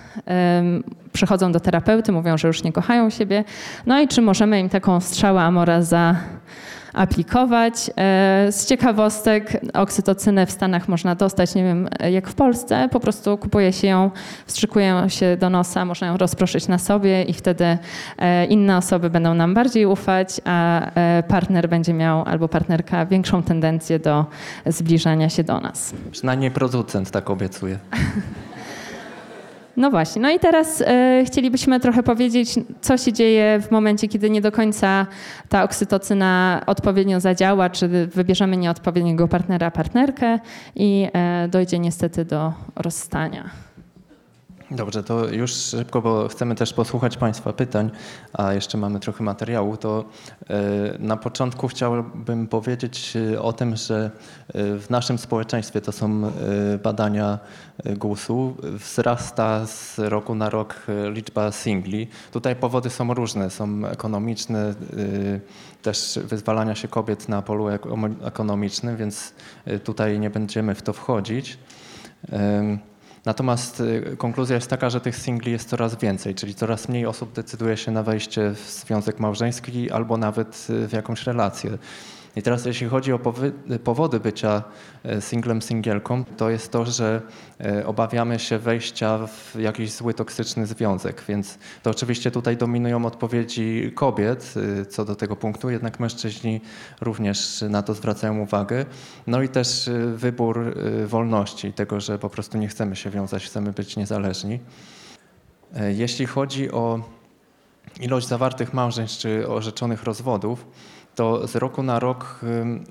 Przychodzą 1.12 1.52
do 1.52 1.60
terapeuty, 1.60 2.12
mówią, 2.12 2.38
że 2.38 2.48
już 2.48 2.62
nie 2.62 2.72
kochają 2.72 3.10
siebie. 3.10 3.44
No 3.86 4.00
i 4.00 4.08
czy 4.08 4.22
możemy 4.22 4.60
im 4.60 4.68
taką 4.68 5.00
strzałę 5.00 5.40
Amora 5.40 5.82
za 5.82 6.16
aplikować. 6.96 7.90
E, 7.96 8.48
z 8.52 8.66
ciekawostek 8.66 9.60
oksytocynę 9.74 10.46
w 10.46 10.50
Stanach 10.50 10.88
można 10.88 11.14
dostać, 11.14 11.54
nie 11.54 11.64
wiem 11.64 11.88
jak 12.10 12.28
w 12.28 12.34
Polsce, 12.34 12.88
po 12.92 13.00
prostu 13.00 13.38
kupuje 13.38 13.72
się 13.72 13.86
ją, 13.86 14.10
wstrzykuje 14.46 15.04
się 15.08 15.36
do 15.36 15.50
nosa, 15.50 15.84
można 15.84 16.06
ją 16.06 16.16
rozproszyć 16.16 16.68
na 16.68 16.78
sobie 16.78 17.22
i 17.22 17.32
wtedy 17.32 17.78
e, 18.18 18.46
inne 18.46 18.76
osoby 18.76 19.10
będą 19.10 19.34
nam 19.34 19.54
bardziej 19.54 19.86
ufać, 19.86 20.40
a 20.44 20.86
e, 20.94 21.22
partner 21.22 21.68
będzie 21.68 21.92
miał 21.92 22.24
albo 22.24 22.48
partnerka 22.48 23.06
większą 23.06 23.42
tendencję 23.42 23.98
do 23.98 24.24
zbliżania 24.66 25.28
się 25.28 25.44
do 25.44 25.60
nas. 25.60 25.94
Przynajmniej 26.10 26.50
producent 26.50 27.10
tak 27.10 27.30
obiecuje. 27.30 27.78
No 29.76 29.90
właśnie. 29.90 30.22
No 30.22 30.30
i 30.30 30.38
teraz 30.38 30.80
e, 30.86 31.22
chcielibyśmy 31.26 31.80
trochę 31.80 32.02
powiedzieć, 32.02 32.54
co 32.80 32.96
się 32.96 33.12
dzieje 33.12 33.60
w 33.60 33.70
momencie, 33.70 34.08
kiedy 34.08 34.30
nie 34.30 34.40
do 34.40 34.52
końca 34.52 35.06
ta 35.48 35.62
oksytocyna 35.62 36.62
odpowiednio 36.66 37.20
zadziała, 37.20 37.70
czy 37.70 37.88
wybierzemy 38.06 38.56
nieodpowiedniego 38.56 39.28
partnera, 39.28 39.70
partnerkę 39.70 40.38
i 40.76 41.08
e, 41.12 41.48
dojdzie 41.48 41.78
niestety 41.78 42.24
do 42.24 42.52
rozstania. 42.76 43.65
Dobrze, 44.70 45.02
to 45.02 45.28
już 45.28 45.52
szybko, 45.52 46.02
bo 46.02 46.28
chcemy 46.28 46.54
też 46.54 46.72
posłuchać 46.72 47.16
Państwa 47.16 47.52
pytań, 47.52 47.90
a 48.32 48.52
jeszcze 48.52 48.78
mamy 48.78 49.00
trochę 49.00 49.24
materiału. 49.24 49.76
To 49.76 50.04
e, 50.50 50.54
na 50.98 51.16
początku 51.16 51.68
chciałbym 51.68 52.46
powiedzieć 52.46 53.16
e, 53.16 53.42
o 53.42 53.52
tym, 53.52 53.76
że 53.76 54.10
e, 54.48 54.78
w 54.78 54.90
naszym 54.90 55.18
społeczeństwie 55.18 55.80
to 55.80 55.92
są 55.92 56.32
badania 56.82 57.38
GUS-u. 57.96 58.56
Wzrasta 58.62 59.66
z 59.66 59.98
roku 59.98 60.34
na 60.34 60.50
rok 60.50 60.86
liczba 61.10 61.52
singli. 61.52 62.08
Tutaj 62.32 62.56
powody 62.56 62.90
są 62.90 63.14
różne, 63.14 63.50
są 63.50 63.86
ekonomiczne, 63.86 64.74
też 65.82 66.18
wyzwalania 66.24 66.74
się 66.74 66.88
kobiet 66.88 67.28
na 67.28 67.42
polu 67.42 67.66
ekonomicznym, 68.24 68.96
więc 68.96 69.34
tutaj 69.84 70.20
nie 70.20 70.30
będziemy 70.30 70.74
w 70.74 70.82
to 70.82 70.92
wchodzić. 70.92 71.58
Natomiast 73.26 73.80
y, 73.80 74.16
konkluzja 74.16 74.54
jest 74.54 74.70
taka, 74.70 74.90
że 74.90 75.00
tych 75.00 75.16
singli 75.16 75.52
jest 75.52 75.68
coraz 75.68 75.96
więcej, 75.96 76.34
czyli 76.34 76.54
coraz 76.54 76.88
mniej 76.88 77.06
osób 77.06 77.32
decyduje 77.32 77.76
się 77.76 77.90
na 77.90 78.02
wejście 78.02 78.50
w 78.50 78.70
związek 78.70 79.20
małżeński 79.20 79.90
albo 79.90 80.16
nawet 80.16 80.66
y, 80.70 80.88
w 80.88 80.92
jakąś 80.92 81.26
relację. 81.26 81.78
I 82.36 82.42
teraz 82.42 82.66
jeśli 82.66 82.88
chodzi 82.88 83.12
o 83.12 83.18
powody 83.84 84.20
bycia 84.20 84.62
e, 85.04 85.20
singlem, 85.20 85.62
singielką, 85.62 86.24
to 86.24 86.50
jest 86.50 86.72
to, 86.72 86.84
że 86.84 87.22
e, 87.60 87.86
obawiamy 87.86 88.38
się 88.38 88.58
wejścia 88.58 89.26
w 89.26 89.54
jakiś 89.60 89.92
zły, 89.92 90.14
toksyczny 90.14 90.66
związek, 90.66 91.24
więc 91.28 91.58
to 91.82 91.90
oczywiście 91.90 92.30
tutaj 92.30 92.56
dominują 92.56 93.06
odpowiedzi 93.06 93.92
kobiet 93.94 94.54
e, 94.80 94.86
co 94.86 95.04
do 95.04 95.16
tego 95.16 95.36
punktu, 95.36 95.70
jednak 95.70 96.00
mężczyźni 96.00 96.60
również 97.00 97.64
na 97.68 97.82
to 97.82 97.94
zwracają 97.94 98.38
uwagę. 98.38 98.86
No 99.26 99.42
i 99.42 99.48
też 99.48 99.90
wybór 100.14 100.74
wolności, 101.06 101.72
tego, 101.72 102.00
że 102.00 102.18
po 102.18 102.30
prostu 102.30 102.58
nie 102.58 102.68
chcemy 102.68 102.96
się 102.96 103.10
wiązać, 103.10 103.44
chcemy 103.44 103.72
być 103.72 103.96
niezależni. 103.96 104.60
Jeśli 105.88 106.26
chodzi 106.26 106.70
o 106.70 107.00
ilość 108.00 108.26
zawartych 108.28 108.74
małżeństw 108.74 109.18
czy 109.18 109.48
orzeczonych 109.48 110.04
rozwodów, 110.04 110.66
to 111.16 111.46
z 111.46 111.56
roku 111.56 111.82
na 111.82 111.98
rok 111.98 112.40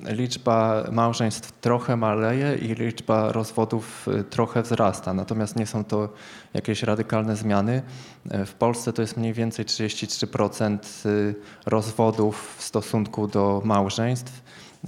liczba 0.06 0.84
małżeństw 0.92 1.52
trochę 1.52 1.96
maleje 1.96 2.56
i 2.56 2.68
liczba 2.76 3.32
rozwodów 3.32 4.08
y, 4.08 4.24
trochę 4.24 4.62
wzrasta. 4.62 5.14
Natomiast 5.14 5.56
nie 5.56 5.66
są 5.66 5.84
to 5.84 6.10
jakieś 6.54 6.84
radykalne 6.84 7.36
zmiany. 7.36 7.82
E, 8.30 8.46
w 8.46 8.54
Polsce 8.54 8.94
to 8.94 9.02
jest 9.02 9.18
mniej 9.18 9.34
więcej 9.34 9.66
33% 9.66 10.78
y, 11.06 11.36
rozwodów 11.66 12.56
w 12.58 12.64
stosunku 12.64 13.28
do 13.28 13.62
małżeństw. 13.66 14.42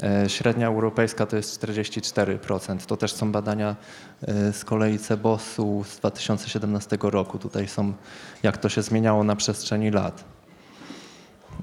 E, 0.03 0.29
średnia 0.29 0.67
europejska 0.67 1.25
to 1.25 1.35
jest 1.35 1.63
44%. 1.63 2.85
To 2.85 2.97
też 2.97 3.13
są 3.13 3.31
badania 3.31 3.75
e, 4.21 4.53
z 4.53 4.65
kolei 4.65 4.99
CEBOS-u 4.99 5.83
z 5.83 5.97
2017 5.97 6.97
roku. 7.01 7.37
Tutaj 7.37 7.67
są, 7.67 7.93
jak 8.43 8.57
to 8.57 8.69
się 8.69 8.81
zmieniało 8.81 9.23
na 9.23 9.35
przestrzeni 9.35 9.91
lat. 9.91 10.36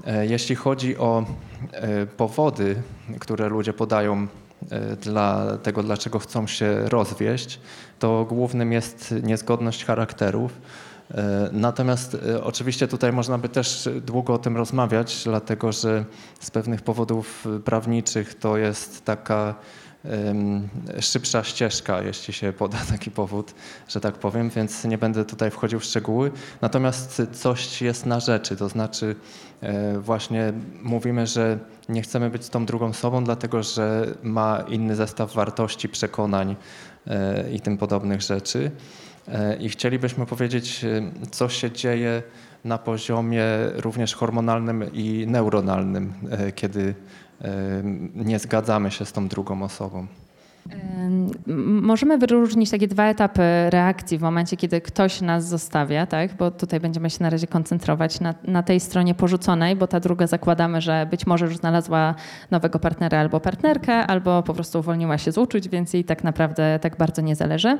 E, 0.07 0.25
jeśli 0.25 0.55
chodzi 0.55 0.97
o 0.97 1.25
e, 1.71 2.05
powody, 2.05 2.75
które 3.19 3.49
ludzie 3.49 3.73
podają 3.73 4.27
e, 4.71 4.95
dla 4.95 5.57
tego, 5.57 5.83
dlaczego 5.83 6.19
chcą 6.19 6.47
się 6.47 6.89
rozwieść, 6.89 7.59
to 7.99 8.25
głównym 8.29 8.71
jest 8.71 9.13
niezgodność 9.23 9.85
charakterów. 9.85 10.51
Natomiast 11.51 12.17
oczywiście 12.43 12.87
tutaj 12.87 13.13
można 13.13 13.37
by 13.37 13.49
też 13.49 13.89
długo 14.01 14.33
o 14.33 14.37
tym 14.37 14.57
rozmawiać, 14.57 15.21
dlatego 15.23 15.71
że 15.71 16.05
z 16.39 16.51
pewnych 16.51 16.81
powodów 16.81 17.47
prawniczych 17.65 18.33
to 18.33 18.57
jest 18.57 19.05
taka 19.05 19.55
szybsza 20.99 21.43
ścieżka, 21.43 22.01
jeśli 22.01 22.33
się 22.33 22.53
poda 22.53 22.77
taki 22.91 23.11
powód, 23.11 23.53
że 23.87 23.99
tak 23.99 24.15
powiem, 24.15 24.49
więc 24.49 24.83
nie 24.83 24.97
będę 24.97 25.25
tutaj 25.25 25.51
wchodził 25.51 25.79
w 25.79 25.83
szczegóły. 25.83 26.31
Natomiast 26.61 27.21
coś 27.31 27.81
jest 27.81 28.05
na 28.05 28.19
rzeczy, 28.19 28.55
to 28.55 28.69
znaczy 28.69 29.15
e, 29.61 29.99
właśnie 29.99 30.53
mówimy, 30.83 31.27
że 31.27 31.59
nie 31.89 32.01
chcemy 32.01 32.29
być 32.29 32.49
tą 32.49 32.65
drugą 32.65 32.93
sobą, 32.93 33.23
dlatego 33.23 33.63
że 33.63 34.07
ma 34.23 34.63
inny 34.67 34.95
zestaw 34.95 35.33
wartości, 35.33 35.89
przekonań 35.89 36.55
e, 37.07 37.51
i 37.51 37.59
tym 37.59 37.77
podobnych 37.77 38.21
rzeczy. 38.21 38.71
E, 39.27 39.55
I 39.55 39.69
chcielibyśmy 39.69 40.25
powiedzieć, 40.25 40.85
co 41.31 41.49
się 41.49 41.71
dzieje 41.71 42.23
na 42.63 42.77
poziomie 42.77 43.43
również 43.75 44.15
hormonalnym 44.15 44.93
i 44.93 45.25
neuronalnym, 45.27 46.13
kiedy 46.55 46.95
nie 48.15 48.39
zgadzamy 48.39 48.91
się 48.91 49.05
z 49.05 49.11
tą 49.11 49.27
drugą 49.27 49.63
osobą. 49.63 50.07
Możemy 51.67 52.17
wyróżnić 52.17 52.69
takie 52.69 52.87
dwa 52.87 53.05
etapy 53.05 53.41
reakcji 53.69 54.17
w 54.17 54.21
momencie, 54.21 54.57
kiedy 54.57 54.81
ktoś 54.81 55.21
nas 55.21 55.47
zostawia, 55.47 56.05
tak? 56.05 56.33
bo 56.33 56.51
tutaj 56.51 56.79
będziemy 56.79 57.09
się 57.09 57.17
na 57.23 57.29
razie 57.29 57.47
koncentrować 57.47 58.19
na, 58.19 58.33
na, 58.43 58.63
tej 58.63 58.79
stronie 58.79 59.15
porzuconej, 59.15 59.75
bo 59.75 59.87
ta 59.87 59.99
druga 59.99 60.27
zakładamy, 60.27 60.81
że 60.81 61.07
być 61.11 61.27
może 61.27 61.45
już 61.45 61.57
znalazła 61.57 62.15
nowego 62.51 62.79
partnera 62.79 63.19
albo 63.19 63.39
partnerkę, 63.39 63.93
albo 63.93 64.43
po 64.43 64.53
prostu 64.53 64.79
uwolniła 64.79 65.17
się 65.17 65.31
z 65.31 65.37
uczuć, 65.37 65.69
więc 65.69 65.93
jej 65.93 66.03
tak 66.03 66.23
naprawdę 66.23 66.79
tak 66.81 66.97
bardzo 66.97 67.21
nie 67.21 67.35
zależy. 67.35 67.77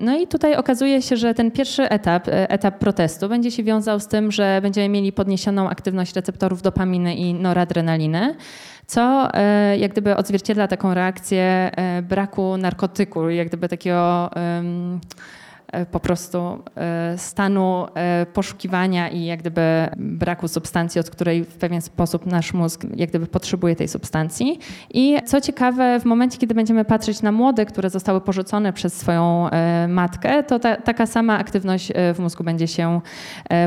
No 0.00 0.18
i 0.18 0.26
tutaj 0.26 0.56
okazuje 0.56 1.02
się, 1.02 1.16
że 1.16 1.34
ten 1.34 1.50
pierwszy 1.50 1.88
etap, 1.88 2.28
e, 2.28 2.50
etap 2.50 2.78
protestu, 2.78 3.28
będzie 3.28 3.50
się 3.50 3.62
wiązał 3.62 4.00
z 4.00 4.08
tym, 4.08 4.32
że 4.32 4.58
będziemy 4.62 4.88
mieli 4.88 5.12
podniesioną 5.12 5.70
aktywność 5.70 6.14
receptorów 6.14 6.62
dopaminy 6.62 7.14
i 7.14 7.34
noradrenaliny 7.34 8.34
co 8.88 9.28
e, 9.34 9.76
jak 9.78 9.92
gdyby 9.92 10.16
odzwierciedla 10.16 10.68
taką 10.68 10.94
reakcję 10.94 11.70
e, 11.76 12.02
braku 12.02 12.56
narkotyku, 12.56 13.28
jak 13.28 13.48
gdyby 13.48 13.68
takiego 13.68 14.30
po 15.90 16.00
prostu 16.00 16.62
e, 16.76 17.18
stanu 17.18 17.86
e, 17.94 18.26
poszukiwania 18.26 19.08
i 19.08 19.24
jak 19.24 19.40
gdyby 19.40 19.62
braku 19.96 20.48
substancji, 20.48 21.00
od 21.00 21.10
której 21.10 21.44
w 21.44 21.56
pewien 21.56 21.80
sposób 21.80 22.26
nasz 22.26 22.52
mózg 22.52 22.84
jak 22.96 23.08
gdyby 23.08 23.26
potrzebuje 23.26 23.76
tej 23.76 23.88
substancji. 23.88 24.58
I 24.94 25.16
co 25.26 25.40
ciekawe, 25.40 26.00
w 26.00 26.04
momencie, 26.04 26.38
kiedy 26.38 26.54
będziemy 26.54 26.84
patrzeć 26.84 27.22
na 27.22 27.32
młode, 27.32 27.66
które 27.66 27.90
zostały 27.90 28.20
porzucone 28.20 28.72
przez 28.72 28.94
swoją 28.94 29.48
matkę, 29.88 30.42
to 30.42 30.58
ta, 30.58 30.76
taka 30.76 31.06
sama 31.06 31.38
aktywność 31.38 31.92
w 32.14 32.18
mózgu 32.18 32.44
będzie 32.44 32.68
się 32.68 33.00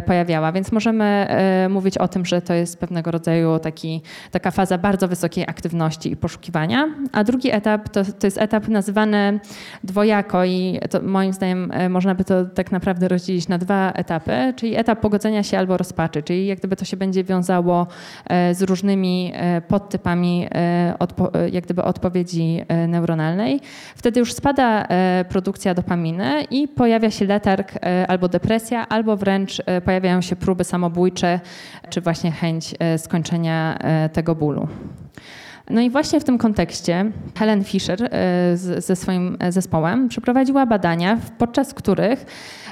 pojawiała. 0.05 0.51
Więc 0.51 0.71
możemy 0.71 1.27
mówić 1.69 1.97
o 1.97 2.07
tym, 2.07 2.25
że 2.25 2.41
to 2.41 2.53
jest 2.53 2.79
pewnego 2.79 3.11
rodzaju 3.11 3.59
taki, 3.59 4.01
taka 4.31 4.51
faza 4.51 4.77
bardzo 4.77 5.07
wysokiej 5.07 5.43
aktywności 5.47 6.11
i 6.11 6.15
poszukiwania. 6.15 6.87
A 7.11 7.23
drugi 7.23 7.51
etap 7.51 7.89
to, 7.89 8.01
to 8.19 8.27
jest 8.27 8.37
etap 8.37 8.67
nazywany 8.67 9.39
dwojako 9.83 10.45
i 10.45 10.79
to 10.89 11.01
moim 11.01 11.33
zdaniem 11.33 11.71
można 11.91 12.15
by 12.15 12.23
to 12.23 12.45
tak 12.45 12.71
naprawdę 12.71 13.07
rozdzielić 13.07 13.47
na 13.47 13.57
dwa 13.57 13.91
etapy, 13.91 14.53
czyli 14.55 14.75
etap 14.75 14.99
pogodzenia 14.99 15.43
się 15.43 15.57
albo 15.57 15.77
rozpaczy, 15.77 16.23
czyli 16.23 16.47
jak 16.47 16.59
gdyby 16.59 16.75
to 16.75 16.85
się 16.85 16.97
będzie 16.97 17.23
wiązało 17.23 17.87
e, 18.27 18.55
z 18.55 18.61
różnymi 18.61 19.31
e, 19.33 19.61
podtypami 19.61 20.47
e, 20.51 20.97
jak 21.51 21.63
gdyby 21.63 21.83
odpowiedzi 21.83 22.61
neuronalnej. 22.87 23.59
Wtedy 23.95 24.19
już 24.19 24.33
spada 24.33 24.87
produkcja 25.29 25.73
dopaminy 25.73 26.43
i 26.51 26.67
pojawia 26.67 27.11
się 27.11 27.25
letarg 27.25 27.73
albo 28.07 28.27
depresja, 28.27 28.89
albo 28.89 29.17
wręcz 29.17 29.61
pojawiają 29.85 30.21
się 30.21 30.35
próby 30.35 30.63
samobójcze, 30.63 31.39
czy 31.89 32.01
właśnie 32.01 32.31
chęć 32.31 32.75
skończenia 32.97 33.79
tego 34.13 34.35
bólu. 34.35 34.67
No 35.69 35.81
i 35.81 35.89
właśnie 35.89 36.19
w 36.19 36.23
tym 36.23 36.37
kontekście 36.37 37.11
Helen 37.37 37.63
Fisher 37.63 38.03
e, 38.03 38.57
ze 38.57 38.95
swoim 38.95 39.37
zespołem 39.49 40.09
przeprowadziła 40.09 40.65
badania, 40.65 41.17
podczas 41.37 41.73
których 41.73 42.25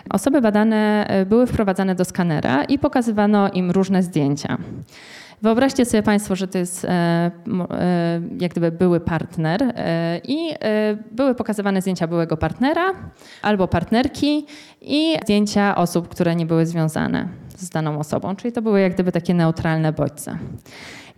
osoby 0.09 0.41
badane 0.41 1.07
e, 1.07 1.25
były 1.25 1.47
wprowadzane 1.47 1.95
do 1.95 2.05
skanera 2.05 2.63
i 2.63 2.79
pokazywano 2.79 3.49
im 3.49 3.71
różne 3.71 4.03
zdjęcia. 4.03 4.57
Wyobraźcie 5.41 5.85
sobie 5.85 6.03
Państwo, 6.03 6.35
że 6.35 6.47
to 6.47 6.57
jest 6.57 6.85
e, 6.85 7.31
jak 8.39 8.51
gdyby 8.51 8.71
były 8.71 8.99
partner 8.99 9.73
i 10.27 10.49
były 11.11 11.35
pokazywane 11.35 11.81
zdjęcia 11.81 12.07
byłego 12.07 12.37
partnera 12.37 12.93
albo 13.41 13.67
partnerki 13.67 14.45
i 14.81 15.15
zdjęcia 15.23 15.75
osób, 15.75 16.07
które 16.07 16.35
nie 16.35 16.45
były 16.45 16.65
związane 16.65 17.27
z 17.57 17.69
daną 17.69 17.99
osobą, 17.99 18.35
czyli 18.35 18.51
to 18.51 18.61
były 18.61 18.81
jak 18.81 18.93
gdyby 18.93 19.11
takie 19.11 19.33
neutralne 19.33 19.93
bodźce. 19.93 20.37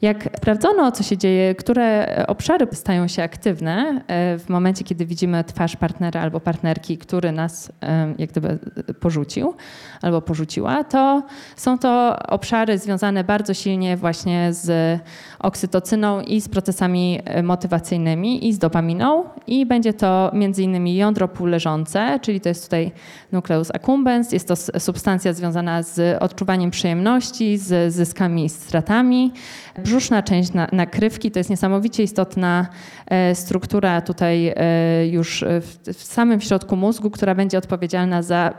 Jak 0.02 0.30
sprawdzono, 0.38 0.92
co 0.92 1.04
się 1.04 1.18
dzieje, 1.18 1.56
które 1.56 2.08
obszary 2.28 2.68
stają 2.72 3.08
się 3.08 3.24
aktywne 3.24 4.02
e, 4.08 4.38
w 4.38 4.50
momencie, 4.50 4.84
kiedy 4.84 5.06
widzimy 5.06 5.44
twarz 5.44 5.76
partnera 5.76 6.22
albo 6.22 6.40
partnerki, 6.40 6.98
który 6.98 7.32
nas 7.32 7.72
e, 7.82 8.14
jak 8.18 8.30
gdyby 8.30 8.60
porzucił 9.00 9.54
albo 10.02 10.22
porzuciła, 10.22 10.84
to 10.84 11.24
są 11.56 11.78
to 11.78 12.20
obszary 12.28 12.78
związane 12.78 13.24
bardzo 13.24 13.54
silnie 13.54 13.98
właśnie 13.98 14.54
z 14.54 15.00
oksytocyną 15.40 16.22
i 16.22 16.42
z 16.42 16.50
procesami 16.50 17.20
e, 17.26 17.44
motywacyjnymi 17.44 18.48
i 18.48 18.54
z 18.54 18.60
dopaminą 18.60 19.24
i 19.48 19.66
będzie 19.66 19.94
to 19.94 20.32
między 20.34 20.64
innymi 20.64 20.96
jądro 20.96 21.28
półleżące, 21.28 22.20
czyli 22.22 22.42
to 22.42 22.50
jest 22.50 22.64
tutaj 22.64 22.92
nucleus 23.32 23.72
accumbens, 23.72 24.32
jest 24.32 24.48
to 24.48 24.56
substancja 24.80 25.34
związana 25.34 25.84
z 25.84 26.22
odczuwaniem 26.24 26.72
przyjemności, 26.72 27.58
z 27.58 27.94
zyskami 27.94 28.46
i 28.46 28.50
stratami. 28.50 29.32
Brzuszna 29.92 30.24
część 30.24 30.52
nakrywki 30.72 31.32
to 31.32 31.40
jest 31.40 31.50
niesamowicie 31.50 32.04
istotna 32.04 32.68
e, 33.08 33.36
struktura 33.36 34.02
tutaj 34.02 34.54
e, 34.56 35.08
już 35.08 35.46
w 35.94 36.04
samym 36.04 36.42
środku 36.42 36.76
mózgu, 36.76 37.10
która 37.10 37.36
będzie 37.36 37.58
odpowiedzialna 37.58 38.22
za 38.22 38.54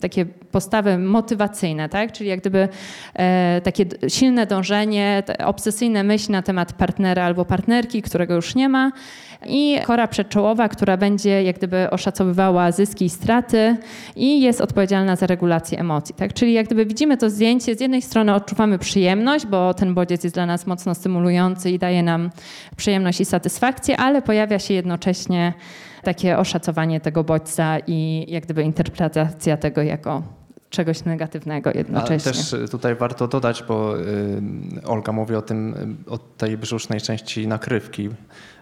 takie 0.00 0.24
postawy 0.26 0.98
motywacyjne, 0.98 1.88
tak? 1.88 2.12
czyli 2.12 2.30
jak 2.30 2.40
gdyby 2.40 2.68
takie 3.62 3.86
silne 4.08 4.46
dążenie, 4.46 5.22
obsesyjne 5.44 6.04
myśli 6.04 6.32
na 6.32 6.42
temat 6.42 6.72
partnera 6.72 7.24
albo 7.24 7.44
partnerki, 7.44 8.02
którego 8.02 8.34
już 8.34 8.54
nie 8.54 8.68
ma 8.68 8.92
i 9.46 9.78
kora 9.84 10.08
przedczołowa, 10.08 10.68
która 10.68 10.96
będzie 10.96 11.42
jak 11.42 11.56
gdyby 11.56 11.90
oszacowywała 11.90 12.72
zyski 12.72 13.04
i 13.04 13.10
straty 13.10 13.76
i 14.16 14.40
jest 14.40 14.60
odpowiedzialna 14.60 15.16
za 15.16 15.26
regulację 15.26 15.78
emocji. 15.78 16.14
Tak? 16.14 16.32
Czyli 16.32 16.52
jak 16.52 16.66
gdyby 16.66 16.86
widzimy 16.86 17.16
to 17.16 17.30
zdjęcie, 17.30 17.74
z 17.74 17.80
jednej 17.80 18.02
strony 18.02 18.34
odczuwamy 18.34 18.78
przyjemność, 18.78 19.46
bo 19.46 19.74
ten 19.74 19.94
bodziec 19.94 20.24
jest 20.24 20.36
dla 20.36 20.46
nas 20.46 20.66
mocno 20.66 20.94
stymulujący 20.94 21.70
i 21.70 21.78
daje 21.78 22.02
nam 22.02 22.30
przyjemność 22.76 23.20
i 23.20 23.24
satysfakcję, 23.24 23.96
ale 23.96 24.22
pojawia 24.22 24.58
się 24.58 24.74
jednocześnie 24.74 25.52
takie 26.02 26.38
oszacowanie 26.38 27.00
tego 27.00 27.24
bodźca 27.24 27.78
i 27.86 28.26
jak 28.28 28.44
gdyby 28.44 28.62
interpretacja 28.62 29.56
tego 29.56 29.82
jako 29.82 30.22
czegoś 30.70 31.04
negatywnego 31.04 31.70
jednocześnie. 31.74 32.32
Ale 32.32 32.60
też 32.60 32.70
tutaj 32.70 32.94
warto 32.94 33.28
dodać, 33.28 33.64
bo 33.68 33.94
Olga 34.84 35.12
mówi 35.12 35.34
o 35.34 35.42
tym, 35.42 35.96
o 36.06 36.18
tej 36.18 36.58
brzusznej 36.58 37.00
części 37.00 37.46
nakrywki, 37.46 38.10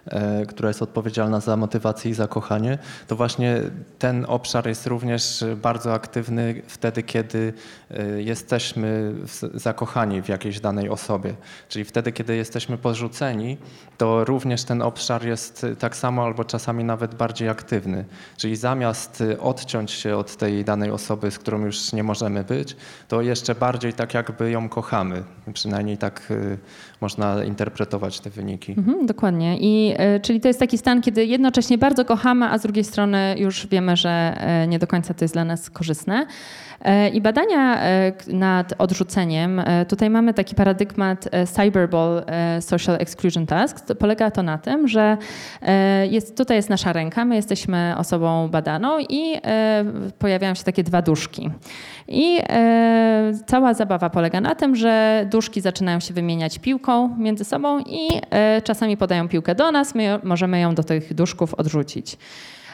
która 0.47 0.69
jest 0.69 0.81
odpowiedzialna 0.81 1.39
za 1.39 1.57
motywację 1.57 2.11
i 2.11 2.13
zakochanie, 2.13 2.77
to 3.07 3.15
właśnie 3.15 3.61
ten 3.99 4.25
obszar 4.27 4.67
jest 4.67 4.87
również 4.87 5.45
bardzo 5.61 5.93
aktywny 5.93 6.61
wtedy, 6.67 7.03
kiedy 7.03 7.53
e, 7.91 8.21
jesteśmy 8.21 9.13
zakochani 9.53 10.21
w 10.21 10.29
jakiejś 10.29 10.59
danej 10.59 10.89
osobie. 10.89 11.33
Czyli 11.69 11.85
wtedy, 11.85 12.11
kiedy 12.11 12.35
jesteśmy 12.35 12.77
porzuceni, 12.77 13.57
to 13.97 14.25
również 14.25 14.63
ten 14.63 14.81
obszar 14.81 15.25
jest 15.25 15.65
tak 15.79 15.95
samo 15.95 16.23
albo 16.23 16.43
czasami 16.43 16.83
nawet 16.83 17.15
bardziej 17.15 17.49
aktywny. 17.49 18.05
Czyli 18.37 18.55
zamiast 18.55 19.23
odciąć 19.39 19.91
się 19.91 20.17
od 20.17 20.35
tej 20.35 20.65
danej 20.65 20.91
osoby, 20.91 21.31
z 21.31 21.39
którą 21.39 21.65
już 21.65 21.93
nie 21.93 22.03
możemy 22.03 22.43
być, 22.43 22.75
to 23.07 23.21
jeszcze 23.21 23.55
bardziej 23.55 23.93
tak 23.93 24.13
jakby 24.13 24.51
ją 24.51 24.69
kochamy. 24.69 25.23
Przynajmniej 25.53 25.97
tak 25.97 26.21
e, 26.29 26.57
można 27.01 27.43
interpretować 27.43 28.19
te 28.19 28.29
wyniki. 28.29 28.75
Mhm, 28.77 29.05
dokładnie. 29.05 29.57
I, 29.59 29.93
y, 30.15 30.19
czyli 30.19 30.41
to 30.41 30.47
jest 30.47 30.59
taki 30.59 30.77
stan, 30.77 31.01
kiedy 31.01 31.25
jednocześnie 31.25 31.77
bardzo 31.77 32.05
kochamy, 32.05 32.45
a 32.45 32.57
z 32.57 32.61
drugiej 32.61 32.83
strony 32.83 33.35
już 33.37 33.67
wiemy, 33.67 33.97
że 33.97 34.37
y, 34.63 34.67
nie 34.67 34.79
do 34.79 34.87
końca 34.87 35.13
to 35.13 35.23
jest 35.25 35.33
dla 35.35 35.45
nas 35.45 35.69
korzystne. 35.69 36.27
E, 36.83 37.09
I 37.09 37.21
badania 37.21 37.81
e, 37.81 38.11
nad 38.27 38.73
odrzuceniem, 38.77 39.59
e, 39.59 39.85
tutaj 39.85 40.09
mamy 40.09 40.33
taki 40.33 40.55
paradygmat 40.55 41.29
Cyberball 41.45 42.23
Social 42.59 42.95
Exclusion 42.95 43.45
Task. 43.45 43.85
Polega 43.99 44.31
to 44.31 44.43
na 44.43 44.57
tym, 44.57 44.87
że 44.87 45.17
jest, 46.09 46.37
tutaj 46.37 46.57
jest 46.57 46.69
nasza 46.69 46.93
ręka, 46.93 47.25
my 47.25 47.35
jesteśmy 47.35 47.93
osobą 47.97 48.49
badaną 48.49 48.99
i 49.09 49.41
pojawiają 50.19 50.55
się 50.55 50.63
takie 50.63 50.83
dwa 50.83 51.01
duszki. 51.01 51.49
I 52.07 52.39
cała 53.47 53.73
zabawa 53.73 54.09
polega 54.09 54.41
na 54.41 54.55
tym, 54.55 54.75
że 54.75 55.25
duszki 55.31 55.61
zaczynają 55.61 55.99
się 55.99 56.13
wymieniać 56.13 56.59
piłką 56.59 57.15
między 57.17 57.45
sobą 57.45 57.79
i 57.79 58.07
czasami 58.63 58.97
podają 58.97 59.27
piłkę 59.27 59.55
do 59.55 59.71
nas, 59.71 59.95
my 59.95 60.19
możemy 60.23 60.59
ją 60.59 60.75
do 60.75 60.83
tych 60.83 61.13
duszków 61.13 61.53
odrzucić. 61.53 62.17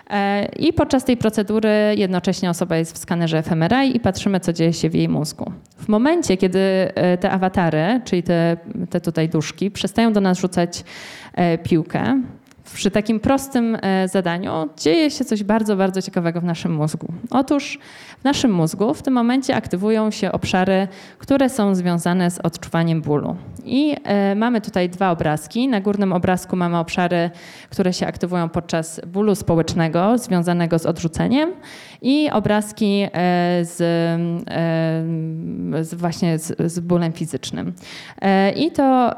E, 0.09 0.45
I 0.45 0.73
podczas 0.73 1.05
tej 1.05 1.17
procedury 1.17 1.69
jednocześnie 1.97 2.49
osoba 2.49 2.77
jest 2.77 2.93
w 2.93 2.97
skanerze 2.97 3.43
fMRI 3.43 3.95
i 3.95 3.99
patrzymy, 3.99 4.39
co 4.39 4.53
dzieje 4.53 4.73
się 4.73 4.89
w 4.89 4.95
jej 4.95 5.09
mózgu. 5.09 5.51
W 5.77 5.87
momencie, 5.87 6.37
kiedy 6.37 6.59
e, 6.59 7.17
te 7.17 7.31
awatary, 7.31 8.01
czyli 8.05 8.23
te, 8.23 8.57
te 8.89 9.01
tutaj 9.01 9.29
duszki, 9.29 9.71
przestają 9.71 10.13
do 10.13 10.21
nas 10.21 10.39
rzucać 10.39 10.83
e, 11.33 11.57
piłkę, 11.57 12.21
przy 12.73 12.91
takim 12.91 13.19
prostym 13.19 13.77
zadaniu 14.05 14.51
dzieje 14.77 15.11
się 15.11 15.25
coś 15.25 15.43
bardzo, 15.43 15.75
bardzo 15.75 16.01
ciekawego 16.01 16.41
w 16.41 16.43
naszym 16.43 16.73
mózgu. 16.73 17.07
Otóż 17.29 17.79
w 18.21 18.23
naszym 18.23 18.51
mózgu 18.51 18.93
w 18.93 19.01
tym 19.01 19.13
momencie 19.13 19.55
aktywują 19.55 20.11
się 20.11 20.31
obszary, 20.31 20.87
które 21.17 21.49
są 21.49 21.75
związane 21.75 22.31
z 22.31 22.39
odczuwaniem 22.39 23.01
bólu. 23.01 23.35
I 23.65 23.95
e, 24.03 24.35
mamy 24.35 24.61
tutaj 24.61 24.89
dwa 24.89 25.11
obrazki. 25.11 25.67
Na 25.67 25.81
górnym 25.81 26.13
obrazku 26.13 26.55
mamy 26.55 26.77
obszary, 26.77 27.29
które 27.69 27.93
się 27.93 28.07
aktywują 28.07 28.49
podczas 28.49 29.01
bólu 29.07 29.35
społecznego 29.35 30.17
związanego 30.17 30.79
z 30.79 30.85
odrzuceniem 30.85 31.51
i 32.01 32.29
obrazki 32.31 33.03
e, 33.03 33.09
z, 33.65 33.81
e, 33.81 34.17
z 35.83 35.93
właśnie 35.93 36.39
z, 36.39 36.71
z, 36.71 36.79
bólem 36.79 37.13
fizycznym. 37.13 37.73
I 38.55 38.71
to 38.71 39.15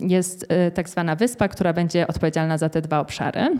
jest 0.00 0.46
tak 0.74 0.88
zwana 0.88 1.16
wyspa, 1.16 1.48
która 1.48 1.72
będzie 1.72 2.06
odpowiedzialna 2.06 2.58
za 2.58 2.68
te 2.68 2.82
dwa 2.82 3.00
obszary. 3.00 3.58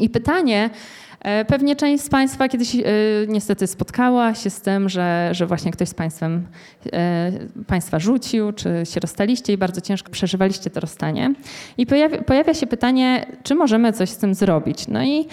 I 0.00 0.10
pytanie, 0.10 0.70
E, 0.70 1.05
pewnie 1.48 1.76
część 1.76 2.04
z 2.04 2.08
Państwa 2.08 2.48
kiedyś 2.48 2.74
e, 2.74 2.82
niestety 3.28 3.66
spotkała 3.66 4.34
się 4.34 4.50
z 4.50 4.60
tym, 4.60 4.88
że, 4.88 5.28
że 5.32 5.46
właśnie 5.46 5.72
ktoś 5.72 5.88
z 5.88 5.94
Państwem 5.94 6.46
e, 6.92 7.32
Państwa 7.66 7.98
rzucił, 7.98 8.52
czy 8.52 8.82
się 8.84 9.00
rozstaliście 9.00 9.52
i 9.52 9.56
bardzo 9.56 9.80
ciężko 9.80 10.12
przeżywaliście 10.12 10.70
to 10.70 10.80
rozstanie. 10.80 11.34
I 11.78 11.86
pojawia, 11.86 12.22
pojawia 12.22 12.54
się 12.54 12.66
pytanie, 12.66 13.26
czy 13.42 13.54
możemy 13.54 13.92
coś 13.92 14.10
z 14.10 14.16
tym 14.16 14.34
zrobić. 14.34 14.88
No 14.88 15.04
i 15.04 15.26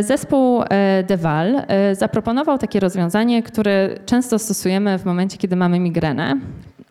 zespół 0.00 0.62
Deval 1.08 1.62
zaproponował 1.92 2.58
takie 2.58 2.80
rozwiązanie, 2.80 3.42
które 3.42 3.98
często 4.06 4.38
stosujemy 4.38 4.98
w 4.98 5.04
momencie, 5.04 5.38
kiedy 5.38 5.56
mamy 5.56 5.80
migrenę. 5.80 6.36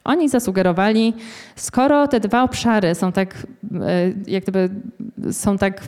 Oni 0.07 0.29
zasugerowali, 0.29 1.13
skoro 1.55 2.07
te 2.07 2.19
dwa 2.19 2.43
obszary 2.43 2.95
są 2.95 3.11
tak, 3.11 3.47
e, 3.81 4.13
jak 4.27 4.43
gdyby, 4.43 4.69
są 5.31 5.57
tak, 5.57 5.87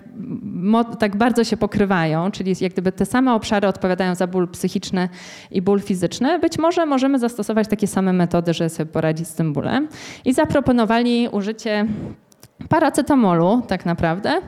tak 1.00 1.18
bardzo 1.18 1.44
się 1.44 1.58
pokrywają, 1.58 2.32
czyli 2.32 2.54
jak 2.62 2.74
gdyby 2.74 2.92
te 2.92 3.06
same 3.06 3.34
obszary 3.34 3.68
odpowiadają 3.68 4.16
za 4.16 4.28
ból 4.28 4.48
psychiczny 4.48 5.10
i 5.52 5.62
ból 5.62 5.82
fizyczny, 5.82 6.40
być 6.40 6.58
może 6.58 6.86
możemy 6.86 7.20
zastosować 7.20 7.68
takie 7.68 7.88
same 7.88 8.14
metody, 8.14 8.54
żeby 8.54 8.70
sobie 8.70 8.92
poradzić 8.92 9.28
z 9.28 9.34
tym 9.34 9.54
bólem. 9.54 9.88
I 10.26 10.34
zaproponowali 10.34 11.28
użycie 11.32 11.86
paracetamolu 12.70 13.62
tak 13.68 13.86
naprawdę, 13.86 14.42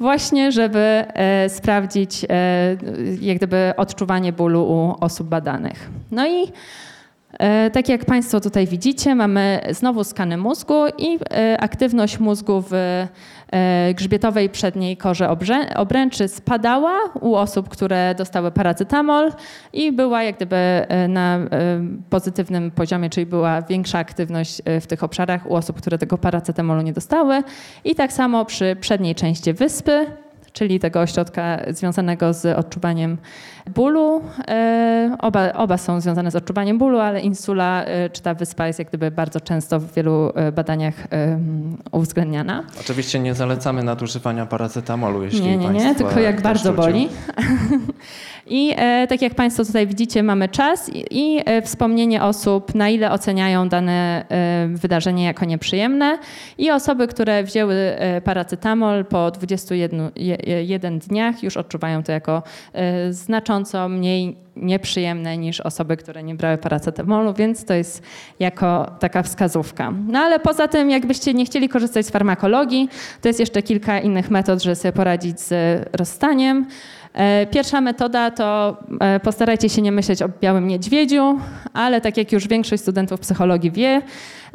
właśnie 0.00 0.52
żeby 0.52 0.78
e, 0.78 1.48
sprawdzić 1.48 2.24
e, 2.24 2.76
jak 3.20 3.36
gdyby 3.36 3.72
odczuwanie 3.76 4.32
bólu 4.32 4.62
u 4.62 5.04
osób 5.04 5.28
badanych. 5.28 5.90
No 6.10 6.28
i 6.28 6.52
tak 7.72 7.88
jak 7.88 8.04
Państwo 8.04 8.40
tutaj 8.40 8.66
widzicie, 8.66 9.14
mamy 9.14 9.60
znowu 9.70 10.04
skany 10.04 10.36
mózgu 10.36 10.74
i 10.98 11.18
e, 11.30 11.60
aktywność 11.60 12.18
mózgu 12.18 12.64
w 12.70 12.72
e, 12.72 13.94
grzbietowej 13.94 14.50
przedniej 14.50 14.96
korze 14.96 15.36
obręczy 15.76 16.28
spadała 16.28 16.98
u 17.20 17.34
osób, 17.34 17.68
które 17.68 18.14
dostały 18.14 18.50
paracetamol 18.50 19.32
i 19.72 19.92
była 19.92 20.22
jak 20.22 20.36
gdyby 20.36 20.86
na 21.08 21.38
pozytywnym 22.10 22.70
poziomie, 22.70 23.10
czyli 23.10 23.26
była 23.26 23.62
większa 23.62 23.98
aktywność 23.98 24.62
w 24.80 24.86
tych 24.86 25.04
obszarach 25.04 25.50
u 25.50 25.54
osób, 25.54 25.76
które 25.76 25.98
tego 25.98 26.18
paracetamolu 26.18 26.82
nie 26.82 26.92
dostały. 26.92 27.42
I 27.84 27.94
tak 27.94 28.12
samo 28.12 28.44
przy 28.44 28.76
przedniej 28.80 29.14
części 29.14 29.52
wyspy 29.52 30.06
czyli 30.52 30.80
tego 30.80 31.00
ośrodka 31.00 31.58
związanego 31.68 32.32
z 32.32 32.58
odczuwaniem 32.58 33.18
bólu. 33.70 34.22
E, 34.48 35.16
oba, 35.20 35.52
oba 35.52 35.78
są 35.78 36.00
związane 36.00 36.30
z 36.30 36.36
odczuwaniem 36.36 36.78
bólu, 36.78 36.98
ale 36.98 37.20
insula 37.20 37.84
e, 37.84 38.10
czy 38.10 38.22
ta 38.22 38.34
wyspa 38.34 38.66
jest 38.66 38.78
jak 38.78 38.88
gdyby 38.88 39.10
bardzo 39.10 39.40
często 39.40 39.80
w 39.80 39.92
wielu 39.92 40.32
e, 40.34 40.52
badaniach 40.52 40.94
uwzględniana. 41.92 42.64
Oczywiście 42.80 43.20
nie 43.20 43.34
zalecamy 43.34 43.82
nadużywania 43.82 44.46
paracetamolu, 44.46 45.22
jeśli 45.22 45.42
Nie, 45.42 45.56
nie, 45.56 45.68
nie, 45.68 45.94
tylko 45.94 46.20
jak 46.20 46.40
bardzo 46.40 46.72
boli. 46.72 47.08
I 48.46 48.74
tak 49.08 49.22
jak 49.22 49.34
Państwo 49.34 49.64
tutaj 49.64 49.86
widzicie, 49.86 50.22
mamy 50.22 50.48
czas 50.48 50.90
i 51.10 51.40
wspomnienie 51.64 52.22
osób, 52.22 52.74
na 52.74 52.88
ile 52.88 53.10
oceniają 53.10 53.68
dane 53.68 54.24
wydarzenie 54.68 55.24
jako 55.24 55.44
nieprzyjemne 55.44 56.18
i 56.58 56.70
osoby, 56.70 57.08
które 57.08 57.44
wzięły 57.44 57.76
paracetamol 58.24 59.04
po 59.04 59.30
21 59.30 60.98
dniach 60.98 61.42
już 61.42 61.56
odczuwają 61.56 62.02
to 62.02 62.12
jako 62.12 62.42
znacząco 63.52 63.88
mniej 63.88 64.36
nieprzyjemne 64.56 65.38
niż 65.38 65.60
osoby, 65.60 65.96
które 65.96 66.22
nie 66.22 66.34
brały 66.34 66.58
paracetamolu, 66.58 67.34
więc 67.34 67.64
to 67.64 67.74
jest 67.74 68.02
jako 68.40 68.96
taka 69.00 69.22
wskazówka. 69.22 69.92
No 70.08 70.18
ale 70.18 70.40
poza 70.40 70.68
tym, 70.68 70.90
jakbyście 70.90 71.34
nie 71.34 71.44
chcieli 71.44 71.68
korzystać 71.68 72.06
z 72.06 72.10
farmakologii, 72.10 72.88
to 73.20 73.28
jest 73.28 73.40
jeszcze 73.40 73.62
kilka 73.62 74.00
innych 74.00 74.30
metod, 74.30 74.62
żeby 74.62 74.76
sobie 74.76 74.92
poradzić 74.92 75.40
z 75.40 75.54
rozstaniem. 75.96 76.66
E, 77.14 77.46
pierwsza 77.46 77.80
metoda 77.80 78.30
to 78.30 78.76
e, 79.00 79.20
postarajcie 79.20 79.68
się 79.68 79.82
nie 79.82 79.92
myśleć 79.92 80.22
o 80.22 80.28
białym 80.40 80.68
niedźwiedziu, 80.68 81.38
ale 81.72 82.00
tak 82.00 82.16
jak 82.16 82.32
już 82.32 82.48
większość 82.48 82.82
studentów 82.82 83.20
psychologii 83.20 83.70
wie, 83.70 84.02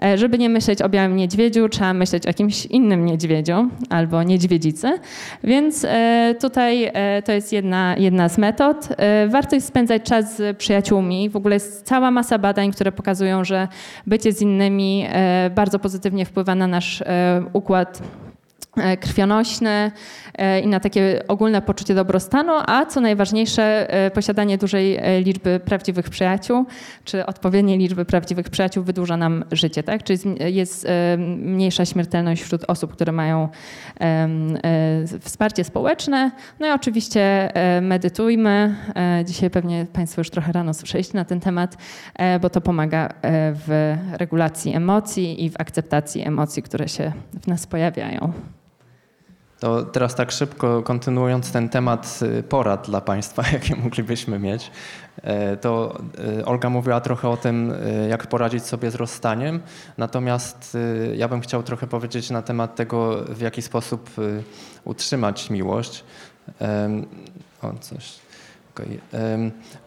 e, 0.03 0.17
żeby 0.17 0.37
nie 0.37 0.49
myśleć 0.49 0.81
o 0.81 0.89
białym 0.89 1.15
niedźwiedziu, 1.15 1.69
trzeba 1.69 1.93
myśleć 1.93 2.25
o 2.25 2.29
jakimś 2.29 2.65
innym 2.65 3.05
niedźwiedziu 3.05 3.69
albo 3.89 4.23
niedźwiedzicy. 4.23 4.99
Więc 5.43 5.85
tutaj 6.41 6.91
to 7.25 7.31
jest 7.31 7.53
jedna, 7.53 7.95
jedna 7.97 8.29
z 8.29 8.37
metod. 8.37 8.89
Warto 9.27 9.55
jest 9.55 9.67
spędzać 9.67 10.03
czas 10.03 10.35
z 10.35 10.57
przyjaciółmi. 10.57 11.29
W 11.29 11.35
ogóle 11.35 11.55
jest 11.55 11.85
cała 11.85 12.11
masa 12.11 12.37
badań, 12.37 12.71
które 12.71 12.91
pokazują, 12.91 13.43
że 13.43 13.67
bycie 14.07 14.33
z 14.33 14.41
innymi 14.41 15.05
bardzo 15.55 15.79
pozytywnie 15.79 16.25
wpływa 16.25 16.55
na 16.55 16.67
nasz 16.67 17.03
układ 17.53 18.01
krwionośny 18.99 19.91
e, 20.37 20.59
i 20.59 20.67
na 20.67 20.79
takie 20.79 21.23
ogólne 21.27 21.61
poczucie 21.61 21.95
dobrostanu, 21.95 22.53
a 22.67 22.85
co 22.85 23.01
najważniejsze, 23.01 23.93
e, 23.93 24.11
posiadanie 24.11 24.57
dużej 24.57 24.99
liczby 25.23 25.59
prawdziwych 25.65 26.09
przyjaciół, 26.09 26.65
czy 27.03 27.25
odpowiedniej 27.25 27.77
liczby 27.77 28.05
prawdziwych 28.05 28.49
przyjaciół 28.49 28.83
wydłuża 28.83 29.17
nam 29.17 29.45
życie, 29.51 29.83
tak? 29.83 30.03
Czyli 30.03 30.19
jest 30.55 30.87
mniejsza 31.37 31.85
śmiertelność 31.85 32.43
wśród 32.43 32.63
osób, 32.67 32.93
które 32.93 33.11
mają 33.11 33.49
wsparcie 35.21 35.63
społeczne. 35.63 36.31
No 36.59 36.67
i 36.67 36.71
oczywiście 36.71 37.51
medytujmy. 37.81 38.75
Dzisiaj 39.25 39.49
pewnie 39.49 39.85
Państwo 39.93 40.21
już 40.21 40.29
trochę 40.29 40.51
rano 40.51 40.73
słyszeliście 40.73 41.17
na 41.17 41.25
ten 41.25 41.39
temat, 41.39 41.77
bo 42.41 42.49
to 42.49 42.61
pomaga 42.61 43.13
w 43.67 43.95
regulacji 44.11 44.75
emocji 44.75 45.45
i 45.45 45.49
w 45.49 45.53
akceptacji 45.59 46.27
emocji, 46.27 46.63
które 46.63 46.87
się 46.87 47.11
w 47.41 47.47
nas 47.47 47.67
pojawiają. 47.67 48.33
To 49.59 49.83
teraz 49.83 50.15
tak 50.15 50.31
szybko 50.31 50.83
kontynuując 50.83 51.51
ten 51.51 51.69
temat 51.69 52.19
y, 52.21 52.43
porad 52.43 52.85
dla 52.85 53.01
Państwa, 53.01 53.43
jakie 53.53 53.75
moglibyśmy 53.75 54.39
mieć, 54.39 54.71
e, 55.23 55.57
to 55.57 55.97
y, 56.39 56.45
Olga 56.45 56.69
mówiła 56.69 57.01
trochę 57.01 57.29
o 57.29 57.37
tym, 57.37 57.71
y, 57.71 58.07
jak 58.09 58.27
poradzić 58.27 58.63
sobie 58.63 58.91
z 58.91 58.95
rozstaniem, 58.95 59.59
natomiast 59.97 60.77
ja 61.15 61.27
bym 61.27 61.41
chciał 61.41 61.63
trochę 61.63 61.87
powiedzieć 61.87 62.29
na 62.29 62.41
temat 62.41 62.75
tego, 62.75 63.23
w 63.29 63.41
jaki 63.41 63.61
sposób 63.61 64.09
utrzymać 64.83 65.49
miłość. 65.49 66.03
O, 67.61 67.73
coś. 67.79 68.19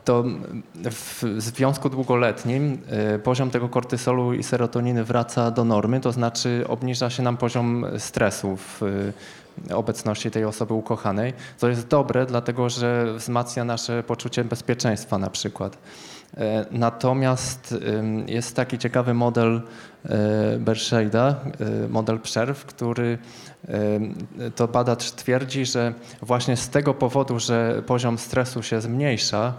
To 0.04 0.24
w 0.90 1.24
związku 1.38 1.90
długoletnim 1.90 2.78
poziom 3.24 3.50
tego 3.50 3.68
kortysolu 3.68 4.34
i 4.34 4.42
serotoniny 4.42 5.04
wraca 5.04 5.50
do 5.50 5.64
normy, 5.64 6.00
to 6.00 6.12
znaczy 6.12 6.64
obniża 6.68 7.10
się 7.10 7.22
nam 7.22 7.36
poziom 7.36 7.86
stresu 7.98 8.56
w 8.56 8.80
obecności 9.74 10.30
tej 10.30 10.44
osoby 10.44 10.74
ukochanej, 10.74 11.32
co 11.56 11.68
jest 11.68 11.88
dobre, 11.88 12.26
dlatego 12.26 12.68
że 12.68 13.14
wzmacnia 13.16 13.64
nasze 13.64 14.02
poczucie 14.02 14.44
bezpieczeństwa 14.44 15.18
na 15.18 15.30
przykład. 15.30 15.78
E, 16.36 16.66
natomiast 16.70 17.74
jest 18.26 18.56
taki 18.56 18.78
ciekawy 18.78 19.14
model 19.14 19.62
e, 20.04 20.58
Bersheida, 20.58 21.36
e, 21.84 21.88
model 21.88 22.20
przerw, 22.20 22.64
który 22.64 23.18
to 24.56 24.68
badacz 24.68 25.10
twierdzi, 25.10 25.66
że 25.66 25.94
właśnie 26.22 26.56
z 26.56 26.68
tego 26.68 26.94
powodu, 26.94 27.38
że 27.38 27.82
poziom 27.86 28.18
stresu 28.18 28.62
się 28.62 28.80
zmniejsza, 28.80 29.54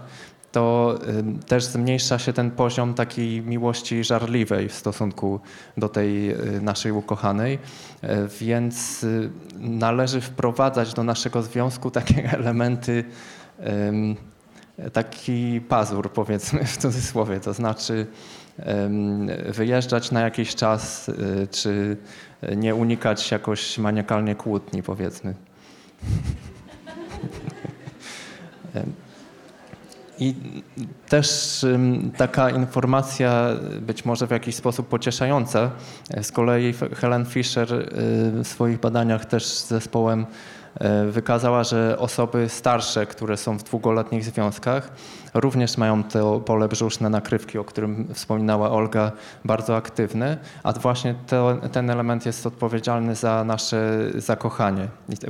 to 0.52 0.98
też 1.46 1.64
zmniejsza 1.64 2.18
się 2.18 2.32
ten 2.32 2.50
poziom 2.50 2.94
takiej 2.94 3.42
miłości 3.42 4.04
żarliwej 4.04 4.68
w 4.68 4.74
stosunku 4.74 5.40
do 5.76 5.88
tej 5.88 6.30
y, 6.30 6.60
naszej 6.60 6.92
ukochanej, 6.92 7.58
e, 8.02 8.28
więc 8.40 9.04
y, 9.04 9.30
należy 9.58 10.20
wprowadzać 10.20 10.94
do 10.94 11.04
naszego 11.04 11.42
związku 11.42 11.90
takie 11.90 12.30
elementy, 12.38 13.04
taki 14.92 15.60
pazur 15.60 16.12
powiedzmy 16.12 16.64
w 16.64 16.76
cudzysłowie, 16.76 17.40
to 17.40 17.52
znaczy 17.52 18.06
wyjeżdżać 19.48 20.10
na 20.10 20.20
jakiś 20.20 20.54
czas, 20.54 21.08
y, 21.08 21.48
czy 21.50 21.96
nie 22.56 22.74
unikać 22.74 23.30
jakoś 23.30 23.78
maniakalnie 23.78 24.34
kłótni 24.34 24.82
powiedzmy. 24.82 25.34
I 30.22 30.34
też 31.08 31.66
taka 32.16 32.50
informacja, 32.50 33.48
być 33.80 34.04
może 34.04 34.26
w 34.26 34.30
jakiś 34.30 34.54
sposób 34.54 34.88
pocieszająca, 34.88 35.70
z 36.22 36.32
kolei 36.32 36.74
Helen 36.94 37.24
Fisher 37.26 37.72
y, 37.72 37.86
w 38.44 38.48
swoich 38.48 38.80
badaniach 38.80 39.24
też 39.24 39.46
z 39.46 39.68
zespołem 39.68 40.26
wykazała, 41.10 41.64
że 41.64 41.96
osoby 41.98 42.48
starsze, 42.48 43.06
które 43.06 43.36
są 43.36 43.58
w 43.58 43.62
długoletnich 43.62 44.24
związkach, 44.24 44.92
również 45.34 45.76
mają 45.76 46.04
to 46.04 46.40
pole 46.40 46.68
brzuszne 46.68 47.10
nakrywki, 47.10 47.58
o 47.58 47.64
którym 47.64 48.08
wspominała 48.14 48.70
Olga, 48.70 49.12
bardzo 49.44 49.76
aktywne, 49.76 50.36
a 50.62 50.72
właśnie 50.72 51.14
to, 51.26 51.58
ten 51.72 51.90
element 51.90 52.26
jest 52.26 52.46
odpowiedzialny 52.46 53.14
za 53.14 53.44
nasze 53.44 53.98
zakochanie, 54.14 54.88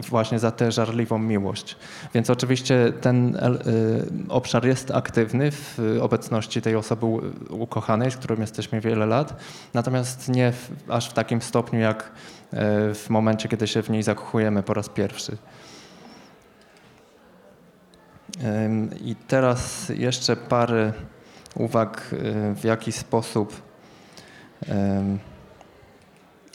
właśnie 0.08 0.38
za 0.38 0.50
tę 0.50 0.72
żarliwą 0.72 1.18
miłość. 1.18 1.76
Więc 2.14 2.30
oczywiście 2.30 2.92
ten 3.00 3.36
e, 3.36 3.50
obszar 4.28 4.66
jest 4.66 4.90
aktywny 4.90 5.50
w 5.50 5.78
obecności 6.00 6.62
tej 6.62 6.76
osoby 6.76 7.06
ukochanej, 7.50 8.10
z 8.10 8.16
którą 8.16 8.40
jesteśmy 8.40 8.80
wiele 8.80 9.06
lat, 9.06 9.36
natomiast 9.74 10.28
nie 10.28 10.52
w, 10.52 10.70
aż 10.88 11.10
w 11.10 11.12
takim 11.12 11.42
stopniu 11.42 11.80
jak 11.80 12.12
E, 12.41 12.41
w 12.94 13.06
momencie, 13.08 13.48
kiedy 13.48 13.66
się 13.66 13.82
w 13.82 13.90
niej 13.90 14.02
zakochujemy 14.02 14.62
po 14.62 14.74
raz 14.74 14.88
pierwszy. 14.88 15.36
I 19.00 19.16
teraz 19.28 19.88
jeszcze 19.88 20.36
parę 20.36 20.92
uwag, 21.54 22.10
e, 22.12 22.54
w 22.54 22.64
jaki 22.64 22.92
sposób 22.92 23.62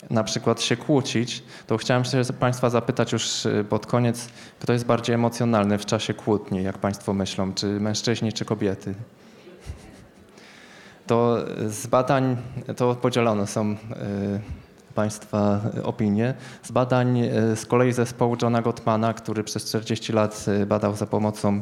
na 0.09 0.23
przykład 0.23 0.61
się 0.61 0.77
kłócić, 0.77 1.43
to 1.67 1.77
chciałem 1.77 2.05
się 2.05 2.21
Państwa 2.39 2.69
zapytać 2.69 3.11
już 3.11 3.45
e, 3.45 3.63
pod 3.63 3.85
koniec, 3.85 4.29
kto 4.59 4.73
jest 4.73 4.85
bardziej 4.85 5.15
emocjonalny 5.15 5.77
w 5.77 5.85
czasie 5.85 6.13
kłótni, 6.13 6.63
jak 6.63 6.77
Państwo 6.77 7.13
myślą, 7.13 7.53
czy 7.53 7.65
mężczyźni, 7.65 8.33
czy 8.33 8.45
kobiety? 8.45 8.95
To 11.07 11.37
z 11.67 11.87
badań, 11.87 12.37
to 12.75 12.95
podzielone 12.95 13.47
są 13.47 13.75
Państwa 14.97 15.61
opinie. 15.83 16.33
Z 16.63 16.71
badań 16.71 17.19
e, 17.19 17.55
z 17.55 17.65
kolei 17.65 17.93
zespołu 17.93 18.37
Johna 18.41 18.61
Gottmana, 18.61 19.13
który 19.13 19.43
przez 19.43 19.65
40 19.65 20.13
lat 20.13 20.45
e, 20.47 20.65
badał 20.65 20.95
za 20.95 21.07
pomocą 21.07 21.61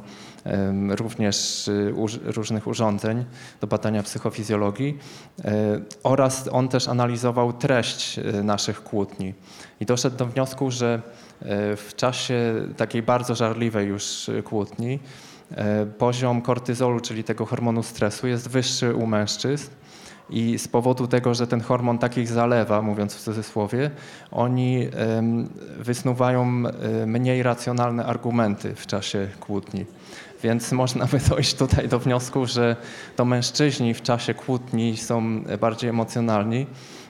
również 0.90 1.68
e, 1.68 2.32
różnych 2.32 2.68
urządzeń 2.68 3.26
do 3.62 3.68
badania 3.68 4.04
psychofizjologii 4.04 4.98
oraz 6.04 6.50
on 6.52 6.68
też 6.68 6.88
analizował 6.88 7.54
treść 7.54 8.20
naszych 8.44 8.84
kłótni 8.84 9.34
i 9.80 9.86
doszedł 9.86 10.18
do 10.18 10.26
wniosku, 10.26 10.72
że 10.72 11.02
w 11.78 11.92
czasie 11.96 12.54
takiej 12.78 13.04
bardzo 13.04 13.36
żarliwej 13.36 13.88
już 13.88 14.32
kłótni 14.44 15.00
poziom 15.98 16.42
kortyzolu, 16.42 17.00
czyli 17.00 17.24
tego 17.24 17.46
hormonu 17.46 17.84
stresu 17.84 18.28
jest 18.28 18.50
wyższy 18.50 18.96
u 18.96 19.08
mężczyzn, 19.08 19.70
i 20.30 20.60
z 20.60 20.68
powodu 20.68 21.08
tego, 21.08 21.34
że 21.34 21.48
ten 21.48 21.62
hormon 21.62 21.98
takich 21.98 22.28
zalewa, 22.28 22.82
mówiąc 22.82 23.16
w 23.16 23.22
cudzysłowie, 23.22 23.92
oni 24.32 24.88
wysnuwają 25.80 26.64
mniej 27.06 27.44
racjonalne 27.44 28.06
argumenty 28.06 28.76
w 28.76 28.88
czasie 28.88 29.28
kłótni. 29.40 29.86
Więc 30.44 30.72
można 30.72 31.06
by 31.06 31.20
dojść 31.30 31.56
tutaj 31.56 31.88
do 31.88 32.00
wniosku, 32.00 32.46
że 32.46 32.76
to 33.16 33.26
mężczyźni 33.26 33.94
w 33.94 34.02
czasie 34.02 34.34
kłótni 34.34 34.98
są 34.98 35.44
bardziej 35.44 35.90
emocjonalni, 35.90 36.66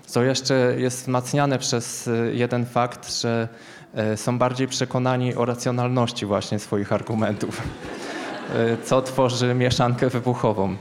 co 0.06 0.24
jeszcze 0.24 0.76
jest 0.78 1.02
wzmacniane 1.02 1.60
przez 1.60 2.10
jeden 2.34 2.66
fakt, 2.66 3.22
że 3.22 3.48
e, 3.94 4.18
są 4.18 4.38
bardziej 4.38 4.68
przekonani 4.68 5.36
o 5.36 5.46
racjonalności 5.46 6.26
właśnie 6.26 6.60
swoich 6.60 6.94
argumentów, 6.94 7.62
e, 8.56 8.78
co 8.84 9.02
tworzy 9.02 9.54
mieszankę 9.54 10.10
wybuchową. 10.10 10.76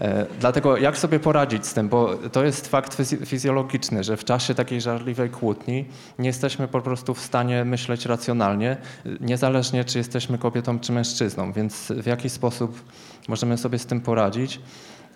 E, 0.00 0.26
dlatego 0.40 0.76
jak 0.76 0.98
sobie 0.98 1.20
poradzić 1.20 1.66
z 1.66 1.74
tym, 1.74 1.88
bo 1.88 2.16
to 2.32 2.44
jest 2.44 2.68
fakt 2.68 3.02
fizjologiczny, 3.26 4.04
że 4.04 4.16
w 4.16 4.24
czasie 4.24 4.54
takiej 4.54 4.80
żarliwej 4.80 5.30
kłótni 5.30 5.84
nie 6.18 6.26
jesteśmy 6.26 6.68
po 6.68 6.80
prostu 6.80 7.14
w 7.14 7.20
stanie 7.20 7.64
myśleć 7.64 8.06
racjonalnie, 8.06 8.76
niezależnie 9.20 9.84
czy 9.84 9.98
jesteśmy 9.98 10.38
kobietą 10.38 10.78
czy 10.78 10.92
mężczyzną, 10.92 11.52
więc 11.52 11.92
w 11.96 12.06
jaki 12.06 12.30
sposób 12.30 12.82
możemy 13.28 13.58
sobie 13.58 13.78
z 13.78 13.86
tym 13.86 14.00
poradzić. 14.00 14.60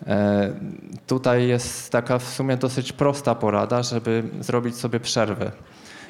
E, 0.07 0.53
tutaj 1.07 1.47
jest 1.47 1.91
taka 1.91 2.19
w 2.19 2.23
sumie 2.23 2.57
dosyć 2.57 2.93
prosta 2.93 3.35
porada, 3.35 3.83
żeby 3.83 4.23
zrobić 4.39 4.75
sobie 4.75 4.99
przerwę 4.99 5.51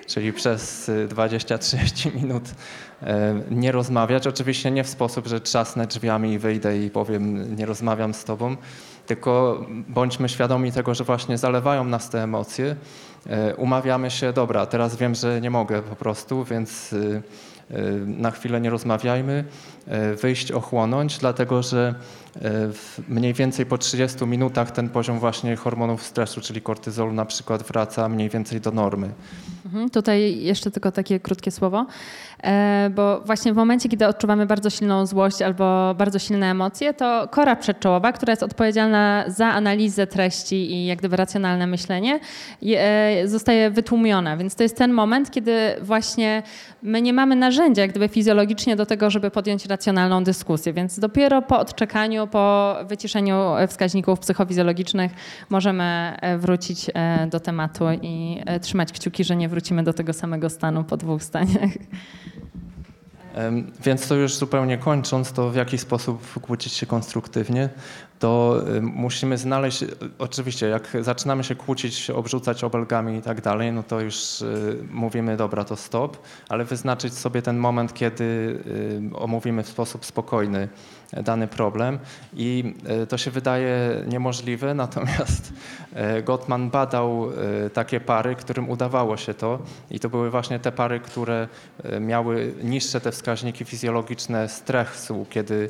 czyli 0.07 0.33
przez 0.33 0.91
20-30 1.07 2.15
minut 2.21 2.43
e, 3.01 3.41
nie 3.51 3.71
rozmawiać. 3.71 4.27
Oczywiście 4.27 4.71
nie 4.71 4.83
w 4.83 4.89
sposób, 4.89 5.27
że 5.27 5.41
trzasnę 5.41 5.87
drzwiami 5.87 6.33
i 6.33 6.39
wyjdę 6.39 6.77
i 6.77 6.89
powiem 6.89 7.55
nie 7.55 7.65
rozmawiam 7.65 8.13
z 8.13 8.23
tobą, 8.23 8.55
tylko 9.05 9.61
bądźmy 9.87 10.29
świadomi 10.29 10.71
tego, 10.71 10.93
że 10.93 11.03
właśnie 11.03 11.37
zalewają 11.37 11.83
nas 11.83 12.09
te 12.09 12.23
emocje. 12.23 12.75
E, 13.27 13.55
umawiamy 13.55 14.11
się, 14.11 14.33
dobra, 14.33 14.65
teraz 14.65 14.95
wiem, 14.95 15.15
że 15.15 15.41
nie 15.41 15.49
mogę 15.49 15.81
po 15.81 15.95
prostu, 15.95 16.43
więc 16.43 16.95
na 18.05 18.31
chwilę 18.31 18.61
nie 18.61 18.69
rozmawiajmy, 18.69 19.43
wyjść 20.21 20.51
ochłonąć, 20.51 21.17
dlatego 21.17 21.63
że 21.63 21.95
mniej 23.09 23.33
więcej 23.33 23.65
po 23.65 23.77
30 23.77 24.25
minutach 24.25 24.71
ten 24.71 24.89
poziom 24.89 25.19
właśnie 25.19 25.55
hormonów 25.55 26.03
stresu, 26.03 26.41
czyli 26.41 26.61
kortyzolu 26.61 27.13
na 27.13 27.25
przykład 27.25 27.63
wraca 27.63 28.09
mniej 28.09 28.29
więcej 28.29 28.61
do 28.61 28.71
normy. 28.71 29.09
Mhm, 29.65 29.89
tutaj 29.89 30.39
jeszcze 30.41 30.71
tylko 30.71 30.91
takie 30.91 31.19
krótkie 31.19 31.51
słowo, 31.51 31.85
e, 32.43 32.89
bo 32.95 33.21
właśnie 33.21 33.53
w 33.53 33.55
momencie, 33.55 33.89
kiedy 33.89 34.07
odczuwamy 34.07 34.45
bardzo 34.45 34.69
silną 34.69 35.05
złość 35.05 35.41
albo 35.41 35.95
bardzo 35.97 36.19
silne 36.19 36.51
emocje, 36.51 36.93
to 36.93 37.27
kora 37.31 37.55
przedczołowa, 37.55 38.11
która 38.11 38.31
jest 38.31 38.43
odpowiedzialna 38.43 39.23
za 39.27 39.47
analizę 39.47 40.07
treści 40.07 40.71
i 40.71 40.85
jak 40.85 40.99
gdyby 40.99 41.15
racjonalne 41.15 41.67
myślenie, 41.67 42.19
e, 42.65 43.27
zostaje 43.27 43.71
wytłumiona. 43.71 44.37
Więc 44.37 44.55
to 44.55 44.63
jest 44.63 44.77
ten 44.77 44.93
moment, 44.93 45.31
kiedy 45.31 45.57
właśnie 45.81 46.43
my 46.83 47.01
nie 47.01 47.13
mamy 47.13 47.35
narzędzia 47.35 47.81
jak 47.81 47.91
gdyby 47.91 48.07
fizjologicznie 48.07 48.75
do 48.75 48.85
tego, 48.85 49.09
żeby 49.09 49.31
podjąć 49.31 49.65
racjonalną 49.65 50.23
dyskusję. 50.23 50.73
Więc 50.73 50.99
dopiero 50.99 51.41
po 51.41 51.59
odczekaniu, 51.59 52.26
po 52.27 52.75
wyciszeniu 52.85 53.53
wskaźników 53.67 54.19
psychofizjologicznych 54.19 55.11
możemy 55.49 56.17
e, 56.21 56.37
wrócić 56.37 56.85
do 57.29 57.39
tematu 57.39 57.85
i 58.01 58.41
trzymać 58.61 58.91
kciuki, 58.91 59.23
że 59.23 59.35
nie 59.35 59.49
wrócimy 59.49 59.83
do 59.83 59.93
tego 59.93 60.13
samego 60.13 60.49
stanu 60.49 60.83
po 60.83 60.97
dwóch 60.97 61.23
staniach. 61.23 61.69
Więc 63.83 64.07
to 64.07 64.15
już 64.15 64.35
zupełnie 64.35 64.77
kończąc, 64.77 65.31
to 65.31 65.49
w 65.49 65.55
jaki 65.55 65.77
sposób 65.77 66.39
kłócić 66.41 66.73
się 66.73 66.85
konstruktywnie, 66.85 67.69
to 68.19 68.61
musimy 68.81 69.37
znaleźć, 69.37 69.85
oczywiście 70.19 70.67
jak 70.67 70.97
zaczynamy 71.01 71.43
się 71.43 71.55
kłócić, 71.55 72.09
obrzucać 72.09 72.63
obelgami 72.63 73.17
i 73.17 73.21
tak 73.21 73.41
dalej, 73.41 73.71
no 73.71 73.83
to 73.83 74.01
już 74.01 74.43
mówimy, 74.91 75.37
dobra, 75.37 75.63
to 75.63 75.75
stop, 75.75 76.17
ale 76.49 76.65
wyznaczyć 76.65 77.13
sobie 77.13 77.41
ten 77.41 77.57
moment, 77.57 77.93
kiedy 77.93 78.59
omówimy 79.13 79.63
w 79.63 79.69
sposób 79.69 80.05
spokojny 80.05 80.67
dany 81.13 81.47
problem 81.47 81.99
i 82.33 82.73
e, 82.85 83.07
to 83.07 83.17
się 83.17 83.31
wydaje 83.31 84.03
niemożliwe, 84.07 84.73
natomiast 84.85 85.53
e, 85.93 86.23
Gottman 86.23 86.69
badał 86.69 87.29
e, 87.65 87.69
takie 87.69 87.99
pary, 87.99 88.35
którym 88.35 88.69
udawało 88.69 89.17
się 89.17 89.33
to 89.33 89.59
i 89.91 89.99
to 89.99 90.09
były 90.09 90.29
właśnie 90.29 90.59
te 90.59 90.71
pary, 90.71 90.99
które 90.99 91.47
miały 91.99 92.53
niższe 92.63 93.01
te 93.01 93.11
wskaźniki 93.11 93.65
fizjologiczne 93.65 94.49
stresu, 94.49 95.25
kiedy 95.29 95.69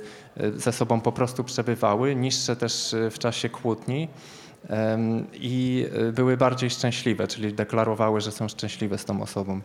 ze 0.55 0.71
sobą 0.71 1.01
po 1.01 1.11
prostu 1.11 1.43
przebywały, 1.43 2.15
niższe 2.15 2.55
też 2.55 2.95
w 3.11 3.19
czasie 3.19 3.49
kłótni 3.49 4.07
i 5.33 5.87
były 6.13 6.37
bardziej 6.37 6.69
szczęśliwe, 6.69 7.27
czyli 7.27 7.53
deklarowały, 7.53 8.21
że 8.21 8.31
są 8.31 8.47
szczęśliwe 8.47 8.97
z 8.97 9.05
tą 9.05 9.21
osobą. 9.21 9.61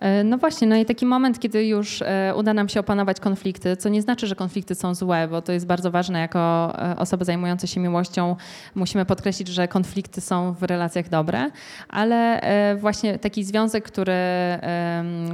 E, 0.00 0.24
no 0.24 0.38
właśnie, 0.38 0.68
no 0.68 0.76
i 0.76 0.84
taki 0.84 1.06
moment, 1.06 1.40
kiedy 1.40 1.66
już 1.66 2.02
e, 2.02 2.32
uda 2.36 2.54
nam 2.54 2.68
się 2.68 2.80
opanować 2.80 3.20
konflikty, 3.20 3.76
co 3.76 3.88
nie 3.88 4.02
znaczy, 4.02 4.26
że 4.26 4.34
konflikty 4.34 4.74
są 4.74 4.94
złe, 4.94 5.28
bo 5.28 5.42
to 5.42 5.52
jest 5.52 5.66
bardzo 5.66 5.90
ważne 5.90 6.20
jako 6.20 6.72
e, 6.78 6.96
osoby 6.96 7.24
zajmujące 7.24 7.66
się 7.66 7.80
miłością. 7.80 8.36
Musimy 8.74 9.04
podkreślić, 9.04 9.48
że 9.48 9.68
konflikty 9.68 10.20
są 10.20 10.52
w 10.52 10.62
relacjach 10.62 11.08
dobre, 11.08 11.50
ale 11.88 12.40
właśnie 12.76 13.18
taki 13.18 13.44
związek, 13.44 13.84
który, 13.84 14.12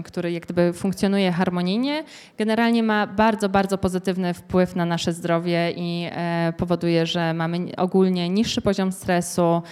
który 0.05 0.33
jak 0.33 0.43
gdyby 0.43 0.73
funkcjonuje 0.73 1.33
harmonijnie, 1.33 2.05
generalnie 2.39 2.83
ma 2.83 3.07
bardzo, 3.07 3.49
bardzo 3.49 3.79
pozytywny 3.79 4.35
wpływ 4.35 4.77
na 4.77 4.85
nasze 4.85 5.13
zdrowie 5.13 5.73
i 5.77 6.11
powoduje, 6.57 7.07
że 7.07 7.35
mamy 7.35 7.59
ogólnie 7.77 8.29
niższy 8.29 8.63
poziom 8.63 8.93
stresu, 8.93 9.63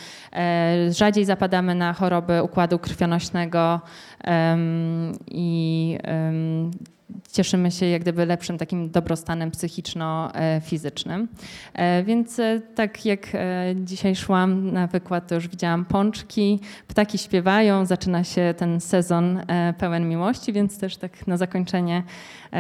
rzadziej 0.91 1.25
zapadamy 1.25 1.75
na 1.75 1.93
choroby 1.93 2.43
układu 2.43 2.79
krwionośnego, 2.79 3.81
i 4.25 5.99
cieszymy 7.33 7.71
się 7.71 7.87
jak 7.87 8.03
gdyby 8.03 8.27
lepszym 8.27 8.59
takim 8.59 8.91
dobrostanem 8.91 9.51
psychiczno-fizycznym. 9.51 11.29
E, 11.75 12.03
więc 12.03 12.39
e, 12.39 12.61
tak 12.75 13.07
jak 13.07 13.29
e, 13.35 13.75
dzisiaj 13.77 14.17
szłam 14.17 14.73
na 14.73 14.87
wykład, 14.87 15.27
to 15.29 15.35
już 15.35 15.49
widziałam 15.49 15.85
pączki, 15.85 16.61
ptaki 16.89 17.19
śpiewają, 17.19 17.87
zaczyna 17.87 18.25
się 18.25 18.55
ten 18.57 18.81
sezon 18.81 19.41
pełen 19.79 20.09
miłości, 20.09 20.53
więc 20.53 20.79
też 20.79 20.97
tak 20.97 21.27
na 21.27 21.37
zakończenie, 21.37 22.03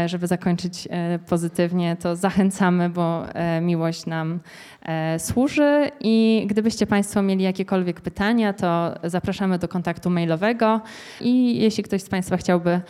żeby 0.06 0.26
zakończyć 0.26 0.88
pozytywnie, 1.28 1.96
to 1.96 2.16
zachęcamy, 2.16 2.88
bo 2.88 3.24
miłość 3.60 4.06
nam 4.06 4.40
służy 5.18 5.90
i 6.00 6.46
gdybyście 6.48 6.86
Państwo 6.86 7.22
mieli 7.22 7.44
jakiekolwiek 7.44 8.00
pytania, 8.00 8.52
to 8.52 8.94
zapraszamy 9.04 9.58
do 9.58 9.68
kontaktu 9.68 10.10
mailowego 10.10 10.80
i 11.20 11.60
jeśli 11.60 11.84
ktoś 11.84 12.02
z 12.02 12.08
Państwa 12.08 12.36
chciałby 12.36 12.80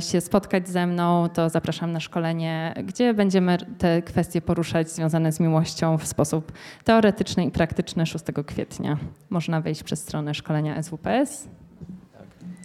się 0.00 0.20
spotkać 0.20 0.59
ze 0.68 0.86
mną, 0.86 1.28
to 1.28 1.48
zapraszam 1.48 1.92
na 1.92 2.00
szkolenie, 2.00 2.74
gdzie 2.84 3.14
będziemy 3.14 3.58
te 3.78 4.02
kwestie 4.02 4.40
poruszać 4.40 4.90
związane 4.90 5.32
z 5.32 5.40
miłością 5.40 5.98
w 5.98 6.06
sposób 6.06 6.52
teoretyczny 6.84 7.44
i 7.44 7.50
praktyczny 7.50 8.06
6 8.06 8.24
kwietnia. 8.46 8.96
Można 9.30 9.60
wejść 9.60 9.82
przez 9.82 10.00
stronę 10.02 10.34
szkolenia 10.34 10.82
SWPS. 10.82 11.48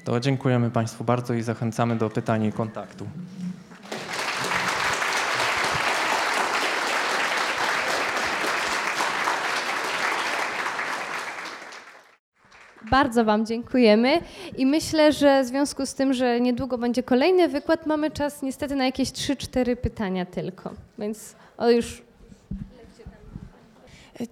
To 0.04 0.20
dziękujemy 0.20 0.72
Państwu 0.72 1.04
bardzo 1.04 1.34
i 1.34 1.42
zachęcamy 1.42 1.96
do 1.96 2.10
pytań 2.10 2.44
i 2.44 2.52
kontaktu. 2.52 3.06
Bardzo 12.92 13.26
Wam 13.26 13.46
dziękujemy 13.46 14.20
i 14.58 14.66
myślę, 14.66 15.12
że 15.12 15.44
w 15.44 15.48
związku 15.48 15.86
z 15.86 15.94
tym, 15.94 16.14
że 16.14 16.42
niedługo 16.42 16.78
będzie 16.78 17.04
kolejny 17.04 17.48
wykład, 17.48 17.86
mamy 17.86 18.12
czas 18.12 18.42
niestety 18.42 18.76
na 18.76 18.86
jakieś 18.86 19.10
3-4 19.10 19.76
pytania 19.76 20.26
tylko. 20.26 20.74
Więc 21.00 21.36
o 21.58 21.70
już 21.70 22.05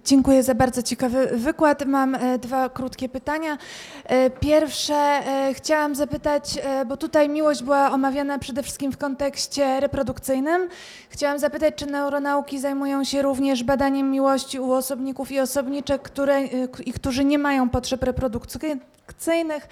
Dziękuję 0.04 0.42
za 0.42 0.54
bardzo 0.54 0.82
ciekawy 0.82 1.26
wykład. 1.32 1.86
Mam 1.86 2.14
e, 2.14 2.38
dwa 2.38 2.68
krótkie 2.68 3.08
pytania. 3.08 3.58
E, 4.04 4.30
pierwsze 4.30 4.94
e, 4.94 5.54
chciałam 5.54 5.94
zapytać, 5.94 6.58
bo 6.86 6.96
tutaj 6.96 7.28
miłość 7.28 7.62
była 7.62 7.90
omawiana 7.90 8.38
przede 8.38 8.62
wszystkim 8.62 8.92
w 8.92 8.98
kontekście 8.98 9.80
reprodukcyjnym. 9.80 10.68
Chciałam 11.08 11.38
zapytać, 11.38 11.74
czy 11.76 11.86
neuronauki 11.86 12.58
zajmują 12.58 13.04
się 13.04 13.22
również 13.22 13.64
badaniem 13.64 14.10
miłości 14.10 14.60
u 14.60 14.72
osobników 14.72 15.32
i 15.32 15.40
osobniczek, 15.40 16.02
które, 16.02 16.44
i 16.86 16.92
którzy 16.92 17.24
nie 17.24 17.38
mają 17.38 17.68
potrzeb 17.68 18.02
reprodukcyjnych 18.02 19.68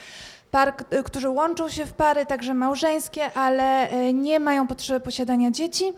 par, 0.53 0.74
którzy 1.05 1.28
łączą 1.28 1.68
się 1.68 1.86
w 1.86 1.92
pary, 1.92 2.26
także 2.26 2.55
małżeńskie, 2.55 3.32
ale 3.32 3.90
e, 3.90 4.12
nie 4.12 4.40
mają 4.40 4.66
potrzeby 4.66 5.00
posiadania 5.00 5.50
dzieci. 5.50 5.92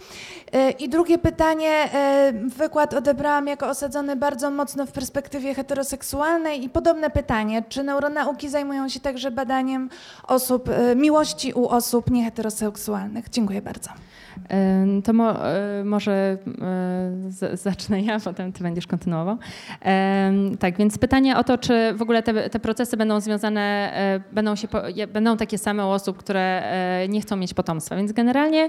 E, 0.52 0.70
I 0.70 0.88
drugie 0.88 1.18
pytanie, 1.18 1.88
wykład 2.46 2.94
odebrałam 2.94 3.46
jako 3.46 3.68
osadzony 3.68 4.16
bardzo 4.16 4.50
mocno 4.50 4.86
w 4.86 4.92
perspektywie 4.92 5.54
heteroseksualnej 5.54 6.64
i 6.64 6.70
podobne 6.70 7.10
pytanie, 7.10 7.62
czy 7.68 7.82
neuronauki 7.84 8.48
zajmują 8.48 8.88
się 8.88 9.00
także 9.00 9.30
badaniem 9.30 9.90
osób, 10.28 10.68
miłości 10.96 11.52
u 11.52 11.68
osób 11.68 12.10
nieheteroseksualnych? 12.10 13.30
Dziękuję 13.30 13.62
bardzo. 13.62 13.90
To 15.04 15.12
mo, 15.12 15.48
e, 15.48 15.84
może 15.84 16.38
e, 17.42 17.56
zacznę 17.56 18.00
ja, 18.00 18.20
potem 18.24 18.52
ty 18.52 18.62
będziesz 18.62 18.86
kontynuował. 18.86 19.36
Tak, 20.58 20.76
więc 20.78 20.98
pytanie 20.98 21.36
o 21.36 21.44
to, 21.44 21.58
czy 21.58 21.94
w 21.94 22.02
ogóle 22.02 22.22
te, 22.22 22.50
te 22.50 22.60
procesy 22.60 22.96
będą 22.96 23.20
związane, 23.20 23.92
e, 23.94 24.20
będą, 24.32 24.56
się, 24.56 24.68
będą 25.12 25.36
takie 25.36 25.58
same 25.58 25.86
u 25.86 25.88
osób, 25.88 26.16
które 26.16 26.62
nie 27.08 27.20
chcą 27.20 27.36
mieć 27.36 27.54
potomstwa. 27.54 27.96
Więc 27.96 28.12
generalnie, 28.12 28.68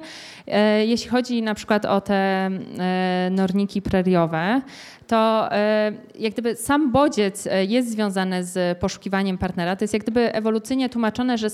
jeśli 0.85 1.09
chodzi 1.09 1.41
na 1.41 1.55
przykład 1.55 1.85
o 1.85 2.01
te 2.01 2.49
norniki 3.31 3.81
preriowe, 3.81 4.61
to 5.07 5.49
jak 6.19 6.33
gdyby 6.33 6.55
sam 6.55 6.91
bodziec 6.91 7.47
jest 7.67 7.91
związany 7.91 8.43
z 8.43 8.77
poszukiwaniem 8.77 9.37
partnera. 9.37 9.75
To 9.75 9.83
jest 9.83 9.93
jak 9.93 10.03
gdyby 10.03 10.33
ewolucyjnie 10.33 10.89
tłumaczone, 10.89 11.37
że 11.37 11.49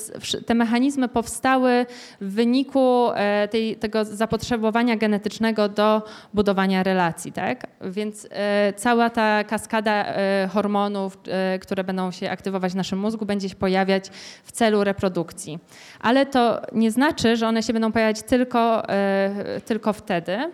te 0.46 0.54
mechanizmy 0.54 1.08
powstały 1.08 1.86
w 2.22 2.34
wyniku 2.34 3.10
tej, 3.52 3.76
tego 3.76 4.06
zapotrzebowania 4.06 4.98
genetycznego 4.98 5.70
do 5.70 6.02
budowania 6.34 6.84
relacji. 6.84 7.32
Tak? 7.32 7.68
Więc 7.82 8.28
cała 8.76 9.10
ta 9.10 9.44
kaskada 9.44 10.06
hormonów, 10.50 11.18
które 11.62 11.84
będą 11.84 12.12
się 12.12 12.30
aktywować 12.30 12.72
w 12.72 12.76
naszym 12.76 13.00
mózgu, 13.00 13.26
będzie 13.26 13.50
się 13.50 13.56
pojawiać 13.56 14.10
w 14.44 14.52
celu 14.52 14.84
reprodukcji. 14.84 15.60
Ale 16.00 16.26
to 16.26 16.62
nie 16.74 16.92
znaczy, 16.92 17.36
że 17.36 17.48
one 17.48 17.64
się 17.64 17.74
będą 17.74 17.92
pojawiać 17.92 18.24
tylko, 18.24 18.90
e, 18.90 19.62
tylko 19.66 19.94
wtedy. 19.94 20.52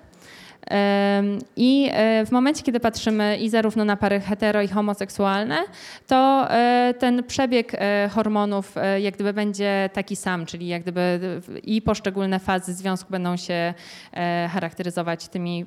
I 1.56 1.90
e, 1.94 2.26
w 2.26 2.32
momencie, 2.32 2.64
kiedy 2.64 2.80
patrzymy 2.80 3.38
i 3.38 3.50
zarówno 3.50 3.86
na 3.86 3.98
pary 3.98 4.20
hetero 4.20 4.62
i 4.62 4.68
homoseksualne, 4.68 5.58
to 6.08 6.48
e, 6.50 6.94
ten 7.00 7.24
przebieg 7.24 7.72
hormonów 8.12 8.76
jak 9.00 9.14
gdyby 9.14 9.34
będzie 9.34 9.90
taki 9.94 10.16
sam, 10.16 10.46
czyli 10.46 10.68
jak 10.68 10.82
gdyby 10.82 11.20
i 11.64 11.82
poszczególne 11.82 12.40
fazy 12.40 12.74
związku 12.74 13.12
będą 13.12 13.38
się 13.38 13.74
charakteryzować 14.50 15.28
tymi 15.28 15.66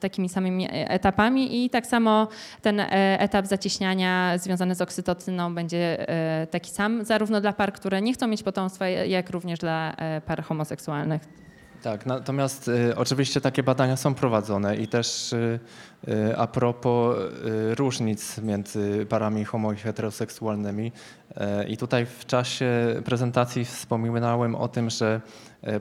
takimi 0.00 0.28
samymi 0.28 0.68
etapami 0.70 1.64
i 1.64 1.70
tak 1.70 1.86
samo 1.86 2.28
ten 2.62 2.82
etap 3.18 3.46
zacieśniania 3.46 4.38
związany 4.38 4.74
z 4.74 4.80
oksytocyną 4.80 5.54
będzie 5.54 6.06
taki 6.50 6.70
sam, 6.70 7.04
zarówno 7.04 7.40
dla 7.40 7.52
par, 7.52 7.72
które 7.72 8.02
nie 8.02 8.12
chcą 8.12 8.26
mieć 8.26 8.42
potomstwa, 8.42 8.88
jak 8.88 9.30
również 9.30 9.58
dla 9.58 9.96
par 10.26 10.42
homoseksualnych. 10.42 11.49
Tak, 11.82 12.06
natomiast 12.06 12.68
y, 12.68 12.96
oczywiście 12.96 13.40
takie 13.40 13.62
badania 13.62 13.96
są 13.96 14.14
prowadzone 14.14 14.76
i 14.76 14.88
też 14.88 15.32
y, 15.32 15.60
y, 16.08 16.36
a 16.36 16.46
propos 16.46 17.16
y, 17.18 17.74
różnic 17.74 18.38
między 18.38 19.06
parami 19.08 19.44
homo 19.44 19.72
i 19.72 19.76
heteroseksualnymi. 19.76 20.92
Y, 21.30 21.64
I 21.68 21.76
tutaj 21.76 22.06
w 22.06 22.26
czasie 22.26 22.70
prezentacji 23.04 23.64
wspominałem 23.64 24.54
o 24.54 24.68
tym, 24.68 24.90
że 24.90 25.20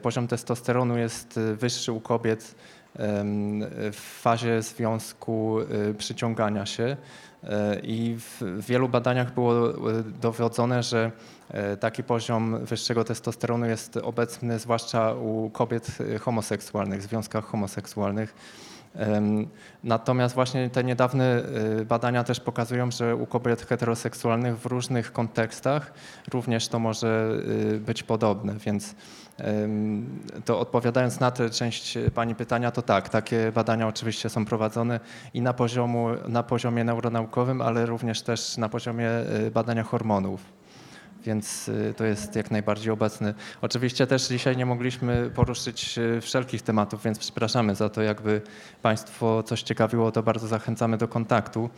poziom 0.01 0.27
testosteronu 0.27 0.97
jest 0.97 1.39
wyższy 1.53 1.91
u 1.91 1.99
kobiet 1.99 2.55
w 3.91 4.19
fazie 4.21 4.61
związku 4.61 5.57
przyciągania 5.97 6.65
się. 6.65 6.97
I 7.83 8.15
w 8.17 8.65
wielu 8.67 8.89
badaniach 8.89 9.33
było 9.33 9.53
dowodzone, 10.21 10.83
że 10.83 11.11
E, 11.53 11.77
taki 11.77 12.03
poziom 12.03 12.65
wyższego 12.65 13.03
testosteronu 13.03 13.65
jest 13.65 13.97
obecny 13.97 14.59
zwłaszcza 14.59 15.13
u 15.13 15.49
kobiet 15.49 15.97
e, 16.15 16.19
homoseksualnych, 16.19 16.99
w 16.99 17.03
związkach 17.03 17.45
homoseksualnych. 17.45 18.35
Natomiast 19.83 20.35
właśnie 20.35 20.69
te 20.69 20.83
niedawne 20.83 21.43
e, 21.81 21.85
badania 21.85 22.23
też 22.23 22.39
pokazują, 22.39 22.91
że 22.91 23.15
u 23.15 23.25
kobiet 23.25 23.61
heteroseksualnych 23.61 24.59
w 24.59 24.65
różnych 24.65 25.11
kontekstach 25.13 25.93
również 26.31 26.67
to 26.67 26.79
może 26.79 27.29
być 27.79 28.03
podobne, 28.03 28.53
więc 28.65 28.95
to 30.45 30.59
odpowiadając 30.59 31.19
na 31.19 31.31
tę 31.31 31.49
część 31.49 31.97
Pani 32.15 32.35
pytania, 32.35 32.71
to 32.71 32.81
tak, 32.81 33.09
takie 33.09 33.51
badania 33.51 33.87
oczywiście 33.87 34.29
są 34.29 34.45
prowadzone 34.45 34.99
i 35.33 35.41
na, 35.41 35.53
poziomu, 35.53 36.07
na 36.27 36.43
poziomie 36.43 36.83
neuronaukowym, 36.83 37.61
ale 37.61 37.85
również 37.85 38.21
też 38.21 38.57
na 38.57 38.69
poziomie 38.69 39.09
badania 39.53 39.83
hormonów 39.83 40.58
więc 41.25 41.69
y, 41.69 41.93
to 41.97 42.05
jest 42.05 42.35
jak 42.35 42.51
najbardziej 42.51 42.91
obecny. 42.91 43.33
Oczywiście 43.61 44.07
też 44.07 44.27
dzisiaj 44.27 44.57
nie 44.57 44.65
mogliśmy 44.65 45.31
poruszyć 45.35 45.97
y, 45.97 46.21
wszelkich 46.21 46.61
tematów, 46.61 47.03
więc 47.03 47.19
przepraszamy 47.19 47.75
za 47.75 47.89
to. 47.89 48.01
Jakby 48.01 48.41
Państwo 48.81 49.43
coś 49.43 49.63
ciekawiło, 49.63 50.11
to 50.11 50.23
bardzo 50.23 50.47
zachęcamy 50.47 50.97
do 50.97 51.07
kontaktu. 51.07 51.69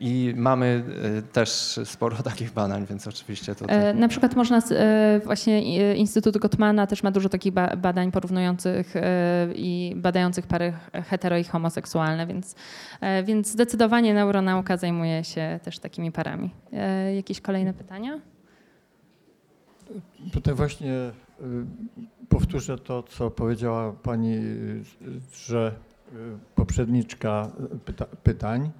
I 0.00 0.34
mamy 0.36 0.82
e, 1.18 1.22
też 1.22 1.80
sporo 1.84 2.16
takich 2.30 2.52
badań, 2.52 2.86
więc 2.86 3.06
oczywiście 3.06 3.54
to. 3.54 3.66
E, 3.66 3.94
na 3.94 4.08
przykład 4.08 4.36
można, 4.36 4.62
e, 4.70 5.20
właśnie 5.24 5.94
Instytut 5.94 6.38
Gottmana 6.38 6.86
też 6.86 7.02
ma 7.02 7.10
dużo 7.10 7.28
takich 7.28 7.52
badań 7.76 8.12
porównujących 8.12 8.94
i 9.54 9.92
badających 9.96 10.46
pary 10.46 10.72
hetero 10.92 11.38
i 11.38 11.44
homoseksualne, 11.44 12.26
więc, 12.26 12.54
więc 13.24 13.48
zdecydowanie 13.48 14.14
neuronauka 14.14 14.76
zajmuje 14.76 15.24
się 15.24 15.60
też 15.62 15.78
takimi 15.78 16.12
parami. 16.12 16.50
Jakieś 17.16 17.40
kolejne 17.40 17.65
pytania? 17.72 18.20
Tutaj 20.32 20.54
właśnie 20.54 20.92
powtórzę 22.28 22.78
to, 22.78 23.02
co 23.02 23.30
powiedziała 23.30 23.92
pani, 23.92 24.36
że 25.32 25.74
poprzedniczka 26.54 27.50
pyta, 27.84 28.06
pytań 28.22 28.70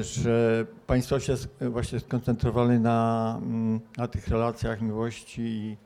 że 0.00 0.66
Państwo 0.86 1.20
się 1.20 1.34
właśnie 1.60 2.00
skoncentrowali 2.00 2.80
na, 2.80 3.38
mm, 3.42 3.80
na 3.96 4.08
tych 4.08 4.28
relacjach 4.28 4.80
miłości 4.80 5.42
i 5.42 5.76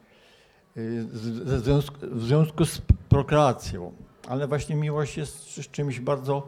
w 0.77 1.61
związku, 1.65 1.97
w 2.03 2.23
związku 2.23 2.65
z 2.65 2.83
prokreacją. 3.09 3.93
Ale 4.29 4.49
właśnie 4.49 4.77
miłość 4.77 5.17
jest 5.17 5.49
czymś 5.73 6.01
bardzo, 6.01 6.47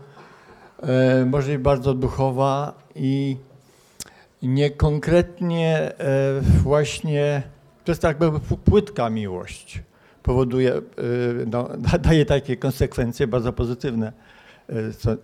może 1.26 1.58
bardzo 1.58 1.94
duchowa 1.94 2.74
i 2.94 3.36
niekonkretnie 4.42 5.92
e, 5.98 6.40
właśnie, 6.62 7.42
to 7.84 7.92
jest 7.92 8.02
tak 8.02 8.20
jakby 8.20 8.40
płytka 8.40 9.10
miłość. 9.10 9.82
Powoduje, 10.22 10.72
no, 11.46 11.68
daje 12.02 12.26
takie 12.26 12.56
konsekwencje 12.56 13.26
bardzo 13.26 13.52
pozytywne, 13.52 14.12
co 14.98 15.16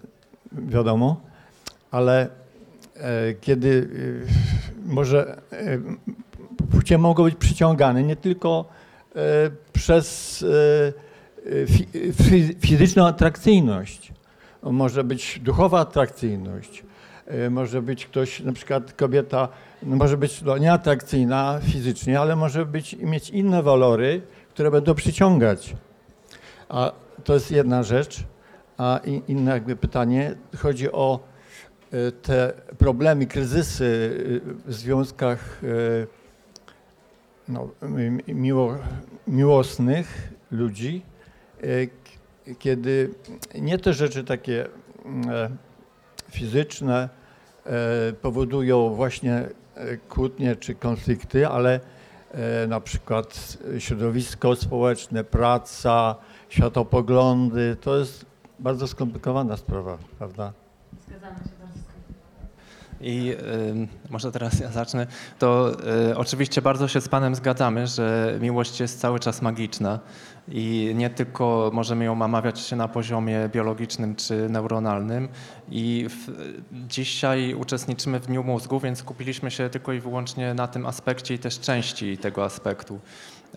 wiadomo 0.52 1.20
ale 1.90 2.28
e, 2.96 3.34
kiedy 3.34 3.88
e, 4.86 4.88
może 4.92 5.42
e, 5.52 5.78
płcie 6.70 6.98
mogą 6.98 7.24
być 7.24 7.34
przyciągane 7.34 8.02
nie 8.02 8.16
tylko 8.16 8.68
przez 9.72 10.44
fizyczną 12.60 13.06
atrakcyjność, 13.06 14.12
może 14.62 15.04
być 15.04 15.40
duchowa 15.42 15.80
atrakcyjność, 15.80 16.84
może 17.50 17.82
być 17.82 18.06
ktoś, 18.06 18.40
na 18.40 18.52
przykład 18.52 18.92
kobieta, 18.92 19.48
no 19.82 19.96
może 19.96 20.16
być 20.16 20.42
no, 20.42 20.58
nieatrakcyjna 20.58 21.60
fizycznie, 21.62 22.20
ale 22.20 22.36
może 22.36 22.66
być, 22.66 22.96
mieć 22.96 23.30
inne 23.30 23.62
walory, 23.62 24.22
które 24.50 24.70
będą 24.70 24.94
przyciągać. 24.94 25.76
A 26.68 26.92
to 27.24 27.34
jest 27.34 27.50
jedna 27.50 27.82
rzecz. 27.82 28.24
A 28.78 29.00
inne 29.28 29.50
jakby 29.50 29.76
pytanie 29.76 30.34
chodzi 30.56 30.92
o 30.92 31.20
E, 31.92 32.12
te 32.12 32.52
problemy, 32.78 33.26
kryzysy 33.26 33.84
e, 34.66 34.70
w 34.70 34.74
związkach 34.74 35.60
e, 35.64 36.06
no, 37.48 37.68
miło, 38.28 38.78
miłosnych 39.26 40.32
ludzi, 40.50 41.02
kiedy 42.58 43.10
nie 43.54 43.78
te 43.78 43.92
rzeczy 43.92 44.24
takie 44.24 44.66
fizyczne 46.30 47.08
powodują 48.22 48.94
właśnie 48.94 49.48
kłótnie 50.08 50.56
czy 50.56 50.74
konflikty, 50.74 51.48
ale 51.48 51.80
na 52.68 52.80
przykład 52.80 53.58
środowisko 53.78 54.56
społeczne, 54.56 55.24
praca, 55.24 56.14
światopoglądy, 56.48 57.76
to 57.80 57.96
jest 57.96 58.26
bardzo 58.58 58.86
skomplikowana 58.86 59.56
sprawa, 59.56 59.98
prawda? 60.18 60.52
Zgadzamy 61.06 61.36
się. 61.36 61.56
I 63.00 63.30
y, 63.30 64.10
może 64.10 64.32
teraz 64.32 64.60
ja 64.60 64.70
zacznę. 64.70 65.06
To 65.38 65.72
y, 66.10 66.16
oczywiście 66.16 66.62
bardzo 66.62 66.88
się 66.88 67.00
z 67.00 67.08
Panem 67.08 67.34
zgadzamy, 67.34 67.86
że 67.86 68.38
miłość 68.40 68.80
jest 68.80 69.00
cały 69.00 69.20
czas 69.20 69.42
magiczna 69.42 70.00
i 70.48 70.92
nie 70.94 71.10
tylko 71.10 71.70
możemy 71.74 72.04
ją 72.04 72.12
omawiać 72.22 72.60
się 72.60 72.76
na 72.76 72.88
poziomie 72.88 73.48
biologicznym 73.52 74.16
czy 74.16 74.48
neuronalnym. 74.48 75.28
I 75.70 76.06
w, 76.08 76.32
dzisiaj 76.72 77.54
uczestniczymy 77.54 78.20
w 78.20 78.26
Dniu 78.26 78.42
Mózgu, 78.44 78.80
więc 78.80 78.98
skupiliśmy 78.98 79.50
się 79.50 79.70
tylko 79.70 79.92
i 79.92 80.00
wyłącznie 80.00 80.54
na 80.54 80.68
tym 80.68 80.86
aspekcie 80.86 81.34
i 81.34 81.38
też 81.38 81.60
części 81.60 82.18
tego 82.18 82.44
aspektu. 82.44 82.98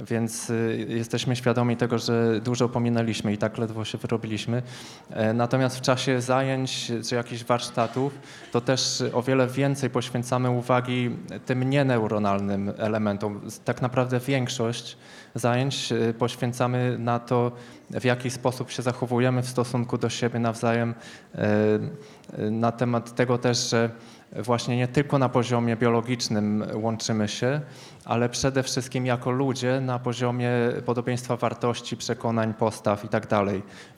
Więc 0.08 0.50
y, 0.50 0.86
jesteśmy 0.90 1.36
świadomi 1.36 1.78
tego, 1.78 1.98
że 1.98 2.42
dużo 2.42 2.70
pominęliśmy 2.70 3.34
i 3.34 3.38
tak 3.38 3.58
ledwo 3.58 3.86
się 3.86 3.98
wyrobiliśmy. 3.98 4.62
E, 5.10 5.34
natomiast 5.34 5.78
w 5.78 5.82
czasie 5.82 6.22
zajęć 6.22 6.92
czy 7.10 7.16
jakichś 7.16 7.44
warsztatów 7.44 8.20
to 8.52 8.62
też 8.62 9.04
o 9.14 9.22
wiele 9.22 9.48
więcej 9.48 9.90
poświęcamy 9.90 10.50
uwagi 10.50 11.10
tym 11.46 11.70
nieneuronalnym 11.70 12.74
elementom. 12.78 13.42
Tak 13.66 13.82
naprawdę 13.82 14.20
większość 14.20 14.98
zajęć 15.36 15.92
y, 15.92 16.14
poświęcamy 16.14 16.98
na 17.00 17.20
to, 17.20 17.52
w 17.90 18.04
jaki 18.04 18.30
sposób 18.30 18.72
się 18.72 18.82
zachowujemy 18.82 19.42
w 19.42 19.48
stosunku 19.48 19.98
do 19.98 20.10
siebie 20.10 20.40
nawzajem, 20.40 20.96
e, 21.36 22.52
na 22.52 22.72
temat 22.72 23.16
tego 23.16 23.38
też, 23.38 23.70
że 23.70 23.90
właśnie 24.36 24.78
nie 24.78 24.88
tylko 24.88 25.20
na 25.20 25.30
poziomie 25.30 25.76
biologicznym 25.76 26.64
łączymy 26.74 27.28
się, 27.28 27.62
ale 28.06 28.30
przede 28.30 28.64
wszystkim 28.64 29.06
jako 29.06 29.32
ludzie 29.32 29.82
na 29.82 30.00
poziomie 30.00 30.52
podobieństwa 30.86 31.38
wartości, 31.38 31.98
przekonań, 31.98 32.54
postaw 32.54 33.06
i 33.06 33.08
tak. 33.08 33.28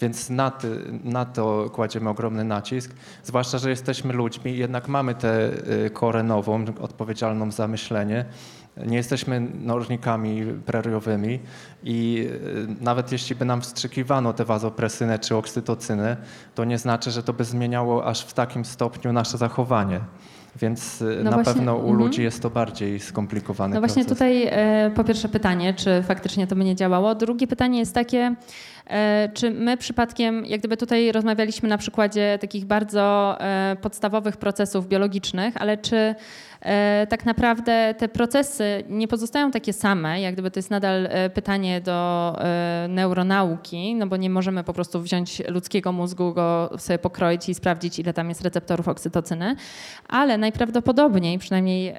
Więc 0.01 0.29
na, 0.29 0.51
ty, 0.51 0.79
na 1.03 1.25
to 1.25 1.69
kładziemy 1.69 2.09
ogromny 2.09 2.43
nacisk, 2.43 2.95
zwłaszcza, 3.23 3.57
że 3.57 3.69
jesteśmy 3.69 4.13
ludźmi, 4.13 4.57
jednak 4.57 4.87
mamy 4.87 5.15
tę 5.15 5.49
y, 5.85 5.89
korę 5.89 6.23
nową, 6.23 6.65
odpowiedzialną 6.81 7.51
za 7.51 7.67
myślenie. 7.67 8.25
Nie 8.77 8.97
jesteśmy 8.97 9.39
nożnikami 9.53 10.45
preriowymi 10.65 11.39
i 11.83 12.27
y, 12.79 12.83
nawet 12.83 13.11
jeśli 13.11 13.35
by 13.35 13.45
nam 13.45 13.61
wstrzykiwano 13.61 14.33
tę 14.33 14.45
wazopresynę 14.45 15.19
czy 15.19 15.35
oksytocynę, 15.35 16.17
to 16.55 16.65
nie 16.65 16.77
znaczy, 16.77 17.11
że 17.11 17.23
to 17.23 17.33
by 17.33 17.43
zmieniało 17.43 18.05
aż 18.05 18.21
w 18.25 18.33
takim 18.33 18.65
stopniu 18.65 19.13
nasze 19.13 19.37
zachowanie. 19.37 19.99
Więc 20.55 21.01
y, 21.01 21.19
No 21.23 21.31
na 21.31 21.31
właśnie, 21.37 21.53
pewno 21.53 21.75
u 21.75 21.79
mhm. 21.79 21.97
ludzi 21.97 22.23
jest 22.23 22.41
to 22.41 22.49
bardziej 22.49 22.99
skomplikowany 22.99 23.75
No 23.75 23.81
właśnie 23.81 24.05
proces. 24.05 24.17
tutaj 24.17 24.47
e, 24.47 24.91
po 24.95 25.03
pierwsze 25.03 25.29
pytanie, 25.29 25.73
czy 25.73 26.03
faktycznie 26.03 26.47
to 26.47 26.55
by 26.55 26.63
nie 26.63 26.75
działało. 26.75 27.15
Drugie 27.15 27.47
pytanie 27.47 27.79
jest 27.79 27.95
takie, 27.95 28.35
e, 28.87 29.29
czy 29.33 29.51
my 29.51 29.77
przypadkiem, 29.77 30.45
jak 30.45 30.59
gdyby 30.59 30.77
tutaj 30.77 31.11
rozmawialiśmy 31.11 31.69
na 31.69 31.77
przykładzie 31.77 32.37
takich 32.41 32.65
bardzo 32.65 33.37
e, 33.39 33.75
podstawowych 33.81 34.37
procesów 34.37 34.87
biologicznych, 34.87 35.57
ale 35.57 35.77
czy 35.77 35.95
e, 35.97 36.15
tak 37.09 37.25
naprawdę 37.25 37.95
te 37.97 38.07
procesy 38.07 38.83
nie 38.89 39.07
pozostają 39.07 39.51
takie 39.51 39.73
same, 39.73 40.21
jak 40.21 40.33
gdyby 40.33 40.51
to 40.51 40.59
jest 40.59 40.71
nadal 40.71 41.05
e, 41.05 41.29
pytanie 41.29 41.81
do 41.81 42.35
e, 42.39 42.87
neuronauki, 42.89 43.95
no 43.95 44.07
bo 44.07 44.17
nie 44.17 44.29
możemy 44.29 44.63
po 44.63 44.73
prostu 44.73 45.01
wziąć 45.01 45.41
ludzkiego 45.47 45.91
mózgu, 45.91 46.33
go 46.33 46.69
sobie 46.77 46.99
pokroić 46.99 47.49
i 47.49 47.53
sprawdzić, 47.53 47.99
ile 47.99 48.13
tam 48.13 48.29
jest 48.29 48.41
receptorów 48.41 48.87
oksytocyny, 48.87 49.55
ale 50.07 50.37
najprawdopodobniej, 50.37 51.39
przynajmniej 51.39 51.87
e, 51.87 51.93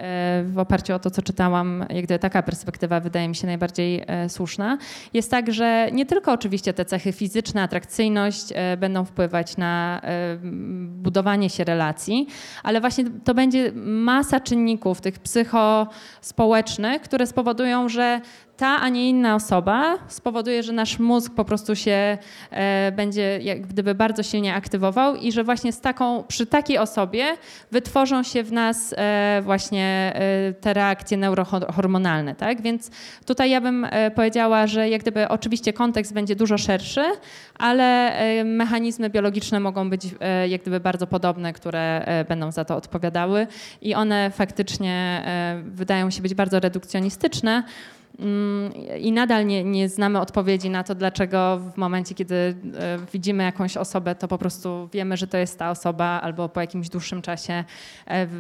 w 0.47 0.59
oparciu 0.59 0.95
o 0.95 0.99
to, 0.99 1.11
co 1.11 1.23
czytałam, 1.23 1.85
jak 1.91 2.05
gdyby 2.05 2.19
taka 2.19 2.43
perspektywa 2.43 3.01
wydaje 3.01 3.29
mi 3.29 3.35
się 3.37 3.47
najbardziej 3.47 4.05
e, 4.07 4.29
słuszna, 4.29 4.79
jest 5.15 5.31
tak, 5.31 5.53
że 5.53 5.89
nie 5.93 6.07
tylko 6.07 6.33
oczywiście 6.33 6.73
te 6.73 6.85
cechy 6.85 7.13
fizyczne, 7.13 7.63
atrakcyjność 7.63 8.53
e, 8.55 8.77
będą 8.77 9.05
wpływać 9.05 9.57
na 9.57 10.01
e, 10.05 10.37
budowanie 10.87 11.51
się 11.51 11.65
relacji, 11.65 12.27
ale 12.63 12.81
właśnie 12.81 13.05
to 13.25 13.35
będzie 13.35 13.73
masa 13.85 14.41
czynników 14.53 15.01
tych 15.01 15.19
psychospołecznych, 15.19 17.03
które 17.03 17.27
spowodują, 17.27 17.89
że 17.89 18.21
ta, 18.63 18.81
a 18.81 18.89
nie 18.89 19.09
inna 19.09 19.35
osoba 19.35 19.99
spowoduje, 20.09 20.63
że 20.63 20.73
nasz 20.73 20.99
mózg 20.99 21.33
po 21.35 21.45
prostu 21.45 21.77
się 21.77 22.19
e, 22.51 22.93
będzie 22.93 23.39
jak 23.43 23.67
gdyby 23.67 23.95
bardzo 23.95 24.23
silnie 24.23 24.55
aktywował 24.55 25.17
i 25.17 25.33
że 25.33 25.45
właśnie 25.45 25.73
z 25.73 25.81
taką, 25.81 26.25
przy 26.29 26.47
takiej 26.47 26.79
osobie 26.79 27.25
wytworzą 27.71 28.23
się 28.23 28.43
w 28.43 28.53
nas 28.53 28.95
e, 28.99 29.41
właśnie 29.45 30.13
e, 30.15 30.53
te 30.53 30.75
reakcje 30.75 31.17
neurohormonalne, 31.17 32.35
tak? 32.35 32.63
Więc 32.63 32.91
tutaj 33.27 33.51
ja 33.51 33.61
bym 33.61 33.85
e, 33.85 34.11
powiedziała, 34.11 34.67
że 34.67 34.89
jak 34.89 35.01
gdyby 35.01 35.29
oczywiście 35.29 35.73
kontekst 35.73 36.15
będzie 36.15 36.37
dużo 36.37 36.59
szerszy, 36.59 37.05
ale 37.59 38.17
e, 38.17 38.45
mechanizmy 38.45 39.11
biologiczne 39.11 39.61
mogą 39.61 39.91
być 39.91 40.03
e, 40.21 40.49
jak 40.49 40.61
gdyby 40.61 40.81
bardzo 40.81 41.07
podobne, 41.07 41.53
które 41.53 42.07
będą 42.29 42.53
za 42.53 42.65
to 42.65 42.77
odpowiadały 42.77 43.47
i 43.81 43.95
one 43.95 44.31
faktycznie 44.31 45.25
wydają 45.65 46.11
się 46.11 46.23
być 46.23 46.35
bardzo 46.35 46.61
redukcjonistyczne. 46.61 47.63
Mm, 48.19 48.73
I 48.99 49.13
nadal 49.13 49.47
nie, 49.47 49.65
nie 49.65 49.89
znamy 49.89 50.21
odpowiedzi 50.21 50.71
na 50.71 50.85
to, 50.85 50.95
dlaczego 50.95 51.59
w 51.75 51.77
momencie, 51.77 52.15
kiedy 52.15 52.35
e, 52.35 52.55
widzimy 53.13 53.45
jakąś 53.45 53.77
osobę, 53.77 54.15
to 54.15 54.29
po 54.29 54.39
prostu 54.39 54.89
wiemy, 54.93 55.17
że 55.17 55.27
to 55.27 55.39
jest 55.39 55.59
ta 55.59 55.71
osoba, 55.71 56.05
albo 56.05 56.49
po 56.49 56.61
jakimś 56.61 56.89
dłuższym 56.89 57.23
czasie 57.23 57.53
e, 57.53 57.65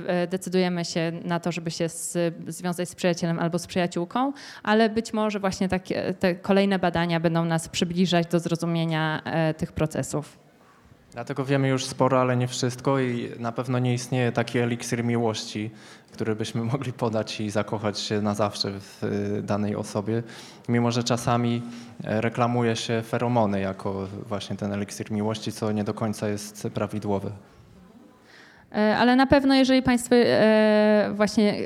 e, 0.06 0.26
decydujemy 0.26 0.84
się 0.84 1.12
na 1.24 1.40
to, 1.40 1.52
żeby 1.52 1.70
się 1.70 1.88
z, 1.88 2.18
związać 2.48 2.88
z 2.88 2.94
przyjacielem 2.94 3.38
albo 3.38 3.58
z 3.58 3.66
przyjaciółką, 3.66 4.32
ale 4.62 4.90
być 4.90 5.12
może 5.12 5.40
właśnie 5.40 5.68
takie, 5.68 6.14
te 6.14 6.34
kolejne 6.34 6.78
badania 6.78 7.20
będą 7.20 7.44
nas 7.44 7.68
przybliżać 7.68 8.26
do 8.26 8.40
zrozumienia 8.40 9.22
tych 9.56 9.72
procesów. 9.72 10.41
Dlatego 11.12 11.44
wiemy 11.44 11.68
już 11.68 11.84
sporo, 11.84 12.20
ale 12.20 12.36
nie 12.36 12.48
wszystko 12.48 13.01
i 13.01 13.30
na 13.39 13.52
pewno 13.52 13.78
nie 13.78 13.94
istnieje 13.94 14.32
taki 14.32 14.59
eliksir 14.59 15.05
miłości, 15.05 15.70
który 16.12 16.36
byśmy 16.36 16.64
mogli 16.72 16.93
podać 16.93 17.40
i 17.40 17.51
zakochać 17.51 17.98
się 17.98 18.20
na 18.20 18.34
zawsze 18.34 18.80
w 18.80 19.05
y, 19.05 19.43
danej 19.43 19.76
osobie, 19.76 20.22
mimo 20.68 20.90
że 20.90 21.05
czasami 21.05 21.62
e, 22.05 22.20
reklamuje 22.20 22.76
się 22.76 23.02
feromony 23.02 23.60
jako 23.60 24.09
właśnie 24.28 24.56
ten 24.56 24.72
eliksir 24.72 25.10
miłości, 25.10 25.52
co 25.52 25.72
nie 25.72 25.84
do 25.84 25.94
końca 25.94 26.28
jest 26.28 26.68
prawidłowe. 26.74 27.30
E, 28.74 28.96
Ale 28.96 29.16
na 29.16 29.26
pewno, 29.26 29.54
jeżeli 29.54 29.82
Państwo 29.82 30.16
e, 30.16 31.10
właśnie 31.14 31.52
e, 31.52 31.64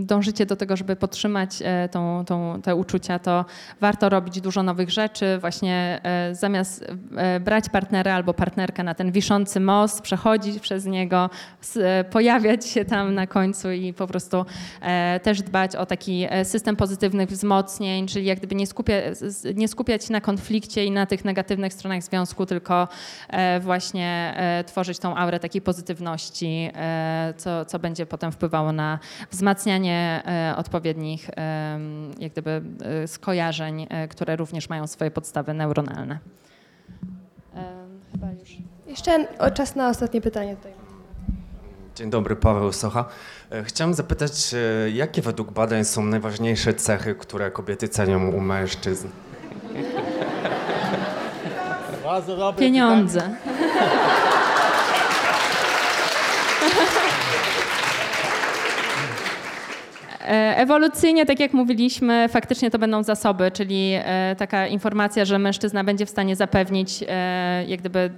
dążycie 0.00 0.46
do 0.46 0.56
tego, 0.56 0.76
żeby 0.76 0.96
podtrzymać 0.96 1.50
tą, 1.90 2.24
tą, 2.24 2.62
te 2.62 2.74
uczucia, 2.74 3.18
to 3.18 3.44
warto 3.80 4.08
robić 4.08 4.40
dużo 4.40 4.62
nowych 4.62 4.90
rzeczy. 4.90 5.38
Właśnie 5.40 6.00
zamiast 6.32 6.86
brać 7.40 7.68
partnera 7.68 8.14
albo 8.14 8.34
partnerkę 8.34 8.82
na 8.82 8.94
ten 8.94 9.12
wiszący 9.12 9.60
most, 9.60 10.00
przechodzić 10.00 10.60
przez 10.60 10.86
niego, 10.86 11.30
pojawiać 12.10 12.66
się 12.66 12.84
tam 12.84 13.14
na 13.14 13.26
końcu 13.26 13.70
i 13.72 13.92
po 13.92 14.06
prostu 14.06 14.44
też 15.22 15.42
dbać 15.42 15.76
o 15.76 15.86
taki 15.86 16.26
system 16.44 16.76
pozytywnych 16.76 17.28
wzmocnień, 17.28 18.06
czyli 18.06 18.24
jak 18.24 18.38
gdyby 18.38 18.54
nie, 18.54 18.66
skupia, 18.66 18.94
nie 19.54 19.68
skupiać 19.68 20.04
się 20.04 20.12
na 20.12 20.20
konflikcie 20.20 20.84
i 20.84 20.90
na 20.90 21.06
tych 21.06 21.24
negatywnych 21.24 21.74
stronach 21.74 22.02
związku, 22.02 22.46
tylko 22.46 22.88
właśnie 23.60 24.34
tworzyć 24.66 24.98
tą 24.98 25.16
aurę 25.16 25.40
takiej 25.40 25.62
pozytywności, 25.62 26.13
e, 26.74 27.34
co, 27.36 27.64
co 27.64 27.78
będzie 27.78 28.06
potem 28.06 28.32
wpływało 28.32 28.72
na 28.72 28.98
wzmacnianie 29.30 30.22
e, 30.26 30.56
odpowiednich 30.56 31.30
jak 32.18 32.32
gdyby 32.32 32.62
e, 32.82 33.08
skojarzeń, 33.08 33.86
które 34.10 34.36
również 34.36 34.68
mają 34.68 34.86
swoje 34.86 35.10
podstawy 35.10 35.54
neuronalne. 35.54 36.18
Chyba 38.12 38.32
już. 38.32 38.56
Jeszcze 38.86 39.26
o, 39.38 39.50
czas 39.50 39.76
na 39.76 39.88
ostatnie 39.88 40.20
pytanie 40.20 40.56
tutaj. 40.56 40.72
Dzień 41.96 42.10
dobry, 42.10 42.36
Paweł 42.36 42.72
Socha. 42.72 43.04
Chciałem 43.62 43.94
zapytać, 43.94 44.54
jakie 44.92 45.22
według 45.22 45.52
badań 45.52 45.84
są 45.84 46.04
najważniejsze 46.04 46.74
cechy, 46.74 47.14
które 47.14 47.50
kobiety 47.50 47.88
cenią 47.88 48.30
u 48.30 48.40
mężczyzn? 48.40 49.08
Bardzo 52.04 52.36
dobre 52.36 52.60
Pieniądze. 52.60 53.20
Ewolucyjnie, 60.26 61.26
tak 61.26 61.40
jak 61.40 61.52
mówiliśmy, 61.52 62.28
faktycznie 62.28 62.70
to 62.70 62.78
będą 62.78 63.02
zasoby, 63.02 63.50
czyli 63.50 63.92
e, 63.94 64.36
taka 64.38 64.66
informacja, 64.66 65.24
że 65.24 65.38
mężczyzna 65.38 65.84
będzie 65.84 66.06
w 66.06 66.10
stanie 66.10 66.36
zapewnić 66.36 67.04
e, 67.08 67.64
jak 67.68 67.80
gdyby 67.80 68.10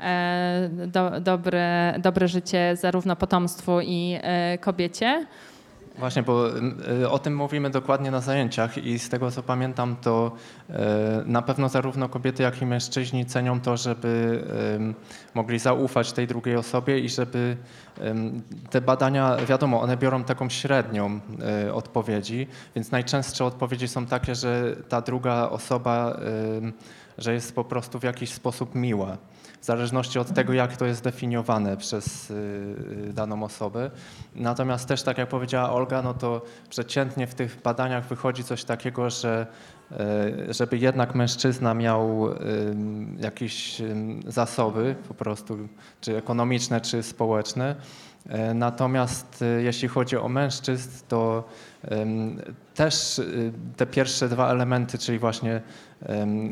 e, 0.00 0.68
do, 0.86 1.20
dobre, 1.20 1.94
dobre 1.98 2.28
życie 2.28 2.76
zarówno 2.76 3.16
potomstwu 3.16 3.80
i 3.80 4.18
e, 4.22 4.58
kobiecie. 4.58 5.26
Właśnie, 5.98 6.22
bo 6.22 6.48
y, 7.02 7.10
o 7.10 7.18
tym 7.18 7.36
mówimy 7.36 7.70
dokładnie 7.70 8.10
na 8.10 8.20
zajęciach 8.20 8.78
i 8.78 8.98
z 8.98 9.08
tego 9.08 9.30
co 9.30 9.42
pamiętam, 9.42 9.96
to 10.02 10.32
y, 10.70 10.74
na 11.26 11.42
pewno 11.42 11.68
zarówno 11.68 12.08
kobiety, 12.08 12.42
jak 12.42 12.62
i 12.62 12.66
mężczyźni 12.66 13.26
cenią 13.26 13.60
to, 13.60 13.76
żeby 13.76 14.44
mogli 15.34 15.58
zaufać 15.58 16.12
tej 16.12 16.26
drugiej 16.26 16.56
osobie 16.56 16.98
i 16.98 17.08
żeby 17.08 17.56
te 18.70 18.80
badania, 18.80 19.36
wiadomo, 19.48 19.80
one 19.80 19.96
biorą 19.96 20.24
taką 20.24 20.48
średnią 20.48 21.20
y, 21.66 21.74
odpowiedzi, 21.74 22.46
więc 22.74 22.90
najczęstsze 22.90 23.44
odpowiedzi 23.44 23.88
są 23.88 24.06
takie, 24.06 24.34
że 24.34 24.76
ta 24.88 25.00
druga 25.00 25.48
osoba, 25.48 26.20
że 27.18 27.34
jest 27.34 27.54
po 27.54 27.64
prostu 27.64 27.98
w 27.98 28.02
jakiś 28.02 28.32
sposób 28.32 28.74
miła. 28.74 29.16
W 29.60 29.64
zależności 29.64 30.18
od 30.18 30.34
tego, 30.34 30.52
jak 30.52 30.76
to 30.76 30.86
jest 30.86 31.04
definiowane 31.04 31.76
przez 31.76 32.30
y, 32.30 32.34
y, 33.08 33.12
daną 33.12 33.42
osobę. 33.42 33.90
Natomiast 34.34 34.88
też, 34.88 35.02
tak 35.02 35.18
jak 35.18 35.28
powiedziała 35.28 35.72
Olga, 35.72 36.02
no 36.02 36.14
to 36.14 36.42
przeciętnie 36.70 37.26
w 37.26 37.34
tych 37.34 37.62
badaniach 37.62 38.08
wychodzi 38.08 38.44
coś 38.44 38.64
takiego, 38.64 39.10
że 39.10 39.46
y, 40.48 40.54
żeby 40.54 40.78
jednak 40.78 41.14
mężczyzna 41.14 41.74
miał 41.74 42.28
jakieś 43.20 43.82
zasoby 44.26 44.94
po 45.08 45.14
prostu, 45.14 45.58
czy 46.00 46.16
ekonomiczne, 46.16 46.80
czy 46.80 47.02
społeczne. 47.02 47.76
E, 48.28 48.54
Natomiast 48.54 49.42
y, 49.42 49.62
jeśli 49.62 49.88
chodzi 49.88 50.16
o 50.16 50.28
mężczyzn, 50.28 50.90
to 51.08 51.44
też 52.74 53.18
y, 53.18 53.52
te 53.76 53.86
pierwsze 53.86 54.28
dwa 54.28 54.50
elementy, 54.50 54.98
czyli 54.98 55.18
właśnie 55.18 55.60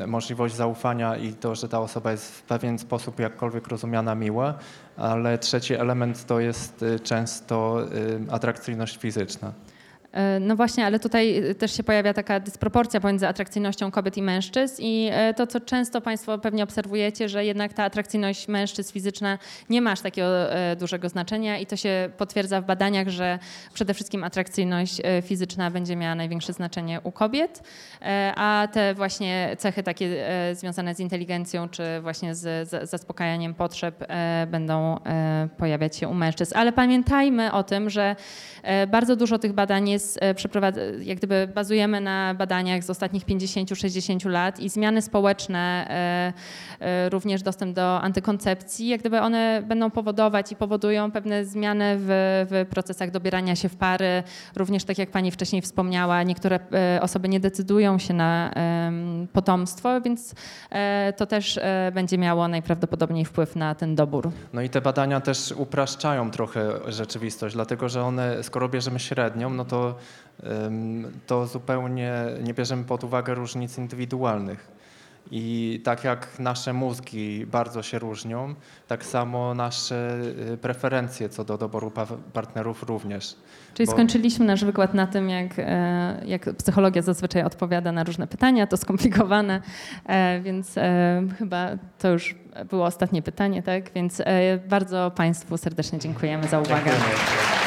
możliwość 0.06 0.54
zaufania 0.54 1.16
i 1.16 1.32
to, 1.32 1.54
że 1.54 1.68
ta 1.68 1.80
osoba 1.80 2.12
jest 2.12 2.32
w 2.32 2.42
pewien 2.42 2.78
sposób 2.78 3.20
jakkolwiek 3.20 3.68
rozumiana 3.68 4.14
miła, 4.14 4.54
ale 4.96 5.38
trzeci 5.38 5.74
element 5.74 6.26
to 6.26 6.40
jest 6.40 6.84
często 7.02 7.78
atrakcyjność 8.30 8.96
fizyczna. 8.96 9.52
E, 10.12 10.40
no 10.40 10.56
właśnie, 10.56 10.86
ale 10.86 10.98
tutaj 10.98 11.42
też 11.58 11.76
się 11.76 11.82
pojawia 11.82 12.14
taka 12.14 12.40
dysproporcja 12.40 13.00
pomiędzy 13.00 13.28
atrakcyjnością 13.28 13.90
kobiet 13.90 14.16
i 14.16 14.22
mężczyzn 14.22 14.82
i 14.82 15.10
e, 15.12 15.34
to, 15.34 15.46
co 15.46 15.60
często 15.60 16.00
Państwo 16.00 16.38
pewnie 16.38 16.62
obserwujecie, 16.62 17.28
że 17.28 17.44
jednak 17.44 17.72
ta 17.72 17.84
atrakcyjność 17.84 18.48
mężczyzn 18.48 18.92
fizyczna 18.92 19.38
nie 19.70 19.82
ma 19.82 19.90
aż 19.92 20.00
takiego 20.00 20.52
e, 20.52 20.76
dużego 20.76 21.08
znaczenia 21.08 21.58
i 21.58 21.66
to 21.66 21.76
się 21.76 22.10
potwierdza 22.16 22.60
w 22.60 22.64
badaniach, 22.64 23.08
że 23.08 23.38
przede 23.74 23.94
wszystkim 23.94 24.24
atrakcyjność 24.24 25.00
fizyczna 25.22 25.70
będzie 25.70 25.96
miała 25.96 26.14
największe 26.14 26.52
znaczenie 26.52 27.00
u 27.00 27.12
kobiet, 27.12 27.62
a 28.36 28.68
te 28.72 28.94
właśnie 28.94 29.56
cechy 29.58 29.82
takie 29.82 30.26
związane 30.52 30.94
z 30.94 31.00
inteligencją 31.00 31.68
czy 31.68 31.82
właśnie 32.00 32.34
z 32.34 32.70
zaspokajaniem 32.90 33.54
potrzeb 33.54 34.04
będą 34.46 35.00
pojawiać 35.58 35.96
się 35.96 36.08
u 36.08 36.14
mężczyzn. 36.14 36.52
Ale 36.56 36.72
pamiętajmy 36.72 37.52
o 37.52 37.62
tym, 37.62 37.90
że 37.90 38.16
bardzo 38.88 39.16
dużo 39.16 39.38
tych 39.38 39.52
badań 39.52 39.88
jest 39.88 40.05
jest, 40.06 40.18
e, 40.22 41.04
jak 41.04 41.18
gdyby 41.18 41.48
bazujemy 41.54 42.00
na 42.00 42.34
badaniach 42.34 42.84
z 42.84 42.90
ostatnich 42.90 43.26
50-60 43.26 44.28
lat 44.28 44.60
i 44.60 44.68
zmiany 44.68 45.02
społeczne, 45.02 45.86
e, 46.80 46.86
e, 46.86 47.08
również 47.10 47.42
dostęp 47.42 47.76
do 47.76 48.00
antykoncepcji, 48.00 48.88
jak 48.88 49.00
gdyby 49.00 49.20
one 49.20 49.62
będą 49.66 49.90
powodować 49.90 50.52
i 50.52 50.56
powodują 50.56 51.10
pewne 51.10 51.44
zmiany 51.44 51.96
w, 51.98 52.06
w 52.50 52.66
procesach 52.70 53.10
dobierania 53.10 53.56
się 53.56 53.68
w 53.68 53.76
pary. 53.76 54.22
Również 54.56 54.84
tak 54.84 54.98
jak 54.98 55.10
pani 55.10 55.30
wcześniej 55.30 55.62
wspomniała, 55.62 56.22
niektóre 56.22 56.60
osoby 57.00 57.28
nie 57.28 57.40
decydują 57.40 57.98
się 57.98 58.14
na 58.14 58.50
potomstwo, 59.32 60.00
więc 60.00 60.34
to 61.16 61.26
też 61.26 61.60
będzie 61.92 62.18
miało 62.18 62.48
najprawdopodobniej 62.48 63.24
wpływ 63.24 63.56
na 63.56 63.74
ten 63.74 63.94
dobór. 63.94 64.30
No 64.52 64.62
i 64.62 64.68
te 64.68 64.80
badania 64.80 65.20
też 65.20 65.54
upraszczają 65.56 66.30
trochę 66.30 66.92
rzeczywistość, 66.92 67.54
dlatego 67.54 67.88
że 67.88 68.02
one, 68.02 68.42
skoro 68.42 68.68
bierzemy 68.68 68.98
średnią, 68.98 69.50
no 69.50 69.64
to 69.64 69.85
to 71.26 71.46
zupełnie 71.46 72.12
nie 72.42 72.54
bierzemy 72.54 72.84
pod 72.84 73.04
uwagę 73.04 73.34
różnic 73.34 73.78
indywidualnych. 73.78 74.76
I 75.30 75.80
tak 75.84 76.04
jak 76.04 76.38
nasze 76.38 76.72
mózgi 76.72 77.46
bardzo 77.46 77.82
się 77.82 77.98
różnią, 77.98 78.54
tak 78.86 79.04
samo 79.04 79.54
nasze 79.54 80.18
y, 80.52 80.56
preferencje 80.56 81.28
co 81.28 81.44
do 81.44 81.58
doboru 81.58 81.92
partnerów 82.32 82.82
również. 82.82 83.36
Czyli 83.74 83.86
Bo... 83.86 83.92
skończyliśmy 83.92 84.46
nasz 84.46 84.64
wykład 84.64 84.94
na 84.94 85.06
tym, 85.06 85.30
jak, 85.30 85.58
e, 85.58 86.22
jak 86.26 86.56
psychologia 86.56 87.02
zazwyczaj 87.02 87.42
odpowiada 87.42 87.92
na 87.92 88.04
różne 88.04 88.26
pytania, 88.26 88.66
to 88.66 88.76
skomplikowane, 88.76 89.60
e, 90.06 90.40
więc 90.40 90.78
e, 90.78 91.22
chyba 91.38 91.68
to 91.98 92.08
już 92.08 92.34
było 92.70 92.84
ostatnie 92.84 93.22
pytanie, 93.22 93.62
tak? 93.62 93.92
Więc 93.92 94.22
bardzo 94.68 95.10
Państwu 95.10 95.56
serdecznie 95.56 95.98
dziękujemy 95.98 96.48
za 96.48 96.60
uwagę. 96.60 96.84
Dziękujemy. 96.84 97.65